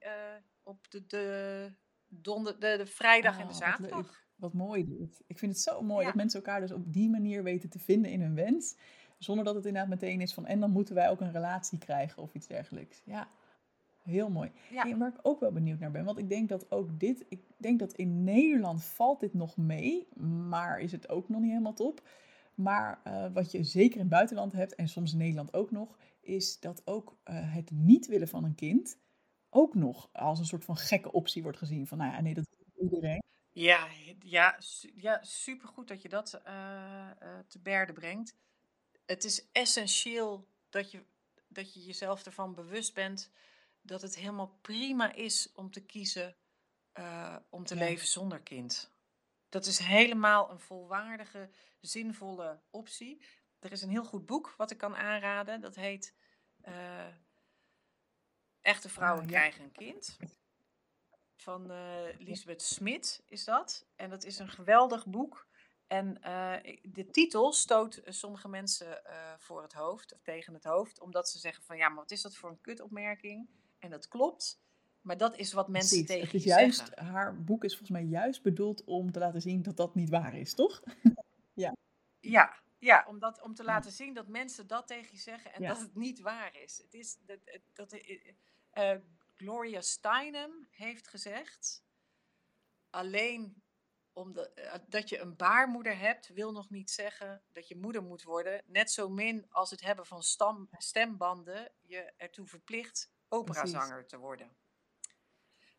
op 0.62 0.90
de, 0.90 1.06
de, 1.06 1.72
donder, 2.08 2.60
de, 2.60 2.76
de 2.76 2.86
vrijdag 2.86 3.38
en 3.38 3.46
de 3.46 3.52
Ah, 3.52 3.58
wat 3.60 3.68
zaterdag. 3.68 4.24
Wat 4.36 4.52
mooi 4.52 4.84
dit. 4.84 5.22
Ik 5.26 5.38
vind 5.38 5.52
het 5.52 5.60
zo 5.60 5.82
mooi 5.82 6.00
Ja. 6.00 6.06
dat 6.06 6.14
mensen 6.14 6.40
elkaar 6.40 6.60
dus 6.60 6.72
op 6.72 6.92
die 6.92 7.10
manier 7.10 7.42
weten 7.42 7.70
te 7.70 7.78
vinden 7.78 8.10
in 8.10 8.20
hun 8.20 8.34
wens. 8.34 8.76
Zonder 9.18 9.44
dat 9.44 9.54
het 9.54 9.66
inderdaad 9.66 9.90
meteen 9.90 10.20
is 10.20 10.34
van 10.34 10.46
en 10.46 10.60
dan 10.60 10.70
moeten 10.70 10.94
wij 10.94 11.08
ook 11.10 11.20
een 11.20 11.32
relatie 11.32 11.78
krijgen 11.78 12.22
of 12.22 12.34
iets 12.34 12.46
dergelijks. 12.46 13.02
Ja, 13.04 13.28
heel 14.06 14.30
mooi. 14.30 14.50
Ja. 14.70 14.82
Hey, 14.82 14.96
waar 14.96 15.08
ik 15.08 15.18
ook 15.22 15.40
wel 15.40 15.52
benieuwd 15.52 15.78
naar 15.78 15.90
ben, 15.90 16.04
want 16.04 16.18
ik 16.18 16.28
denk 16.28 16.48
dat 16.48 16.70
ook 16.70 17.00
dit, 17.00 17.24
ik 17.28 17.40
denk 17.56 17.78
dat 17.78 17.92
in 17.92 18.24
Nederland 18.24 18.84
valt 18.84 19.20
dit 19.20 19.34
nog 19.34 19.56
mee, 19.56 20.08
maar 20.48 20.80
is 20.80 20.92
het 20.92 21.08
ook 21.08 21.28
nog 21.28 21.40
niet 21.40 21.50
helemaal 21.50 21.74
top. 21.74 22.02
Maar 22.54 23.00
eh, 23.04 23.32
wat 23.32 23.50
je 23.50 23.64
zeker 23.64 23.94
in 23.94 24.00
het 24.00 24.08
buitenland 24.08 24.52
hebt, 24.52 24.74
en 24.74 24.88
soms 24.88 25.12
in 25.12 25.18
Nederland 25.18 25.54
ook 25.54 25.70
nog, 25.70 25.98
is 26.20 26.60
dat 26.60 26.82
ook 26.84 27.16
eh, 27.22 27.54
het 27.54 27.70
niet 27.70 28.06
willen 28.06 28.28
van 28.28 28.44
een 28.44 28.54
kind 28.54 28.98
ook 29.50 29.74
nog 29.74 30.08
als 30.12 30.38
een 30.38 30.44
soort 30.44 30.64
van 30.64 30.76
gekke 30.76 31.12
optie 31.12 31.42
wordt 31.42 31.58
gezien. 31.58 31.86
Van 31.86 31.98
nou 31.98 32.12
ja, 32.12 32.20
nee, 32.20 32.34
dat 32.34 32.46
wil 32.74 32.88
iedereen. 32.88 33.22
Ja, 33.52 33.88
ja, 34.18 34.56
su- 34.58 34.92
ja 34.94 35.22
supergoed 35.22 35.88
dat 35.88 36.02
je 36.02 36.08
dat 36.08 36.40
eh, 36.44 37.08
te 37.46 37.58
berde 37.58 37.92
brengt. 37.92 38.34
Het 39.06 39.24
is 39.24 39.48
essentieel 39.52 40.46
dat 40.70 40.90
je, 40.90 41.02
dat 41.48 41.74
je 41.74 41.84
jezelf 41.84 42.26
ervan 42.26 42.54
bewust 42.54 42.94
bent 42.94 43.30
dat 43.86 44.02
het 44.02 44.16
helemaal 44.16 44.58
prima 44.60 45.12
is 45.12 45.52
om 45.52 45.70
te 45.70 45.84
kiezen 45.86 46.36
eh, 46.92 47.36
om 47.50 47.64
te 47.64 47.74
Ja. 47.74 47.80
leven 47.84 48.06
zonder 48.06 48.40
kind. 48.40 48.94
Dat 49.48 49.66
is 49.66 49.78
helemaal 49.78 50.50
een 50.50 50.60
volwaardige, 50.60 51.50
zinvolle 51.80 52.60
optie. 52.70 53.24
Er 53.58 53.72
is 53.72 53.82
een 53.82 53.90
heel 53.90 54.04
goed 54.04 54.26
boek 54.26 54.54
wat 54.56 54.70
ik 54.70 54.78
kan 54.78 54.96
aanraden. 54.96 55.60
Dat 55.60 55.74
heet 55.74 56.14
eh, 56.60 57.06
Echte 58.60 58.88
vrouwen 58.88 59.24
Ah, 59.24 59.30
ja. 59.30 59.36
krijgen 59.38 59.64
een 59.64 59.72
kind. 59.72 60.16
van 61.36 61.70
uh, 61.70 62.00
Lisbeth 62.18 62.62
Smit 62.62 63.22
is 63.26 63.44
dat. 63.44 63.86
En 63.96 64.10
dat 64.10 64.24
is 64.24 64.38
een 64.38 64.48
geweldig 64.48 65.06
boek. 65.06 65.46
En 65.86 66.06
uh, 66.24 66.56
de 66.82 67.08
titel 67.10 67.52
stoot 67.52 68.00
sommige 68.04 68.48
mensen 68.48 69.02
voor 69.38 69.62
het 69.62 69.72
hoofd 69.72 70.12
of 70.14 70.22
tegen 70.22 70.54
het 70.54 70.64
hoofd, 70.64 71.00
omdat 71.00 71.28
ze 71.28 71.38
zeggen 71.38 71.64
van 71.64 71.76
ja, 71.76 71.88
maar 71.88 71.96
wat 71.96 72.10
is 72.10 72.22
dat 72.22 72.36
voor 72.36 72.50
een 72.50 72.60
kutopmerking? 72.60 73.48
En 73.78 73.90
dat 73.90 74.08
klopt. 74.08 74.64
Maar 75.00 75.16
dat 75.16 75.36
is 75.36 75.52
wat 75.52 75.68
mensen 75.68 76.04
Precies. 76.04 76.06
tegen 76.06 76.24
het 76.24 76.34
is 76.34 76.42
je 76.42 76.48
juist, 76.48 76.78
zeggen. 76.78 77.04
Haar 77.04 77.42
boek 77.44 77.64
is 77.64 77.70
volgens 77.76 77.98
mij 77.98 78.08
juist 78.08 78.42
bedoeld 78.42 78.84
om 78.84 79.12
te 79.12 79.18
laten 79.18 79.40
zien 79.40 79.62
dat 79.62 79.76
dat 79.76 79.94
niet 79.94 80.08
waar 80.08 80.34
is, 80.34 80.54
toch? 80.54 80.82
ja. 81.54 81.72
Ja, 82.20 82.56
ja 82.78 83.04
om, 83.08 83.18
dat, 83.18 83.42
om 83.42 83.54
te 83.54 83.64
laten 83.64 83.92
zien 83.92 84.14
dat 84.14 84.28
mensen 84.28 84.66
dat 84.66 84.86
tegen 84.86 85.12
je 85.12 85.20
zeggen 85.20 85.52
en 85.52 85.62
ja. 85.62 85.68
dat 85.68 85.80
het 85.80 85.94
niet 85.94 86.20
waar 86.20 86.56
is. 86.62 86.78
Het 86.82 86.94
is 86.94 87.18
dat, 87.20 87.38
dat, 87.72 87.94
uh, 88.74 88.94
Gloria 89.34 89.80
Steinem 89.80 90.66
heeft 90.70 91.08
gezegd: 91.08 91.84
alleen 92.90 93.62
omdat 94.12 94.50
dat 94.88 95.08
je 95.08 95.18
een 95.18 95.36
baarmoeder 95.36 95.98
hebt, 95.98 96.28
wil 96.28 96.52
nog 96.52 96.70
niet 96.70 96.90
zeggen 96.90 97.42
dat 97.52 97.68
je 97.68 97.76
moeder 97.76 98.02
moet 98.02 98.22
worden. 98.22 98.62
Net 98.66 98.90
zo 98.90 99.08
min 99.08 99.46
als 99.48 99.70
het 99.70 99.80
hebben 99.80 100.06
van 100.06 100.22
stam, 100.22 100.68
stembanden 100.78 101.72
je 101.80 102.12
ertoe 102.16 102.46
verplicht 102.46 103.10
operazanger 103.36 104.06
te 104.06 104.18
worden. 104.18 104.56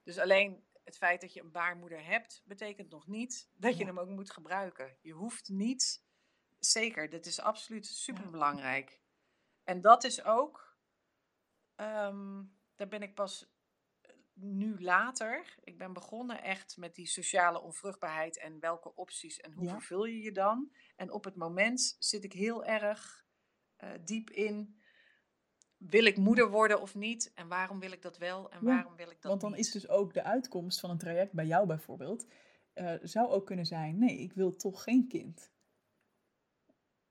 Dus 0.03 0.17
alleen 0.17 0.67
het 0.83 0.97
feit 0.97 1.21
dat 1.21 1.33
je 1.33 1.41
een 1.41 1.51
baarmoeder 1.51 2.05
hebt, 2.05 2.41
betekent 2.45 2.89
nog 2.89 3.07
niet 3.07 3.49
dat 3.53 3.77
je 3.77 3.85
hem 3.85 3.99
ook 3.99 4.09
moet 4.09 4.31
gebruiken. 4.31 4.97
Je 5.01 5.11
hoeft 5.11 5.49
niet, 5.49 6.03
zeker, 6.59 7.09
dat 7.09 7.25
is 7.25 7.39
absoluut 7.39 7.85
superbelangrijk. 7.85 9.01
En 9.63 9.81
dat 9.81 10.03
is 10.03 10.23
ook, 10.23 10.77
um, 11.75 12.57
daar 12.75 12.87
ben 12.87 13.01
ik 13.01 13.15
pas 13.15 13.55
eh, 14.01 14.11
nu 14.33 14.81
later, 14.81 15.57
ik 15.63 15.77
ben 15.77 15.93
begonnen 15.93 16.43
echt 16.43 16.77
met 16.77 16.95
die 16.95 17.07
sociale 17.07 17.61
onvruchtbaarheid 17.61 18.37
en 18.37 18.59
welke 18.59 18.95
opties 18.95 19.39
en 19.39 19.53
hoe 19.53 19.65
ja. 19.65 19.71
vervul 19.71 20.05
je 20.05 20.21
je 20.21 20.31
dan. 20.31 20.73
En 20.95 21.11
op 21.11 21.23
het 21.23 21.35
moment 21.35 21.95
zit 21.99 22.23
ik 22.23 22.33
heel 22.33 22.65
erg 22.65 23.25
uh, 23.83 23.91
diep 24.03 24.29
in 24.29 24.81
wil 25.77 26.05
ik 26.05 26.17
moeder 26.17 26.49
worden 26.49 26.81
of 26.81 26.95
niet? 26.95 27.31
En 27.33 27.47
waarom 27.47 27.79
wil 27.79 27.91
ik 27.91 28.01
dat 28.01 28.17
wel 28.17 28.51
en 28.51 28.63
waarom 28.63 28.95
wil 28.95 29.09
ik 29.09 29.21
dat 29.21 29.31
Want 29.31 29.41
dan 29.41 29.51
niet? 29.51 29.59
is 29.59 29.71
dus 29.71 29.89
ook 29.89 30.13
de 30.13 30.23
uitkomst 30.23 30.79
van 30.79 30.89
een 30.89 30.97
traject 30.97 31.33
bij 31.33 31.45
jou 31.45 31.67
bijvoorbeeld, 31.67 32.25
uh, 32.75 32.93
zou 33.01 33.29
ook 33.29 33.45
kunnen 33.45 33.65
zijn, 33.65 33.97
nee, 33.97 34.17
ik 34.17 34.33
wil 34.33 34.55
toch 34.55 34.83
geen 34.83 35.07
kind. 35.07 35.51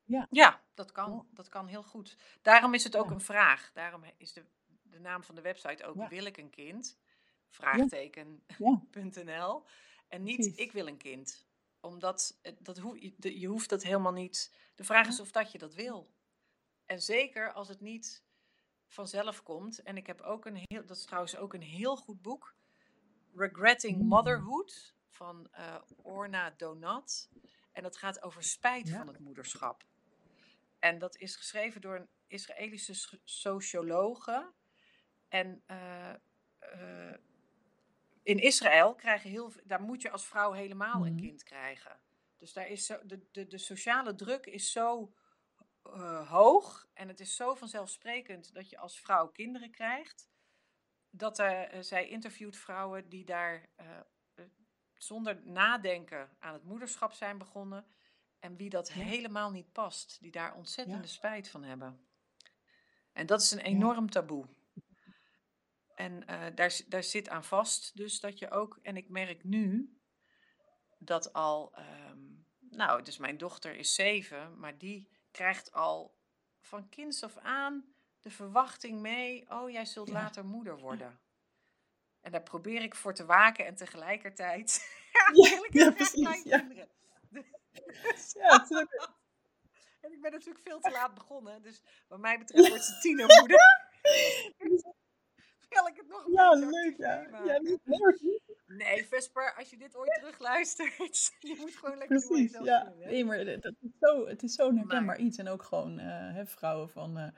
Ja, 0.06 0.26
ja 0.30 0.62
dat 0.74 0.92
kan. 0.92 1.26
Dat 1.30 1.48
kan 1.48 1.66
heel 1.66 1.82
goed. 1.82 2.16
Daarom 2.42 2.74
is 2.74 2.84
het 2.84 2.96
ook 2.96 3.08
ja. 3.08 3.12
een 3.12 3.20
vraag. 3.20 3.70
Daarom 3.72 4.02
is 4.16 4.32
de, 4.32 4.44
de 4.82 4.98
naam 4.98 5.24
van 5.24 5.34
de 5.34 5.40
website 5.40 5.84
ook 5.84 6.08
Wil 6.08 6.24
ik 6.24 6.36
een 6.36 6.50
kind? 6.50 6.98
Vraagteken.nl 7.48 9.64
En 10.08 10.22
niet 10.22 10.36
Precies. 10.36 10.56
ik 10.56 10.72
wil 10.72 10.86
een 10.86 10.96
kind. 10.96 11.46
Omdat 11.80 12.40
dat 12.58 12.78
ho 12.78 12.94
je, 12.94 13.40
je 13.40 13.46
hoeft 13.46 13.68
dat 13.68 13.82
helemaal 13.82 14.12
niet. 14.12 14.54
De 14.74 14.84
vraag 14.84 15.08
is 15.08 15.20
of 15.20 15.30
dat 15.30 15.52
je 15.52 15.58
dat 15.58 15.74
wil. 15.74 16.14
En 16.84 17.02
zeker 17.02 17.52
als 17.52 17.68
het 17.68 17.80
niet 17.80 18.24
vanzelf 18.86 19.42
komt. 19.42 19.82
En 19.82 19.96
ik 19.96 20.06
heb 20.06 20.20
ook 20.20 20.44
een 20.46 20.56
heel, 20.62 20.86
dat 20.86 20.96
is 20.96 21.04
trouwens 21.04 21.36
ook 21.36 21.54
een 21.54 21.62
heel 21.62 21.96
goed 21.96 22.22
boek. 22.22 22.54
Regretting 23.34 23.98
Mm. 23.98 24.06
Motherhood 24.08 24.94
van 25.08 25.48
uh, 25.58 25.76
Orna 26.02 26.50
Donat. 26.56 27.28
En 27.72 27.82
dat 27.82 27.96
gaat 27.96 28.22
over 28.22 28.42
spijt 28.42 28.88
Ja. 28.88 28.96
van 28.96 29.06
het 29.06 29.18
moederschap. 29.18 29.84
En 30.78 30.98
dat 30.98 31.16
is 31.16 31.36
geschreven 31.36 31.80
door 31.80 31.96
een 31.96 32.08
Israëlische 32.26 32.94
sch- 32.94 33.14
sociologe. 33.24 34.52
En 35.28 35.62
eh, 35.66 36.14
eh, 36.58 37.14
in 38.22 38.38
Israël 38.38 38.94
krijgen 38.94 39.30
heel, 39.30 39.50
v- 39.50 39.56
daar 39.64 39.80
moet 39.82 40.02
je 40.02 40.10
als 40.10 40.26
vrouw 40.26 40.52
helemaal 40.52 41.06
een 41.06 41.12
Mhm. 41.14 41.22
kind 41.22 41.42
krijgen. 41.42 42.00
Dus 42.38 42.52
daar 42.52 42.68
is 42.68 42.86
zo, 42.86 42.98
de, 43.06 43.26
de, 43.32 43.46
de 43.46 43.58
sociale 43.58 44.14
druk 44.14 44.46
is 44.46 44.72
zo 44.72 45.12
eh, 45.92 46.30
hoog 46.30 46.88
en 46.92 47.08
het 47.08 47.20
is 47.20 47.36
zo 47.36 47.54
vanzelfsprekend 47.54 48.54
dat 48.54 48.70
je 48.70 48.78
als 48.78 49.00
vrouw 49.00 49.28
kinderen 49.28 49.70
krijgt, 49.70 50.28
dat 51.10 51.38
eh, 51.38 51.80
zij 51.80 52.08
interviewt 52.08 52.56
vrouwen 52.56 53.08
die 53.08 53.24
daar 53.24 53.68
eh, 53.76 53.86
zonder 54.94 55.40
nadenken 55.44 56.36
aan 56.38 56.52
het 56.52 56.64
moederschap 56.64 57.12
zijn 57.12 57.38
begonnen 57.38 57.86
en 58.38 58.56
wie 58.56 58.70
dat 58.70 58.88
Ja. 58.88 58.94
helemaal 58.94 59.50
niet 59.50 59.72
past, 59.72 60.18
die 60.20 60.30
daar 60.30 60.54
ontzettende 60.54 61.06
Ja. 61.06 61.12
spijt 61.12 61.48
van 61.48 61.62
hebben. 61.62 62.06
En 63.12 63.26
dat 63.26 63.40
is 63.42 63.50
een 63.50 63.58
Ja. 63.58 63.64
enorm 63.64 64.10
taboe. 64.10 64.46
En 65.94 66.26
daar, 66.54 66.80
daar 66.88 67.02
zit 67.02 67.28
aan 67.28 67.44
vast 67.44 67.96
dus 67.96 68.20
dat 68.20 68.38
je 68.38 68.50
ook, 68.50 68.78
en 68.82 68.96
ik 68.96 69.08
merk 69.08 69.44
nu 69.44 69.96
dat 70.98 71.32
al, 71.32 71.74
ehm, 71.74 72.18
nou, 72.70 73.02
dus 73.02 73.18
mijn 73.18 73.38
dochter 73.38 73.76
is 73.76 73.94
zeven, 73.94 74.58
maar 74.58 74.78
die 74.78 75.08
krijgt 75.36 75.72
al 75.72 76.14
van 76.60 76.88
kinds 76.88 77.22
af 77.22 77.36
aan 77.38 77.94
de 78.20 78.30
verwachting 78.30 79.00
mee, 79.00 79.50
oh, 79.50 79.70
jij 79.70 79.84
zult 79.84 80.08
Ja. 80.08 80.12
later 80.14 80.44
moeder 80.44 80.78
worden. 80.78 81.20
En 82.20 82.30
daar 82.32 82.42
probeer 82.42 82.82
ik 82.82 82.94
voor 82.94 83.14
te 83.14 83.24
waken 83.24 83.66
en 83.66 83.74
tegelijkertijd 83.74 84.90
Ja, 85.70 85.90
precies. 85.90 86.42
Ja. 86.42 86.68
Dus- 87.28 88.32
ja 88.32 88.66
en 90.02 90.12
ik 90.12 90.20
ben 90.20 90.32
natuurlijk 90.32 90.64
veel 90.64 90.80
te 90.80 90.90
laat 90.90 91.14
begonnen, 91.14 91.62
dus 91.62 91.82
wat 92.08 92.18
mij 92.18 92.38
betreft 92.38 92.68
wordt 92.68 92.84
ze 92.84 92.98
tienermoeder. 92.98 93.58
Wil 95.68 95.86
ik 95.86 95.96
het 95.96 96.08
nog 96.08 96.26
een 96.26 96.32
Ja, 96.32 96.50
leuk, 96.52 96.96
ja. 96.96 97.20
Ja, 97.44 97.58
leuk. 97.58 97.78
Nee, 98.66 99.06
Vesper, 99.06 99.54
als 99.58 99.70
je 99.70 99.76
dit 99.76 99.96
ooit 99.96 100.14
terugluistert, 100.20 101.32
je 101.50 101.56
moet 101.60 101.76
gewoon 101.76 101.98
lekker 101.98 102.26
Precies, 102.26 102.58
ja. 102.62 102.92
Nee, 102.98 103.24
maar 103.24 103.38
het, 103.38 103.64
het 103.64 103.76
is 103.80 103.90
zo, 104.00 104.26
het 104.26 104.42
is 104.42 104.54
zo'n 104.54 104.76
herkenbaar 104.76 105.04
Maar, 105.04 105.18
iets. 105.18 105.38
En 105.38 105.48
ook 105.48 105.62
gewoon 105.62 105.98
eh, 105.98 106.34
hè, 106.34 106.46
vrouwen 106.46 106.90
van, 106.90 107.18
eh, 107.18 107.28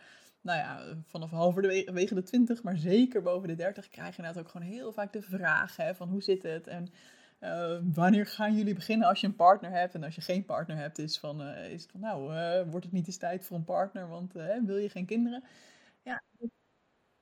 nou 0.41 0.59
ja, 0.59 0.97
vanaf 1.07 1.31
halverwege 1.31 2.15
de 2.15 2.23
twintig, 2.23 2.63
maar 2.63 2.77
zeker 2.77 3.23
boven 3.23 3.49
de 3.49 3.55
dertig, 3.55 3.89
krijgen 3.89 4.17
inderdaad 4.17 4.43
ook 4.43 4.51
gewoon 4.51 4.67
heel 4.67 4.93
vaak 4.93 5.13
de 5.13 5.23
vraag 5.23 5.77
hè, 5.77 5.95
van 5.95 6.09
hoe 6.09 6.23
zit 6.23 6.43
het? 6.43 6.67
En 6.67 6.93
eh, 7.39 7.77
wanneer 7.95 8.27
gaan 8.27 8.57
jullie 8.57 8.75
beginnen 8.75 9.09
als 9.09 9.21
je 9.21 9.27
een 9.27 9.37
partner 9.37 9.71
hebt? 9.71 9.95
En 9.95 10.05
als 10.05 10.15
je 10.15 10.21
geen 10.21 10.45
partner 10.45 10.77
hebt, 10.77 10.99
is, 10.99 11.19
van, 11.19 11.43
eh, 11.43 11.73
is 11.73 11.83
het 11.83 11.91
van, 11.91 12.01
nou, 12.01 12.35
eh, 12.35 12.71
wordt 12.71 12.85
het 12.85 12.95
niet 12.95 13.07
eens 13.07 13.17
tijd 13.17 13.45
voor 13.45 13.57
een 13.57 13.65
partner? 13.65 14.09
Want 14.09 14.33
wil 14.65 14.77
je 14.77 14.89
geen 14.89 15.07
kinderen? 15.07 15.45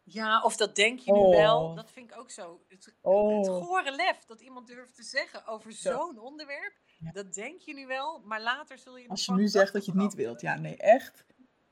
Ja. 0.08 0.42
of 0.42 0.56
dat 0.56 0.76
denk 0.76 0.98
je 0.98 1.12
nu 1.12 1.18
wel, 1.20 1.62
Oh, 1.64 1.76
dat 1.76 1.90
vind 1.92 2.10
ik 2.10 2.18
ook 2.18 2.30
zo. 2.30 2.60
Het, 2.68 2.84
het 2.84 2.94
oh, 3.00 3.44
gore 3.64 3.92
lef 3.96 4.24
dat 4.24 4.40
iemand 4.40 4.66
durft 4.66 4.94
te 4.94 5.02
zeggen 5.02 5.46
over 5.46 5.72
zo. 5.72 5.90
zo'n 5.92 6.18
onderwerp, 6.18 6.72
Ja. 6.98 7.10
dat 7.12 7.34
denk 7.34 7.60
je 7.60 7.74
nu 7.74 7.86
wel, 7.86 8.20
maar 8.24 8.40
later 8.42 8.78
zul 8.78 8.96
je 8.96 9.08
Als 9.08 9.24
je 9.26 9.32
nu 9.32 9.48
zegt 9.48 9.72
dat 9.72 9.84
je 9.84 9.90
het 9.90 10.00
niet 10.00 10.14
wilt, 10.14 10.40
ja, 10.40 10.54
nee, 10.58 10.76
echt. 10.76 11.24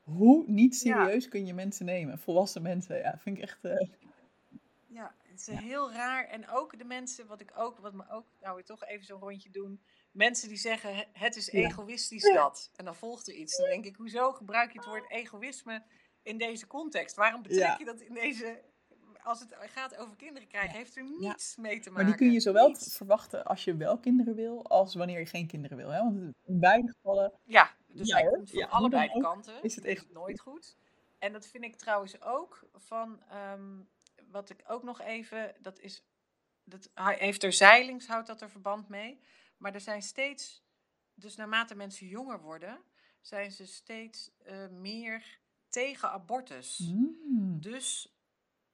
Hoe 0.03 0.43
niet 0.47 0.81
Ja, 0.81 1.03
serieus 1.03 1.27
kun 1.27 1.45
je 1.45 1.53
mensen 1.53 1.85
nemen? 1.85 2.19
Volwassen 2.19 2.61
mensen, 2.61 2.97
ja, 2.97 3.17
vind 3.17 3.37
ik 3.37 3.43
echt. 3.43 3.63
eh, 3.65 3.87
ja, 4.87 5.15
het 5.23 5.39
is 5.39 5.45
ja. 5.45 5.57
heel 5.59 5.91
raar. 5.91 6.25
En 6.27 6.49
ook 6.49 6.77
de 6.77 6.83
mensen, 6.85 7.27
wat 7.27 7.41
ik 7.41 7.51
ook, 7.55 7.77
wat 7.79 7.93
me 7.93 8.09
ook, 8.09 8.25
nou 8.41 8.55
weer 8.55 8.65
toch 8.65 8.83
even 8.85 9.05
zo'n 9.05 9.19
rondje 9.19 9.49
doen. 9.49 9.81
Mensen 10.11 10.47
die 10.49 10.57
zeggen, 10.57 11.07
"Het- 11.13 11.35
is 11.35 11.49
egoïstisch 11.51 12.33
dat. 12.33 12.71
En 12.75 12.85
dan 12.85 12.95
volgt 12.95 13.27
er 13.27 13.33
iets. 13.33 13.57
Dan 13.57 13.69
denk 13.69 13.85
ik, 13.85 13.95
hoezo 13.95 14.31
gebruik 14.31 14.71
je 14.71 14.77
het 14.77 14.87
woord 14.87 15.11
egoïsme 15.11 15.83
in 16.25 16.37
deze 16.37 16.67
context? 16.67 17.15
Waarom 17.15 17.41
betrek 17.41 17.59
Ja. 17.59 17.75
je 17.79 17.85
dat 17.85 18.01
in 18.01 18.13
deze, 18.13 18.61
als 19.23 19.39
het 19.39 19.55
gaat 19.59 19.95
over 19.97 20.15
kinderen 20.15 20.47
krijgen, 20.47 20.77
heeft 20.77 20.95
er 20.95 21.03
Ja. 21.03 21.09
niets 21.29 21.55
mee 21.55 21.79
te 21.79 21.91
Maar 21.91 22.05
die 22.05 22.15
kun 22.15 22.25
je 22.25 22.31
maken. 22.31 22.41
zowel 22.47 22.67
Niets. 22.67 22.95
verwachten 22.97 23.45
als 23.45 23.63
je 23.63 23.75
wel 23.75 23.97
kinderen 23.99 24.35
wil, 24.35 24.65
als 24.65 24.95
wanneer 24.95 25.19
je 25.19 25.25
geen 25.25 25.47
kinderen 25.47 25.77
wil. 25.77 25.89
Hè? 25.89 25.99
Want 25.99 26.15
in 26.45 26.59
beide 26.59 26.87
gevallen, 26.91 27.33
Ja, 27.43 27.71
dus 27.87 28.07
ja 28.07 28.17
hij 28.17 28.27
komt 28.29 28.49
van 28.51 28.69
allebei 28.69 29.09
de 29.13 29.19
kanten. 29.21 29.63
is 29.63 29.75
het 29.75 29.85
echt. 29.85 30.11
nooit 30.11 30.39
goed. 30.39 30.77
En 31.19 31.31
dat 31.33 31.47
vind 31.47 31.63
ik 31.63 31.75
trouwens 31.75 32.21
ook 32.21 32.69
van, 32.73 33.21
ehm, 33.29 33.79
wat 34.31 34.49
ik 34.49 34.63
ook 34.67 34.83
nog 34.83 35.01
even, 35.01 35.55
dat 35.61 35.79
is, 35.79 36.03
dat, 36.63 36.89
hij 36.93 37.15
heeft 37.19 37.43
er 37.43 37.53
zeilings, 37.53 38.07
houdt 38.07 38.27
dat 38.27 38.41
er 38.41 38.49
verband 38.49 38.89
mee. 38.89 39.19
Maar 39.57 39.73
er 39.73 39.81
zijn 39.81 40.01
steeds, 40.01 40.63
dus 41.13 41.35
naarmate 41.35 41.75
mensen 41.75 42.07
jonger 42.07 42.41
worden, 42.41 42.81
zijn 43.21 43.51
ze 43.51 43.65
steeds 43.67 44.31
eh, 44.43 44.67
meer 44.67 45.39
tegen 45.75 46.11
abortus. 46.11 46.77
Mm. 46.77 47.61
Dus 47.61 48.15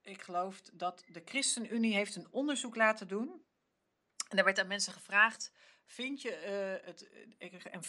ik 0.02 0.22
geloof 0.22 0.62
dat 0.62 1.04
de 1.08 1.22
ChristenUnie 1.26 1.93
heeft 1.93 2.16
een 2.16 2.32
onderzoek 2.32 2.76
laten 2.76 3.08
doen. 3.08 3.45
En 4.30 4.36
daar 4.36 4.45
werd 4.45 4.60
aan 4.60 4.68
mensen 4.68 4.93
gevraagd, 4.93 5.52
vind 5.86 6.22
je 6.22 6.36
eh, 6.36 6.88
het... 6.88 7.10
En 7.64 7.84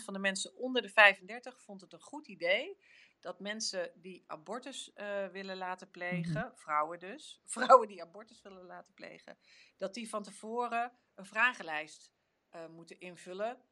95% 0.00 0.04
van 0.04 0.14
de 0.14 0.18
mensen 0.18 0.56
onder 0.56 0.82
de 0.82 0.88
35 0.88 1.62
vond 1.62 1.80
het 1.80 1.92
een 1.92 2.00
goed 2.00 2.26
idee 2.28 2.78
dat 3.20 3.40
mensen 3.40 3.92
die 3.94 4.24
abortus 4.26 4.92
eh, 4.92 5.26
willen 5.26 5.56
laten 5.56 5.86
Mhm. 5.86 5.98
plegen, 5.98 6.52
vrouwen 6.54 6.98
dus, 6.98 7.40
vrouwen 7.56 7.88
die 7.88 8.02
abortus 8.02 8.42
willen 8.42 8.64
laten 8.64 8.94
plegen, 8.94 9.38
dat 9.76 9.94
die 9.94 10.08
van 10.08 10.22
tevoren 10.22 10.92
een 11.14 11.26
vragenlijst 11.26 12.12
eh, 12.48 12.66
moeten 12.66 13.00
invullen 13.00 13.64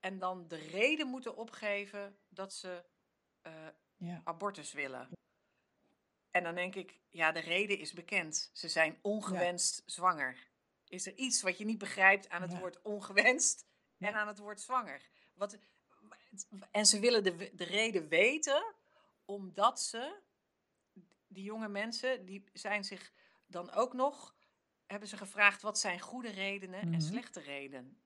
en 0.00 0.18
dan 0.18 0.48
de 0.48 0.56
reden 0.56 1.06
moeten 1.06 1.36
opgeven 1.36 2.18
dat 2.28 2.54
ze 2.54 2.84
eh, 3.46 3.52
Ja. 3.96 4.20
abortus 4.24 4.72
willen. 4.72 5.08
En 6.30 6.42
dan 6.42 6.54
denk 6.54 6.74
ik, 6.74 6.98
ja, 7.10 7.32
de 7.32 7.40
reden 7.40 7.78
is 7.78 7.92
bekend. 7.92 8.50
Ze 8.52 8.68
zijn 8.68 8.98
ongewenst 9.02 9.82
zwanger. 9.86 10.48
Is 10.88 11.06
er 11.06 11.14
iets 11.14 11.42
wat 11.42 11.58
je 11.58 11.64
niet 11.64 11.78
begrijpt 11.78 12.28
aan 12.28 12.42
het 12.42 12.58
woord 12.58 12.82
ongewenst 12.82 13.66
en 13.98 14.14
aan 14.14 14.28
het 14.28 14.38
woord 14.38 14.60
zwanger? 14.60 15.08
Wat, 15.34 15.58
en 16.70 16.86
ze 16.86 17.00
willen 17.00 17.24
de, 17.24 17.50
de 17.54 17.64
reden 17.64 18.08
weten, 18.08 18.74
omdat 19.24 19.80
ze, 19.80 20.18
die 21.26 21.44
jonge 21.44 21.68
mensen, 21.68 22.24
die 22.24 22.44
zijn 22.52 22.84
zich 22.84 23.12
dan 23.46 23.70
ook 23.70 23.92
nog, 23.92 24.34
hebben 24.86 25.08
ze 25.08 25.16
gevraagd 25.16 25.62
wat 25.62 25.78
zijn 25.78 26.00
goede 26.00 26.30
redenen 26.30 26.80
en 26.80 26.88
mhm. 26.88 27.00
slechte 27.00 27.40
reden, 27.40 28.00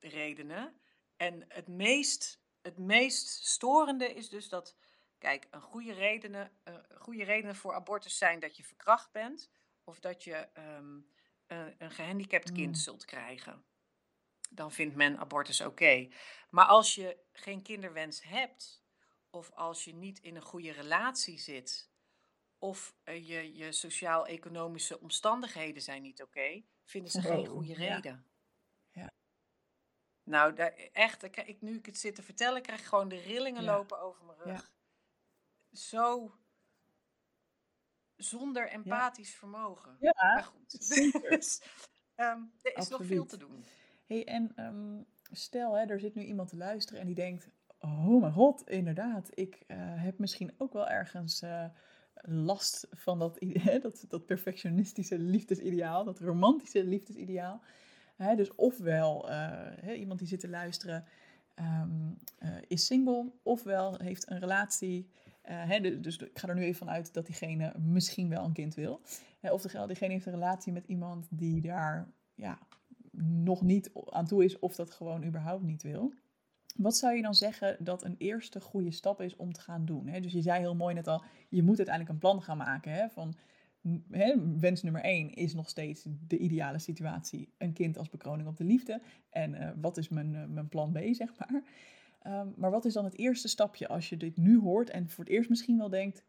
redenen. 0.00 0.80
En 1.16 1.44
het 1.48 1.68
meest, 1.68 2.40
het 2.68 2.78
meest 2.78 3.28
storende 3.28 4.14
is 4.14 4.28
dus 4.28 4.48
dat, 4.48 4.76
kijk, 5.18 5.46
een 5.50 5.60
goede 5.60 5.92
redenen, 5.92 6.50
uh, 6.68 6.74
goede 6.98 7.24
redenen 7.24 7.56
voor 7.56 7.74
abortus 7.74 8.18
zijn 8.18 8.40
dat 8.40 8.56
je 8.56 8.64
verkracht 8.64 9.12
bent 9.12 9.50
of 9.84 10.00
dat 10.00 10.24
je 10.24 10.34
ehm, 10.34 11.00
een, 11.46 11.74
een 11.78 11.90
gehandicapt 11.90 12.52
kind 12.52 12.68
mm. 12.68 12.82
zult 12.82 13.04
krijgen 13.04 13.64
dan 14.50 14.72
vindt 14.72 14.96
men 14.96 15.18
abortus 15.18 15.60
oké. 15.60 16.08
Maar 16.50 16.66
als 16.66 16.94
je 16.94 17.16
geen 17.32 17.62
kinderwens 17.62 18.22
hebt, 18.22 18.82
of 19.30 19.50
als 19.52 19.84
je 19.84 19.94
niet 19.94 20.18
in 20.18 20.36
een 20.36 20.42
goede 20.42 20.70
relatie 20.70 21.38
zit, 21.38 21.90
of 22.58 22.94
uh, 23.04 23.28
je, 23.28 23.56
je 23.56 23.72
sociaal-economische 23.72 25.00
omstandigheden 25.00 25.82
zijn 25.82 26.02
niet 26.02 26.22
oké, 26.22 26.62
vinden 26.84 27.10
ze 27.10 27.22
geen 27.22 27.46
goede 27.46 27.74
reden. 27.74 28.12
Ja. 28.12 28.27
Nou, 30.28 30.54
daar, 30.54 30.72
echt, 30.92 31.22
ik, 31.22 31.56
nu 31.60 31.76
ik 31.76 31.86
het 31.86 31.98
zit 31.98 32.14
te 32.14 32.22
vertellen, 32.22 32.62
krijg 32.62 32.80
ik 32.80 32.86
gewoon 32.86 33.08
de 33.08 33.20
rillingen 33.20 33.64
lopen 33.64 34.00
over 34.00 34.24
mijn 34.24 34.38
rug. 34.38 34.70
Zo 35.72 36.34
zonder 38.16 38.68
empathisch 38.68 39.34
vermogen. 39.34 39.96
Ja, 40.00 40.14
maar 40.16 40.44
goed. 40.44 40.88
dus, 41.28 41.62
um, 42.16 42.52
er 42.62 42.76
is 42.76 42.88
nog 42.88 43.04
veel 43.04 43.26
te 43.26 43.36
doen 43.36 43.64
hey, 44.08 44.26
en 44.26 44.52
um, 44.56 45.06
stel, 45.30 45.74
hè, 45.74 45.84
er 45.84 46.00
zit 46.00 46.14
nu 46.14 46.22
iemand 46.22 46.48
te 46.48 46.56
luisteren 46.56 47.00
en 47.00 47.06
die 47.06 47.14
denkt: 47.14 47.48
Oh 47.78 48.20
mijn 48.20 48.32
god, 48.32 48.68
inderdaad, 48.68 49.30
ik 49.34 49.64
uh, 49.68 49.76
heb 49.78 50.18
misschien 50.18 50.54
ook 50.58 50.72
wel 50.72 50.88
ergens 50.88 51.42
uh, 51.42 51.64
last 52.22 52.86
van 52.90 53.18
dat, 53.18 53.38
dat, 53.82 54.04
dat 54.08 54.26
perfectionistische 54.26 55.18
liefdesideaal, 55.18 56.04
dat 56.04 56.20
romantische 56.20 56.84
liefdesideaal. 56.84 57.62
Dus 58.36 58.54
ofwel 58.54 59.30
uh, 59.30 60.00
iemand 60.00 60.18
die 60.18 60.28
zit 60.28 60.40
te 60.40 60.48
luisteren 60.48 61.04
um, 61.56 62.18
is 62.66 62.86
single, 62.86 63.32
ofwel 63.42 63.96
heeft 63.96 64.30
een 64.30 64.38
relatie. 64.38 65.08
Hè, 65.42 66.00
dus 66.00 66.16
ik 66.16 66.38
ga 66.38 66.48
er 66.48 66.54
nu 66.54 66.62
even 66.62 66.78
vanuit 66.78 67.14
dat 67.14 67.26
diegene 67.26 67.72
misschien 67.78 68.28
wel 68.28 68.44
een 68.44 68.52
kind 68.52 68.74
wil. 68.74 69.00
of 69.40 69.62
diegene 69.62 70.12
heeft 70.12 70.26
een 70.26 70.32
relatie 70.32 70.72
met 70.72 70.84
iemand 70.86 71.26
die 71.30 71.60
daar 71.60 72.08
ja, 72.34 72.58
nog 73.20 73.62
niet 73.62 73.90
aan 74.10 74.26
toe 74.26 74.44
is 74.44 74.58
of 74.58 74.74
dat 74.74 74.90
gewoon 74.90 75.24
überhaupt 75.24 75.62
niet 75.62 75.82
wil. 75.82 76.12
Wat 76.76 76.96
zou 76.96 77.16
je 77.16 77.22
dan 77.22 77.34
zeggen 77.34 77.76
dat 77.84 78.04
een 78.04 78.14
eerste 78.18 78.60
goede 78.60 78.90
stap 78.90 79.20
is 79.20 79.36
om 79.36 79.52
te 79.52 79.60
gaan 79.60 79.84
doen? 79.84 80.10
Dus 80.20 80.32
je 80.32 80.42
zei 80.42 80.60
heel 80.60 80.74
mooi 80.74 80.94
net 80.94 81.08
al, 81.08 81.22
je 81.48 81.62
moet 81.62 81.76
uiteindelijk 81.76 82.14
een 82.14 82.20
plan 82.20 82.42
gaan 82.42 82.56
maken. 82.56 83.10
Van, 83.10 83.34
wens 84.58 84.82
nummer 84.82 85.02
één 85.02 85.34
is 85.34 85.54
nog 85.54 85.68
steeds 85.68 86.06
de 86.26 86.38
ideale 86.38 86.78
situatie. 86.78 87.54
Een 87.58 87.72
kind 87.72 87.98
als 87.98 88.08
bekroning 88.08 88.48
op 88.48 88.56
de 88.56 88.64
liefde. 88.64 89.02
En 89.30 89.54
uh, 89.54 89.70
wat 89.80 89.96
is 89.96 90.08
mijn, 90.08 90.34
uh, 90.34 90.44
mijn 90.44 90.68
plan 90.68 90.92
B, 90.92 90.98
zeg 91.10 91.30
maar. 91.38 91.62
Um, 92.26 92.54
maar 92.56 92.70
wat 92.70 92.84
is 92.84 92.92
dan 92.92 93.04
het 93.04 93.18
eerste 93.18 93.48
stapje 93.48 93.88
als 93.88 94.08
je 94.08 94.16
dit 94.16 94.36
nu 94.36 94.58
hoort 94.58 94.90
en 94.90 95.10
voor 95.10 95.24
het 95.24 95.32
eerst 95.32 95.48
misschien 95.48 95.78
wel 95.78 95.88
denkt, 95.88 96.24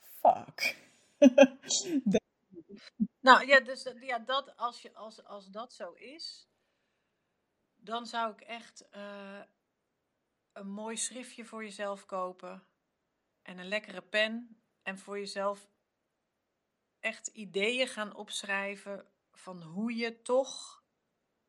fuck. 0.00 0.76
Nou 3.20 3.46
ja, 3.46 3.60
dus 3.60 3.92
ja, 4.00 4.18
dat, 4.18 4.56
als, 4.56 4.82
je, 4.82 4.94
als, 4.94 5.24
als 5.24 5.50
dat 5.50 5.72
zo 5.72 5.92
is, 5.92 6.48
dan 7.76 8.06
zou 8.06 8.32
ik 8.32 8.40
echt 8.40 8.88
uh, 8.96 9.40
een 10.52 10.70
mooi 10.70 10.96
schriftje 10.96 11.44
voor 11.44 11.64
jezelf 11.64 12.06
kopen 12.06 12.62
en 13.42 13.58
een 13.58 13.68
lekkere 13.68 14.02
pen 14.02 14.62
en 14.82 14.98
voor 14.98 15.18
jezelf 15.18 15.70
echt 17.02 17.26
ideeën 17.26 17.88
gaan 17.88 18.14
opschrijven 18.14 19.06
van 19.32 19.62
hoe 19.62 19.96
je 19.96 20.22
toch 20.22 20.82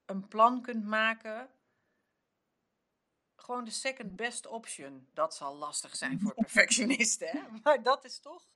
een 0.05 0.27
plan 0.27 0.61
kunt 0.61 0.85
maken. 0.85 1.49
Gewoon 3.35 3.63
de 3.63 3.71
second 3.71 4.15
best 4.15 4.47
option. 4.47 5.07
Dat 5.13 5.35
zal 5.35 5.55
lastig 5.55 5.95
zijn 5.95 6.19
voor 6.19 6.33
perfectionisten, 6.43 7.27
hè? 7.27 7.41
maar 7.63 7.83
dat 7.83 8.05
is 8.05 8.19
toch. 8.19 8.49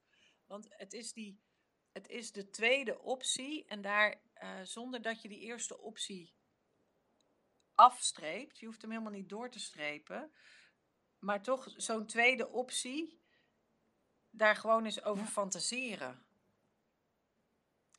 Want 0.46 0.68
het 0.70 0.94
is 0.94 1.14
die 1.14 1.46
het 1.92 2.10
is 2.10 2.32
de 2.32 2.50
tweede 2.50 3.00
optie 3.00 3.66
en 3.66 3.82
daar 3.82 4.22
uh, 4.44 4.60
zonder 4.64 5.02
dat 5.02 5.22
je 5.22 5.28
die 5.28 5.40
eerste 5.40 5.78
optie 5.78 6.36
afstreept, 7.76 8.60
je 8.60 8.66
hoeft 8.66 8.82
hem 8.82 8.92
helemaal 8.92 9.12
niet 9.12 9.30
door 9.30 9.50
te 9.50 9.60
strepen, 9.60 10.32
maar 11.20 11.44
toch 11.44 11.74
zo'n 11.76 12.06
tweede 12.06 12.48
optie, 12.48 13.22
daar 14.30 14.56
gewoon 14.56 14.86
eens 14.86 15.04
over 15.04 15.26
fantaseren. 15.26 16.27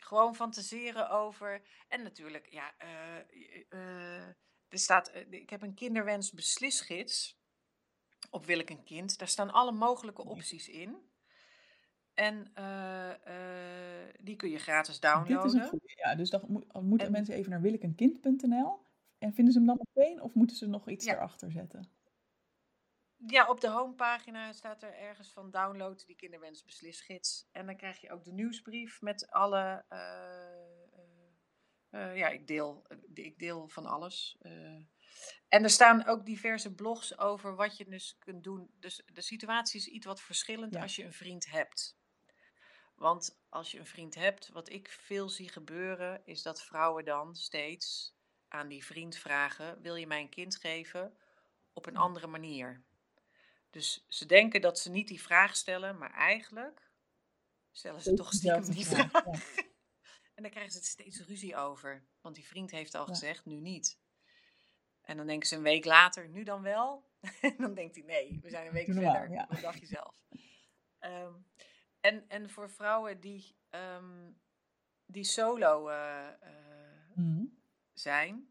Gewoon 0.09 0.35
fantaseren 0.35 1.11
over. 1.11 1.63
En 1.89 2.03
natuurlijk, 2.03 2.47
ja, 2.51 2.75
uh, 2.83 3.41
uh, 3.71 4.27
er 4.69 4.79
staat. 4.79 5.13
ik 5.31 5.51
heb 5.51 5.63
een 5.63 5.75
kinderwens 5.75 6.33
beslisgids. 6.33 7.41
Op 8.31 8.47
wil 8.47 8.59
ik 8.59 8.71
een 8.71 8.85
kind. 8.85 9.19
Daar 9.19 9.29
staan 9.29 9.51
alle 9.51 9.73
mogelijke 9.73 10.25
opties 10.25 10.69
in. 10.69 10.97
En 12.15 12.53
uh, 12.59 13.11
uh, 13.29 14.15
die 14.21 14.37
kun 14.37 14.51
je 14.51 14.59
gratis 14.59 15.01
downloaden. 15.01 15.43
Dit 15.43 15.55
is 15.55 15.61
een 15.61 15.69
goede, 15.69 15.93
ja, 15.97 16.15
dus 16.15 16.31
dan 16.31 16.67
moeten 16.83 17.07
en, 17.07 17.13
mensen 17.13 17.35
even 17.35 17.51
naar 17.51 17.61
wilikenkind.nl. 17.61 18.81
En 19.19 19.35
vinden 19.35 19.53
ze 19.53 19.59
hem 19.59 19.69
dan 19.69 19.81
meteen 19.95 20.23
of 20.23 20.35
moeten 20.35 20.57
ze 20.57 20.67
nog 20.67 20.89
iets 20.89 21.07
erachter 21.07 21.51
zetten? 21.51 21.98
Ja, 23.27 23.49
op 23.49 23.61
de 23.61 23.69
homepagina 23.69 24.53
staat 24.53 24.83
er 24.83 24.95
ergens 24.95 25.33
van 25.33 25.51
download 25.51 26.07
die 26.07 26.17
kinderwens 26.17 26.65
beslisgids. 26.65 27.49
En 27.53 27.67
dan 27.67 27.77
krijg 27.77 28.01
je 28.01 28.11
ook 28.11 28.25
de 28.25 28.33
nieuwsbrief 28.33 29.01
met 29.01 29.31
alle... 29.31 29.85
Uh, 31.91 32.17
ja, 32.17 32.29
ik 32.29 32.47
deel, 32.47 32.87
ik 33.15 33.39
deel 33.39 33.69
van 33.69 33.87
alles. 33.87 34.39
en 35.49 35.63
er 35.63 35.71
staan 35.71 36.07
ook 36.07 36.27
diverse 36.27 36.75
blogs 36.75 37.19
over 37.19 37.57
wat 37.57 37.77
je 37.77 37.85
dus 37.85 38.17
kunt 38.19 38.45
doen. 38.45 38.71
Dus 38.75 39.03
de 39.13 39.21
situatie 39.21 39.81
is 39.81 39.87
iets 39.87 40.07
wat 40.07 40.21
verschillend 40.21 40.77
als 40.77 40.97
je 40.97 41.05
een 41.05 41.13
vriend 41.13 41.51
hebt. 41.51 41.99
Want 42.95 43.41
als 43.49 43.71
je 43.71 43.79
een 43.79 43.87
vriend 43.87 44.15
hebt, 44.15 44.49
wat 44.49 44.69
ik 44.69 44.89
veel 44.89 45.29
zie 45.29 45.49
gebeuren, 45.49 46.23
is 46.25 46.43
dat 46.43 46.63
vrouwen 46.63 47.05
dan 47.05 47.35
steeds 47.35 48.17
aan 48.49 48.69
die 48.69 48.85
vriend 48.85 49.17
vragen: 49.17 49.83
Wil 49.83 49.95
je 49.95 50.07
mij 50.07 50.21
een 50.21 50.31
kind 50.31 50.57
geven? 50.57 51.17
op 51.79 51.87
een 51.87 51.97
andere 51.97 52.27
manier. 52.27 52.83
Dus 53.71 54.05
ze 54.09 54.27
denken 54.27 54.61
dat 54.61 54.79
ze 54.79 54.91
niet 54.91 55.09
die 55.09 55.21
vraag 55.21 55.57
stellen, 55.57 55.99
maar 55.99 56.13
eigenlijk 56.13 56.91
stellen 57.71 58.01
ze 58.01 58.15
toch 58.15 58.33
stiekem 58.33 58.71
die 58.71 58.87
vraag. 58.87 59.13
en 60.35 60.43
dan 60.43 60.51
krijgen 60.51 60.73
ze 60.73 60.79
er 60.79 60.85
steeds 60.85 61.21
ruzie 61.21 61.57
over. 61.57 62.07
Want 62.21 62.35
die 62.35 62.47
vriend 62.47 62.71
heeft 62.71 62.95
al 62.95 63.07
gezegd, 63.07 63.45
nu 63.45 63.61
niet. 63.61 63.99
En 65.01 65.17
dan 65.17 65.27
denken 65.27 65.49
ze 65.49 65.57
een 65.57 65.63
week 65.63 65.85
later, 65.85 66.29
nu 66.29 66.43
dan 66.43 66.63
wel? 66.63 67.11
en 67.41 67.55
dan 67.59 67.75
denkt 67.75 67.95
hij, 67.95 68.05
nee, 68.05 68.39
we 68.43 68.51
zijn 68.51 68.67
een 68.67 68.73
week 68.73 68.93
verder. 68.93 69.31
Ja. 69.31 69.49
Dacht 69.61 69.79
je 69.79 69.87
zelf? 69.87 70.15
Um, 71.01 71.47
en, 72.01 72.29
en 72.29 72.51
voor 72.51 72.71
vrouwen 72.71 73.21
die, 73.21 73.57
um, 73.71 74.41
die 75.07 75.25
solo 75.25 75.89
uh, 75.91 76.29
uh, 77.17 77.43
zijn, 77.93 78.49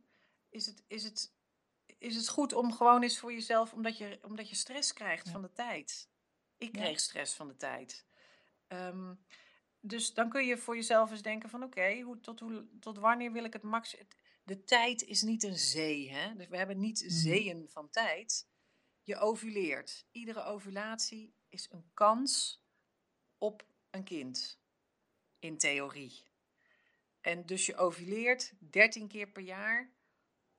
is 0.49 0.65
het, 0.65 0.83
is, 0.87 1.03
het, 1.03 1.33
is 1.97 2.15
het 2.15 2.29
goed 2.29 2.53
om 2.53 2.73
gewoon 2.73 3.03
eens 3.03 3.19
voor 3.19 3.33
jezelf, 3.33 3.73
omdat 3.73 3.97
je, 3.97 4.19
omdat 4.21 4.49
je 4.49 4.55
stress 4.55 4.93
krijgt 4.93 5.29
van 5.29 5.41
de 5.41 5.51
tijd. 5.51 6.09
Ik 6.57 6.71
kreeg 6.71 6.99
stress 6.99 7.33
van 7.33 7.47
de 7.47 7.55
tijd. 7.55 8.05
Um, 8.67 9.25
dus 9.79 10.13
dan 10.13 10.29
kun 10.29 10.45
je 10.45 10.57
voor 10.57 10.75
jezelf 10.75 11.11
eens 11.11 11.21
denken 11.21 11.49
van 11.49 11.63
oké, 11.63 11.79
okay, 11.79 12.05
tot, 12.21 12.39
hoe, 12.39 12.67
tot 12.79 12.97
wanneer 12.97 13.31
wil 13.31 13.43
ik 13.43 13.53
het 13.53 13.63
max... 13.63 13.97
De 14.43 14.63
tijd 14.63 15.03
is 15.03 15.21
niet 15.21 15.43
een 15.43 15.57
zee, 15.57 16.09
hè? 16.11 16.35
Dus 16.35 16.47
we 16.47 16.57
hebben 16.57 16.79
niet 16.79 17.01
mm. 17.01 17.09
zeeën 17.09 17.69
van 17.69 17.89
tijd. 17.89 18.47
Je 19.01 19.17
ovuleert. 19.17 20.05
Iedere 20.11 20.43
ovulatie 20.43 21.33
is 21.49 21.71
een 21.71 21.89
kans 21.93 22.63
op 23.37 23.65
een 23.89 24.03
kind. 24.03 24.59
In 25.39 25.57
theorie. 25.57 26.23
En 27.21 27.45
dus 27.45 27.65
je 27.65 27.75
ovuleert 27.75 28.53
13 28.59 29.07
keer 29.07 29.27
per 29.27 29.43
jaar, 29.43 29.93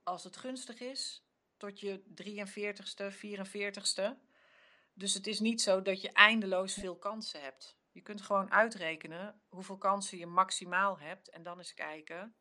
als 0.03 0.25
het 0.25 0.37
gunstig 0.37 0.81
is, 0.81 1.28
tot 1.59 1.81
je 1.81 2.03
43ste, 2.15 3.15
44ste. 3.17 4.17
Dus 4.95 5.15
het 5.15 5.27
is 5.27 5.41
niet 5.41 5.63
zo 5.63 5.83
dat 5.83 6.01
je 6.01 6.13
eindeloos 6.13 6.75
veel 6.75 6.97
kansen 6.97 7.43
hebt. 7.43 7.77
Je 7.91 8.01
kunt 8.01 8.21
gewoon 8.21 8.51
uitrekenen 8.53 9.41
hoeveel 9.49 9.79
kansen 9.79 10.19
je 10.19 10.27
maximaal 10.27 10.99
hebt 10.99 11.31
en 11.31 11.43
dan 11.43 11.59
eens 11.59 11.75
kijken 11.75 12.35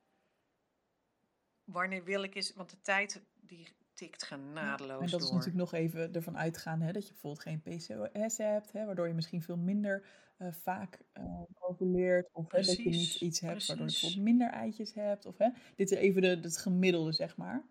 wanneer 1.63 2.03
wil 2.03 2.24
ik 2.24 2.36
eens, 2.36 2.53
want 2.53 2.70
de 2.70 2.82
tijd 2.82 3.22
die 3.34 3.68
tikt 3.93 4.22
Ja, 4.22 4.28
genadeloos 4.28 5.03
en 5.03 5.09
dat 5.09 5.22
is 5.22 5.28
door. 5.28 5.36
natuurlijk 5.36 5.72
nog 5.72 5.74
even 5.82 6.13
ervan 6.13 6.38
uitgaan 6.38 6.82
hè, 6.82 6.91
dat 6.91 7.07
je 7.07 7.11
bijvoorbeeld 7.11 7.43
geen 7.43 7.61
PCOS 7.61 8.38
hebt, 8.38 8.72
hè, 8.72 8.86
waardoor 8.86 9.07
je 9.07 9.13
misschien 9.13 9.41
veel 9.41 9.57
minder 9.57 10.05
eh, 10.38 10.51
vaak 10.51 10.99
eh 11.13 11.41
ovuleert. 11.59 12.30
Of 12.34 12.51
hè, 12.51 12.61
dat 12.61 12.84
je 12.84 12.89
niet 12.89 13.15
iets 13.15 13.39
hebt 13.39 13.65
waardoor 13.65 13.86
je 13.86 13.91
bijvoorbeeld 13.91 14.24
minder 14.24 14.49
eitjes 14.49 14.93
hebt. 14.93 15.26
Of, 15.26 15.38
hè, 15.38 15.49
dit 15.76 15.91
is 15.91 15.97
even 15.97 16.22
de, 16.22 16.28
het 16.28 16.57
gemiddelde, 16.57 17.11
zeg 17.11 17.38
maar. 17.38 17.63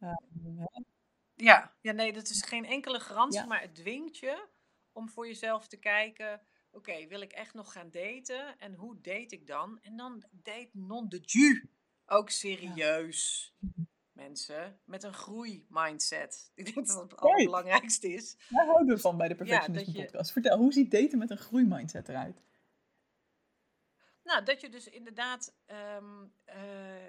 Eh, 0.00 0.14
hè, 0.56 0.64
Ja, 1.34 1.76
ja, 1.80 1.92
nee, 1.92 2.12
dat 2.12 2.28
is 2.28 2.42
geen 2.42 2.64
enkele 2.64 3.00
garantie, 3.00 3.40
ja, 3.40 3.46
maar 3.46 3.60
het 3.60 3.74
dwingt 3.74 4.16
je 4.18 4.48
om 4.92 5.08
voor 5.08 5.26
jezelf 5.26 5.68
te 5.68 5.76
kijken: 5.76 6.40
oké, 6.70 7.06
wil 7.06 7.20
ik 7.20 7.32
echt 7.32 7.54
nog 7.54 7.72
gaan 7.72 7.90
daten? 7.90 8.58
En 8.58 8.74
hoe 8.74 9.00
date 9.00 9.34
ik 9.34 9.46
dan? 9.46 9.78
En 9.80 9.96
dan 9.96 10.24
date 10.30 10.70
non 10.72 11.08
de 11.08 11.18
jus. 11.18 11.64
Ook 12.06 12.30
serieus, 12.30 13.54
Mhm. 13.58 13.82
mensen, 14.12 14.80
met 14.84 15.02
een 15.02 15.14
groeimindset. 15.14 16.50
Ik 16.54 16.64
denk 16.64 16.76
dat 16.76 16.86
dat 16.86 17.10
het 17.10 17.16
allerbelangrijkste 17.16 18.08
is. 18.12 18.36
daar 18.48 18.66
houden 18.66 18.94
we 18.94 19.00
van 19.00 19.16
bij 19.16 19.28
de 19.28 19.44
Ja, 19.44 19.66
je, 19.72 19.92
Podcast. 19.92 20.32
Vertel, 20.32 20.58
hoe 20.58 20.72
ziet 20.72 20.90
daten 20.90 21.18
met 21.18 21.30
een 21.30 21.38
groeimindset 21.38 22.08
eruit? 22.08 22.42
nou, 24.22 24.44
dat 24.44 24.60
je 24.60 24.68
dus 24.68 24.86
inderdaad, 24.88 25.54
ehm, 25.66 26.26
eh, 26.44 27.06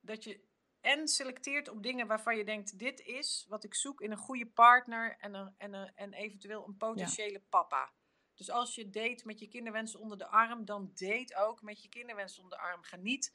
dat 0.00 0.24
je 0.24 0.48
en 0.80 1.08
selecteert 1.08 1.68
op 1.68 1.82
dingen 1.82 2.06
waarvan 2.06 2.36
je 2.36 2.44
denkt: 2.44 2.78
dit 2.78 3.00
is 3.00 3.46
wat 3.48 3.64
ik 3.64 3.74
zoek 3.74 4.00
in 4.00 4.10
een 4.10 4.16
goede 4.16 4.46
partner 4.46 5.16
en, 5.18 5.34
een, 5.34 5.54
en, 5.58 5.72
een, 5.72 5.92
en 5.94 6.12
eventueel 6.12 6.64
een 6.66 6.76
Ja, 6.78 6.86
potentiële 6.86 7.40
papa. 7.40 7.92
Dus 8.34 8.50
als 8.50 8.74
je 8.74 8.90
date 8.90 9.26
met 9.26 9.38
je 9.38 9.48
kinderwens 9.48 9.96
onder 9.96 10.18
de 10.18 10.26
arm, 10.26 10.64
dan 10.64 10.90
date 10.94 11.36
ook 11.36 11.62
met 11.62 11.82
je 11.82 11.88
kinderwens 11.88 12.38
onder 12.38 12.58
de 12.58 12.64
arm. 12.64 12.82
Ga 12.82 12.96
niet 12.96 13.32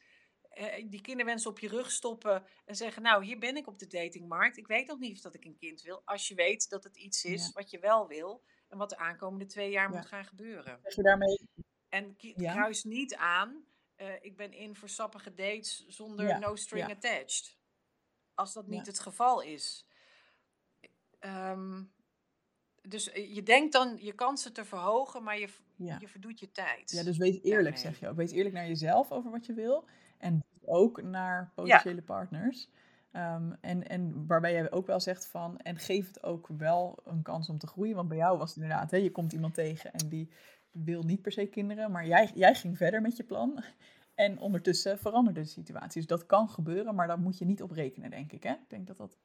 eh, 0.56 0.90
die 0.90 1.02
kinderwens 1.02 1.46
op 1.46 1.60
je 1.60 1.68
rug 1.68 1.92
stoppen 1.92 2.46
en 2.66 2.76
zeggen: 2.76 3.02
Nou, 3.02 3.24
hier 3.24 3.40
ben 3.40 3.58
ik 3.58 3.68
op 3.68 3.80
de 3.80 3.88
datingmarkt. 3.88 4.58
Ik 4.58 4.68
weet 4.68 4.88
nog 4.88 5.00
niet 5.00 5.16
of 5.16 5.22
dat 5.22 5.36
ik 5.36 5.46
een 5.46 5.58
kind 5.58 5.82
wil. 5.82 6.02
Als 6.06 6.28
je 6.28 6.36
weet 6.36 6.70
dat 6.70 6.84
het 6.84 6.98
iets 6.98 7.24
is 7.24 7.46
ja, 7.46 7.52
wat 7.54 7.70
je 7.70 7.80
wel 7.80 8.08
wil 8.08 8.44
en 8.68 8.78
wat 8.78 8.90
de 8.90 8.98
aankomende 8.98 9.46
twee 9.46 9.72
jaar 9.72 9.90
moet 9.90 10.06
gaan 10.06 10.26
gebeuren. 10.26 10.80
Je 10.96 11.02
daarmee, 11.02 11.50
En 11.90 12.16
kruis 12.36 12.84
niet 12.84 13.16
aan: 13.16 13.66
eh, 13.96 14.08
Ik 14.22 14.38
ben 14.38 14.54
in 14.54 14.76
voor 14.76 14.90
sappige 14.90 15.34
dates 15.34 15.86
zonder 15.88 16.28
ja, 16.28 16.40
no 16.40 16.56
string 16.56 16.88
ja, 16.88 16.94
attached. 16.94 17.58
Als 18.34 18.54
dat 18.54 18.68
niet 18.68 18.86
ja, 18.86 18.92
het 18.92 19.00
geval 19.00 19.42
is. 19.42 19.86
Ehm, 21.20 21.84
dus 22.82 23.12
eh, 23.12 23.36
je 23.36 23.44
denkt 23.44 23.74
dan 23.74 23.98
je 24.00 24.14
kansen 24.14 24.54
te 24.54 24.66
verhogen, 24.66 25.24
maar 25.24 25.40
je, 25.40 25.50
ja. 25.76 25.98
je 26.00 26.08
verdoet 26.08 26.40
je 26.40 26.46
Ja, 26.46 26.52
tijd 26.54 27.06
dus 27.06 27.18
wees 27.18 27.42
eerlijk, 27.42 27.78
zeg 27.78 28.00
je 28.00 28.08
ook. 28.08 28.16
Wees 28.16 28.32
eerlijk 28.32 28.56
naar 28.56 28.68
jezelf 28.68 29.12
over 29.12 29.32
wat 29.32 29.46
je 29.46 29.54
wil. 29.54 29.86
En 30.18 30.44
ook 30.66 31.02
naar 31.02 31.42
Ja, 31.42 31.52
potentiële 31.56 32.02
partners. 32.02 32.70
Ehm, 33.12 33.52
en, 33.62 33.88
en 33.88 34.28
waarbij 34.28 34.52
jij 34.52 34.72
ook 34.72 34.88
wel 34.88 35.00
zegt 35.00 35.28
van, 35.28 35.58
en 35.60 35.78
geef 35.78 36.08
het 36.08 36.24
ook 36.24 36.48
wel 36.48 37.00
een 37.06 37.22
kans 37.22 37.50
om 37.50 37.58
te 37.58 37.68
groeien. 37.68 37.96
Want 37.96 38.08
bij 38.08 38.18
jou 38.18 38.38
was 38.38 38.54
het 38.54 38.64
inderdaad, 38.64 38.92
hè, 38.92 38.98
je 38.98 39.12
komt 39.12 39.34
iemand 39.34 39.54
tegen 39.54 39.94
en 39.94 40.10
die 40.10 40.30
wil 40.84 41.04
niet 41.04 41.22
per 41.22 41.32
se 41.32 41.46
kinderen. 41.46 41.92
Maar 41.92 42.08
jij, 42.08 42.32
jij 42.34 42.56
ging 42.56 42.78
verder 42.78 43.02
met 43.02 43.18
je 43.18 43.24
plan. 43.24 43.64
En 44.16 44.40
ondertussen 44.40 45.00
veranderde 45.00 45.42
de 45.42 45.48
situatie. 45.48 46.02
Dus 46.02 46.08
dat 46.10 46.26
kan 46.26 46.50
gebeuren, 46.50 46.96
maar 46.96 47.08
daar 47.08 47.20
moet 47.20 47.38
je 47.38 47.46
niet 47.46 47.62
op 47.62 47.72
rekenen, 47.72 48.10
denk 48.10 48.32
ik. 48.32 48.44
Hè? 48.44 48.52
Ik 48.52 48.70
denk 48.70 48.88
dat 48.88 48.98
dat... 48.98 49.18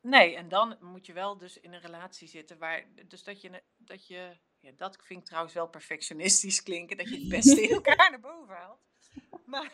nee, 0.00 0.36
en 0.36 0.48
dan 0.48 0.76
moet 0.80 1.06
je 1.06 1.12
wel 1.12 1.36
dus 1.36 1.60
in 1.60 1.72
een 1.72 1.80
relatie 1.80 2.28
zitten 2.28 2.58
waar, 2.58 2.84
dus 3.06 3.24
dat 3.24 3.40
je, 3.40 3.62
dat 3.76 4.06
je, 4.06 4.36
ja, 4.58 4.72
dat 4.76 4.98
vind 5.02 5.20
ik 5.20 5.26
trouwens 5.26 5.54
wel 5.54 5.68
perfectionistisch 5.68 6.62
klinken, 6.62 6.96
dat 6.96 7.08
je 7.08 7.18
het 7.18 7.28
beste 7.28 7.62
in 7.62 7.74
elkaar 7.80 8.10
naar 8.10 8.20
boven 8.20 8.54
haalt. 8.54 8.80
Maar, 9.46 9.72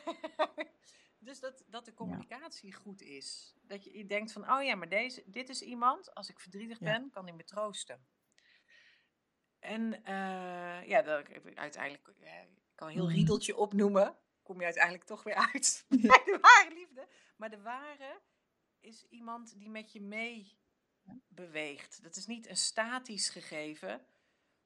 dus 1.18 1.40
dat, 1.40 1.64
dat 1.66 1.84
de 1.84 1.90
Ja, 1.90 1.96
communicatie 1.96 2.74
goed 2.74 3.02
is. 3.02 3.54
Dat 3.62 3.84
je, 3.84 3.96
je 3.96 4.06
denkt 4.06 4.32
van, 4.32 4.50
oh 4.50 4.62
ja, 4.62 4.74
maar 4.74 4.88
deze, 4.88 5.22
dit 5.26 5.48
is 5.48 5.62
iemand, 5.62 6.14
als 6.14 6.28
ik 6.28 6.40
verdrietig 6.40 6.78
ja, 6.78 6.84
ben, 6.84 7.10
kan 7.10 7.24
hij 7.24 7.34
me 7.34 7.44
troosten. 7.44 8.06
En 9.66 10.04
eh, 10.04 10.88
ja, 10.88 11.02
dat, 11.02 11.26
uiteindelijk 11.54 12.08
ik 12.08 12.74
kan 12.74 12.88
een 12.88 12.94
heel 12.94 13.04
mhm, 13.04 13.14
riedeltje 13.14 13.56
opnoemen. 13.56 14.16
Kom 14.42 14.58
je 14.58 14.64
uiteindelijk 14.64 15.04
toch 15.04 15.22
weer 15.22 15.34
uit 15.52 15.84
bij 15.88 16.22
de 16.24 16.38
ware 16.40 16.74
liefde. 16.74 17.08
Maar 17.36 17.50
de 17.50 17.62
ware 17.62 18.20
is 18.80 19.06
iemand 19.08 19.58
die 19.58 19.70
met 19.70 19.92
je 19.92 20.00
mee 20.00 20.58
beweegt. 21.28 22.02
Dat 22.02 22.16
is 22.16 22.26
niet 22.26 22.48
een 22.48 22.56
statisch 22.56 23.28
gegeven. 23.28 24.06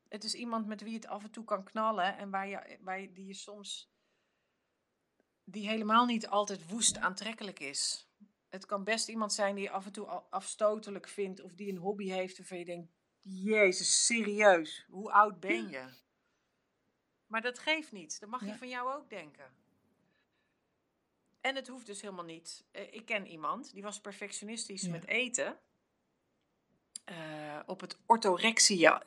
Het 0.09 0.25
is 0.25 0.35
iemand 0.35 0.67
met 0.67 0.83
wie 0.83 0.95
het 0.95 1.07
af 1.07 1.23
en 1.23 1.31
toe 1.31 1.45
kan 1.45 1.65
knallen 1.65 2.17
en 2.17 2.31
waar 2.31 2.49
je, 2.49 2.79
waar 2.81 3.01
je, 3.01 3.13
die 3.13 3.27
je 3.27 3.35
soms, 3.35 3.93
die 5.45 5.69
helemaal 5.69 6.07
niet 6.07 6.29
altijd 6.29 6.69
woest 6.69 6.99
aantrekkelijk 6.99 7.61
is. 7.61 8.09
Het 8.49 8.67
kan 8.67 8.85
best 8.85 9.09
iemand 9.09 9.33
zijn 9.33 9.55
die 9.55 9.65
je 9.65 9.71
af 9.71 9.87
en 9.87 9.93
toe 9.93 10.07
afstotelijk 10.07 11.09
vindt 11.09 11.43
of 11.43 11.55
die 11.55 11.69
een 11.69 11.77
hobby 11.77 12.09
heeft 12.09 12.39
waarvan 12.39 12.59
je 12.59 12.65
denkt, 12.65 13.00
Jezus, 13.33 14.07
serieus, 14.07 14.85
hoe 14.89 15.13
oud 15.13 15.41
ben 15.41 15.69
je? 15.69 15.89
Maar 17.27 17.41
dat 17.43 17.59
geeft 17.59 17.93
niet. 17.93 18.21
Dat 18.21 18.29
mag 18.29 18.45
je 18.45 18.47
ja, 18.47 18.57
van 18.57 18.69
jou 18.69 18.95
ook 18.95 19.11
denken. 19.11 19.55
En 21.41 21.55
het 21.57 21.69
hoeft 21.69 21.87
dus 21.87 22.01
helemaal 22.01 22.25
niet. 22.25 22.65
Eh, 22.71 22.95
Ik 22.95 23.07
ken 23.07 23.27
iemand 23.27 23.73
die 23.73 23.83
was 23.83 24.01
perfectionistisch 24.01 24.89
met 24.89 25.03
ja. 25.03 25.09
eten. 25.09 25.61
eh, 27.05 27.61
op 27.67 27.81
het 27.81 27.99
orthorexia 28.07 29.03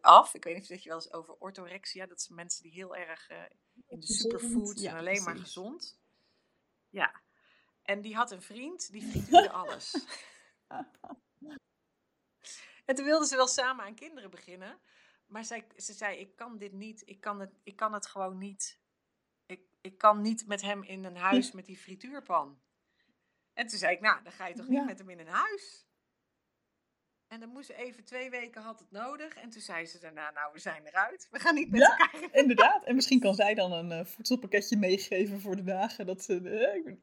af. 0.00 0.34
Ik 0.34 0.44
weet 0.44 0.54
niet 0.54 0.70
of 0.70 0.82
je 0.82 0.88
wel 0.88 0.98
eens 0.98 1.12
over 1.12 1.34
orthorexia. 1.34 2.06
Dat 2.06 2.20
zijn 2.22 2.34
mensen 2.34 2.62
die 2.62 2.72
heel 2.72 2.96
erg 2.96 3.28
eh, 3.28 3.42
in 3.86 4.00
de 4.00 4.06
Gezond, 4.06 4.20
superfoods 4.20 4.82
en 4.82 4.90
ja, 4.90 4.98
alleen 4.98 5.22
maar 5.22 5.36
gezond. 5.36 6.00
Ja. 6.88 7.22
En 7.82 8.00
die 8.00 8.14
had 8.16 8.30
een 8.30 8.42
vriend 8.42 8.92
die 8.92 9.02
frituurde 9.10 9.50
alles. 9.50 9.94
En 12.84 12.94
toen 12.94 13.04
wilden 13.04 13.28
ze 13.28 13.36
wel 13.36 13.46
samen 13.48 13.84
aan 13.84 13.94
kinderen 13.94 14.30
beginnen. 14.30 14.78
Maar 15.26 15.44
zij, 15.44 15.66
ze 15.76 15.92
zei, 15.92 16.18
ik 16.18 16.36
kan 16.36 16.58
dit 16.58 16.72
niet. 16.72 17.02
Ik 17.04 17.20
kan 17.20 17.40
het, 17.40 17.52
ik 17.62 17.76
kan 17.76 17.92
het 17.92 18.06
gewoon 18.06 18.38
niet. 18.38 18.80
Ik, 19.46 19.60
ik 19.80 19.98
kan 19.98 20.20
niet 20.20 20.46
met 20.46 20.62
hem 20.62 20.82
in 20.82 21.04
een 21.04 21.16
huis 21.16 21.52
met 21.52 21.66
die 21.66 21.78
frituurpan. 21.78 22.60
En 23.52 23.66
toen 23.66 23.78
zei 23.78 23.94
ik, 23.94 24.00
nou, 24.00 24.22
dan 24.22 24.32
ga 24.32 24.46
je 24.46 24.54
toch 24.54 24.68
niet 24.68 24.78
Ja, 24.78 24.84
met 24.84 24.98
hem 24.98 25.10
in 25.10 25.18
een 25.18 25.26
huis? 25.26 25.86
En 27.28 27.40
dan 27.40 27.48
moest 27.48 27.66
ze 27.66 27.74
even 27.74 28.04
twee 28.04 28.30
weken 28.30 28.62
had 28.62 28.78
het 28.78 28.90
nodig. 28.90 29.34
En 29.34 29.50
toen 29.50 29.60
zei 29.60 29.86
ze 29.86 29.98
daarna, 29.98 30.30
nou, 30.30 30.52
we 30.52 30.58
zijn 30.58 30.86
eruit. 30.86 31.28
We 31.30 31.38
gaan 31.38 31.54
niet 31.54 31.70
met 31.70 31.80
ja, 31.80 31.98
elkaar 31.98 32.34
inderdaad. 32.40 32.84
En 32.84 32.94
misschien 32.94 33.20
kan 33.20 33.34
zij 33.34 33.54
dan 33.54 33.72
een 33.72 33.92
eh, 33.92 34.04
voedselpakketje 34.04 34.76
meegeven 34.76 35.40
voor 35.40 35.56
de 35.56 35.62
dagen 35.62 36.06
dat 36.06 36.22
ze... 36.22 36.50
eh, 36.50 36.94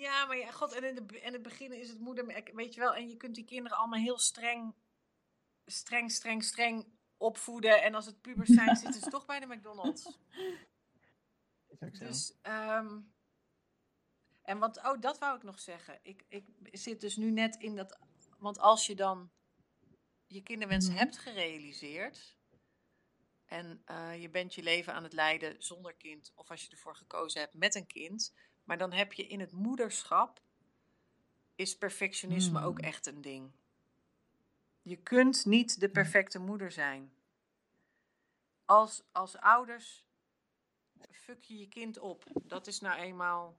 Ja, 0.00 0.24
maar 0.26 0.36
ja, 0.36 0.50
god, 0.50 0.72
en 0.72 0.84
in, 0.84 0.94
de, 0.94 1.20
in 1.20 1.32
het 1.32 1.42
begin 1.42 1.72
is 1.72 1.88
het 1.88 1.98
moeder, 1.98 2.26
weet 2.54 2.74
je 2.74 2.80
wel, 2.80 2.94
en 2.94 3.08
je 3.08 3.16
kunt 3.16 3.34
die 3.34 3.44
kinderen 3.44 3.78
allemaal 3.78 3.98
heel 4.00 4.18
streng, 4.18 4.74
streng, 5.66 6.10
streng, 6.10 6.44
streng 6.44 6.86
opvoeden. 7.16 7.82
En 7.82 7.94
als 7.94 8.06
het 8.06 8.20
pubers 8.20 8.48
zijn, 8.48 8.76
zitten 8.82 9.00
ze 9.00 9.10
toch 9.10 9.26
bij 9.26 9.40
de 9.40 9.46
McDonald's. 9.46 10.18
Is 11.68 11.82
ook 11.82 11.96
zo. 11.96 12.04
Dus, 12.04 12.34
ehm, 12.42 13.00
en 14.42 14.58
wat, 14.58 14.76
oh, 14.84 15.00
dat 15.00 15.18
wou 15.18 15.36
ik 15.36 15.42
nog 15.42 15.60
zeggen. 15.60 15.98
Ik, 16.02 16.24
ik 16.28 16.44
zit 16.72 17.00
dus 17.00 17.16
nu 17.16 17.30
net 17.30 17.56
in 17.56 17.76
dat, 17.76 17.98
want 18.38 18.58
als 18.58 18.86
je 18.86 18.94
dan 18.94 19.30
je 20.26 20.42
kinderwens 20.42 20.88
Mhm. 20.88 20.96
hebt 20.96 21.18
gerealiseerd 21.18 22.38
en 23.44 23.82
eh, 23.84 24.20
je 24.20 24.30
bent 24.30 24.54
je 24.54 24.62
leven 24.62 24.94
aan 24.94 25.02
het 25.02 25.12
leiden 25.12 25.62
zonder 25.62 25.94
kind, 25.94 26.32
of 26.34 26.50
als 26.50 26.62
je 26.62 26.70
ervoor 26.70 26.96
gekozen 26.96 27.40
hebt 27.40 27.54
met 27.54 27.74
een 27.74 27.86
kind, 27.86 28.34
maar 28.70 28.78
dan 28.78 28.92
heb 28.92 29.12
je 29.12 29.26
in 29.26 29.40
het 29.40 29.52
moederschap, 29.52 30.40
is 31.54 31.78
perfectionisme 31.78 32.62
ook 32.62 32.78
Hmm. 32.78 32.86
echt 32.86 33.06
een 33.06 33.20
ding. 33.20 33.50
Je 34.82 34.96
kunt 34.96 35.44
niet 35.44 35.80
de 35.80 35.88
perfecte 35.88 36.38
moeder 36.38 36.70
zijn. 36.70 37.12
Als, 38.64 39.02
als 39.12 39.36
ouders 39.36 40.06
fuck 41.10 41.42
je 41.42 41.58
je 41.58 41.68
kind 41.68 41.98
op. 41.98 42.24
Dat 42.42 42.66
is 42.66 42.80
nou 42.80 43.00
eenmaal 43.00 43.56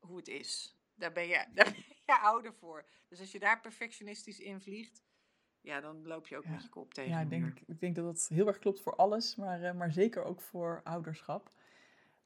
hoe 0.00 0.16
het 0.16 0.28
is. 0.28 0.76
Daar 0.94 1.12
ben 1.12 1.26
je, 1.26 1.46
daar 1.54 1.72
ben 1.72 1.84
je 2.06 2.18
ouder 2.20 2.54
voor. 2.54 2.84
Dus 3.08 3.20
als 3.20 3.32
je 3.32 3.38
daar 3.38 3.60
perfectionistisch 3.60 4.40
in 4.40 4.60
vliegt, 4.60 5.02
ja, 5.60 5.80
dan 5.80 6.06
loop 6.06 6.26
je 6.26 6.36
ook 6.36 6.44
Ja. 6.44 6.50
met 6.50 6.62
je 6.62 6.68
kop 6.68 6.94
tegen 6.94 7.10
Ja, 7.10 7.20
ik 7.20 7.30
denk, 7.30 7.60
ik 7.66 7.80
denk 7.80 7.96
dat 7.96 8.04
dat 8.04 8.28
heel 8.28 8.46
erg 8.46 8.58
klopt 8.58 8.80
voor 8.80 8.96
alles, 8.96 9.36
maar, 9.36 9.62
eh, 9.62 9.74
maar 9.74 9.92
zeker 9.92 10.24
ook 10.24 10.40
voor 10.40 10.80
ouderschap. 10.84 11.52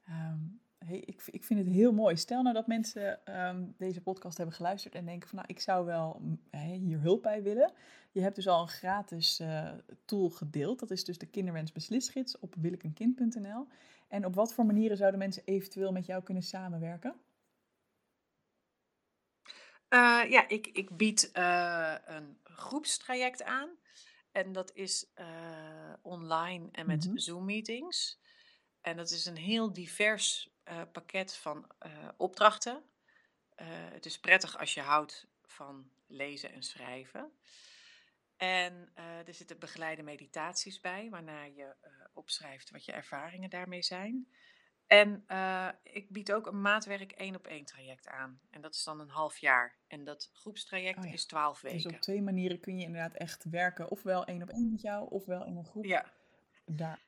Ehm, 0.05 0.39
hey, 0.77 0.99
ik, 0.99 1.21
ik 1.25 1.43
vind 1.43 1.59
het 1.59 1.69
heel 1.69 1.93
mooi. 1.93 2.17
Stel 2.17 2.41
nou 2.41 2.55
dat 2.55 2.67
mensen 2.67 3.25
ehm, 3.25 3.65
deze 3.77 4.01
podcast 4.01 4.37
hebben 4.37 4.55
geluisterd 4.55 4.95
en 4.95 5.05
denken 5.05 5.29
van 5.29 5.37
nou, 5.37 5.49
ik 5.49 5.59
zou 5.59 5.85
wel 5.85 6.19
mm, 6.21 6.39
hier 6.59 6.99
hulp 6.99 7.21
bij 7.21 7.43
willen. 7.43 7.73
Je 8.11 8.21
hebt 8.21 8.35
dus 8.35 8.47
al 8.47 8.61
een 8.61 8.67
gratis 8.67 9.39
eh, 9.39 9.71
tool 10.05 10.29
gedeeld. 10.29 10.79
Dat 10.79 10.91
is 10.91 11.03
dus 11.03 11.17
de 11.17 11.25
kinderwens 11.25 11.71
beslisgids 11.71 12.39
op 12.39 12.55
willekenkind.nl. 12.55 13.67
En 14.07 14.25
op 14.25 14.35
wat 14.35 14.53
voor 14.53 14.65
manieren 14.65 14.97
zouden 14.97 15.19
mensen 15.19 15.43
eventueel 15.45 15.91
met 15.91 16.05
jou 16.05 16.23
kunnen 16.23 16.43
samenwerken? 16.43 17.15
Eh, 19.87 20.23
ja, 20.29 20.47
ik, 20.47 20.67
ik 20.67 20.97
bied 20.97 21.31
eh, 21.31 21.95
een 22.05 22.37
groepstraject 22.43 23.43
aan. 23.43 23.69
En 24.31 24.51
dat 24.51 24.71
is 24.73 25.13
online 26.01 26.67
en 26.71 26.87
met 26.87 27.05
Mhm. 27.05 27.17
Zoom-meetings. 27.17 28.19
En 28.85 28.95
dat 28.95 29.09
is 29.11 29.25
een 29.25 29.37
heel 29.37 29.73
divers 29.73 30.49
eh, 30.63 30.81
pakket 30.91 31.35
van 31.35 31.71
eh, 31.79 31.91
opdrachten. 32.17 32.83
Eh, 33.55 33.67
het 33.69 34.05
is 34.05 34.19
prettig 34.19 34.59
als 34.59 34.73
je 34.73 34.81
houdt 34.81 35.27
van 35.45 35.89
lezen 36.07 36.51
en 36.51 36.63
schrijven. 36.63 37.31
En 38.37 38.89
er 39.25 39.33
zitten 39.33 39.59
begeleide 39.59 40.03
meditaties 40.03 40.79
bij, 40.79 41.09
waarna 41.09 41.43
je 41.43 41.75
opschrijft 42.13 42.71
wat 42.71 42.85
je 42.85 42.91
ervaringen 42.91 43.49
daarmee 43.49 43.81
zijn. 43.81 44.27
En 44.87 45.25
ik 45.83 46.09
bied 46.09 46.31
ook 46.31 46.47
een 46.47 46.61
maatwerk 46.61 47.11
één 47.11 47.35
op 47.35 47.47
één 47.47 47.65
traject 47.65 48.07
aan. 48.07 48.39
En 48.49 48.61
dat 48.61 48.75
is 48.75 48.83
dan 48.83 48.99
een 48.99 49.09
half 49.09 49.37
jaar. 49.37 49.77
En 49.87 50.03
dat 50.03 50.29
groepstraject 50.33 50.97
Oh 50.97 51.05
ja. 51.05 51.11
is 51.11 51.25
twaalf 51.25 51.59
Dus 51.59 51.71
weken. 51.71 51.95
op 51.95 52.01
twee 52.01 52.21
manieren 52.21 52.59
kun 52.59 52.77
je 52.77 52.85
inderdaad 52.85 53.13
echt 53.15 53.43
werken. 53.43 53.89
Ofwel 53.89 54.25
één 54.25 54.41
op 54.41 54.49
één 54.49 54.71
met 54.71 54.81
jou, 54.81 55.09
ofwel 55.09 55.45
in 55.45 55.55
een 55.55 55.65
groep. 55.65 55.85
Ja. 55.85 56.11
Daar. 56.65 57.04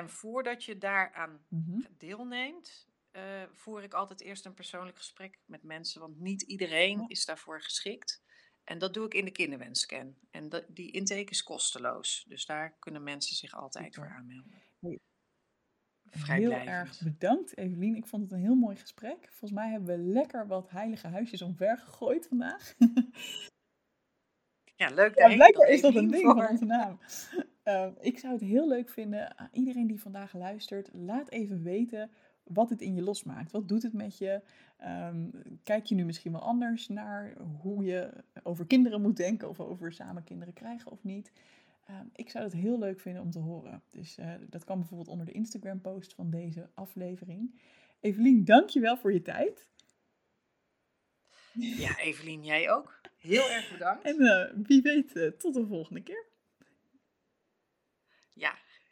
En 0.00 0.10
voordat 0.10 0.64
je 0.64 0.78
daaraan 0.78 1.44
Mhm. 1.48 1.80
deelneemt, 1.98 2.86
eh, 3.10 3.42
voer 3.52 3.82
ik 3.82 3.94
altijd 3.94 4.20
eerst 4.20 4.44
een 4.46 4.54
persoonlijk 4.54 4.96
gesprek 4.96 5.38
met 5.44 5.62
mensen. 5.62 6.00
Want 6.00 6.20
niet 6.20 6.42
iedereen 6.42 7.08
is 7.08 7.24
daarvoor 7.24 7.62
geschikt. 7.62 8.22
En 8.64 8.78
dat 8.78 8.94
doe 8.94 9.06
ik 9.06 9.14
in 9.14 9.24
de 9.24 9.30
kinderwenscan. 9.30 10.14
En 10.30 10.48
dat, 10.48 10.64
die 10.68 10.90
intake 10.90 11.30
is 11.30 11.42
kosteloos. 11.42 12.24
Dus 12.28 12.46
daar 12.46 12.76
kunnen 12.78 13.02
mensen 13.02 13.36
zich 13.36 13.54
altijd 13.54 13.94
voor 13.94 14.08
aanmelden. 14.08 14.62
Heel 16.10 16.52
erg 16.52 17.00
bedankt, 17.00 17.56
Evelien. 17.56 17.96
Ik 17.96 18.06
vond 18.06 18.22
het 18.22 18.32
een 18.32 18.38
heel 18.38 18.54
mooi 18.54 18.76
gesprek. 18.76 19.26
Volgens 19.28 19.52
mij 19.52 19.70
hebben 19.70 19.96
we 19.98 20.02
lekker 20.12 20.46
wat 20.46 20.70
heilige 20.70 21.06
huisjes 21.06 21.42
omver 21.42 21.78
gegooid 21.78 22.26
vandaag. 22.26 22.74
Ja, 24.74 24.88
leuk. 24.90 25.18
Ja, 25.18 25.34
blijkbaar 25.34 25.68
is 25.68 25.80
dat 25.80 25.94
een 25.94 26.08
ding 26.10 26.22
van 26.24 26.36
voor. 26.36 26.48
onze 26.48 26.64
naam. 26.64 26.98
Ehm, 27.70 27.92
ik 28.00 28.18
zou 28.18 28.32
het 28.32 28.42
heel 28.42 28.68
leuk 28.68 28.88
vinden, 28.88 29.38
aan 29.38 29.48
iedereen 29.52 29.86
die 29.86 30.00
vandaag 30.00 30.34
luistert, 30.34 30.90
laat 30.92 31.30
even 31.30 31.62
weten 31.62 32.10
wat 32.42 32.70
het 32.70 32.80
in 32.80 32.94
je 32.94 33.02
losmaakt. 33.02 33.52
Wat 33.52 33.68
doet 33.68 33.82
het 33.82 33.92
met 33.92 34.18
je? 34.18 34.42
Ehm, 34.76 35.28
kijk 35.62 35.86
je 35.86 35.94
nu 35.94 36.04
misschien 36.04 36.32
wel 36.32 36.40
anders 36.40 36.88
naar 36.88 37.34
hoe 37.60 37.84
je 37.84 38.10
over 38.42 38.66
kinderen 38.66 39.02
moet 39.02 39.16
denken 39.16 39.48
of 39.48 39.60
over 39.60 39.92
samen 39.92 40.24
kinderen 40.24 40.54
krijgen 40.54 40.90
of 40.90 41.04
niet? 41.04 41.32
Ehm, 41.86 42.06
ik 42.12 42.30
zou 42.30 42.44
het 42.44 42.52
heel 42.52 42.78
leuk 42.78 43.00
vinden 43.00 43.22
om 43.22 43.30
te 43.30 43.38
horen. 43.38 43.82
Dus 43.90 44.18
eh, 44.18 44.34
dat 44.48 44.64
kan 44.64 44.78
bijvoorbeeld 44.78 45.08
onder 45.08 45.26
de 45.26 45.32
Instagram 45.32 45.80
post 45.80 46.14
van 46.14 46.30
deze 46.30 46.70
aflevering. 46.74 47.60
Evelien, 48.00 48.44
dankjewel 48.44 48.96
voor 48.96 49.12
je 49.12 49.22
tijd. 49.22 49.66
Ja, 51.52 51.98
Evelien, 51.98 52.44
jij 52.44 52.70
ook. 52.70 53.00
Heel 53.16 53.50
erg 53.50 53.72
bedankt. 53.72 54.04
En 54.04 54.20
eh, 54.20 54.66
wie 54.66 54.82
weet, 54.82 55.16
eh, 55.16 55.26
tot 55.26 55.54
de 55.54 55.66
volgende 55.66 56.02
keer. 56.02 56.29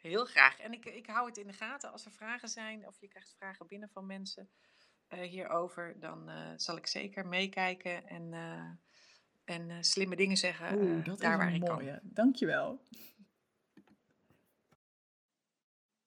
Heel 0.01 0.25
graag. 0.25 0.59
En 0.59 0.73
ik, 0.73 0.85
ik 0.85 1.07
hou 1.07 1.27
het 1.27 1.37
in 1.37 1.47
de 1.47 1.53
gaten. 1.53 1.91
Als 1.91 2.05
er 2.05 2.11
vragen 2.11 2.49
zijn 2.49 2.87
of 2.87 2.99
je 2.99 3.07
krijgt 3.07 3.35
vragen 3.37 3.67
binnen 3.67 3.89
van 3.89 4.05
mensen 4.05 4.49
eh, 5.07 5.29
hierover, 5.29 5.99
dan 5.99 6.29
eh, 6.29 6.51
zal 6.55 6.77
ik 6.77 6.87
zeker 6.87 7.27
meekijken 7.27 8.07
en, 8.07 8.33
eh, 8.33 9.55
en 9.55 9.83
slimme 9.83 10.15
dingen 10.15 10.37
zeggen 10.37 10.77
Oeh, 10.77 11.05
dat 11.05 11.19
daar 11.19 11.31
is 11.31 11.37
waar 11.37 11.47
een 11.47 11.53
ik 11.53 11.65
kan. 11.65 11.75
mooie. 11.75 11.99
Dankjewel. 12.03 12.81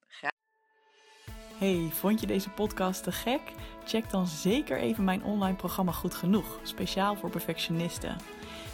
Graag. 0.06 0.32
Hey, 1.58 1.88
vond 1.90 2.20
je 2.20 2.26
deze 2.26 2.50
podcast 2.50 3.02
te 3.02 3.12
gek? 3.12 3.52
Check 3.84 4.10
dan 4.10 4.26
zeker 4.26 4.78
even 4.78 5.04
mijn 5.04 5.24
online 5.24 5.56
programma 5.56 5.92
Goed 5.92 6.14
Genoeg, 6.14 6.60
speciaal 6.62 7.16
voor 7.16 7.30
perfectionisten. 7.30 8.16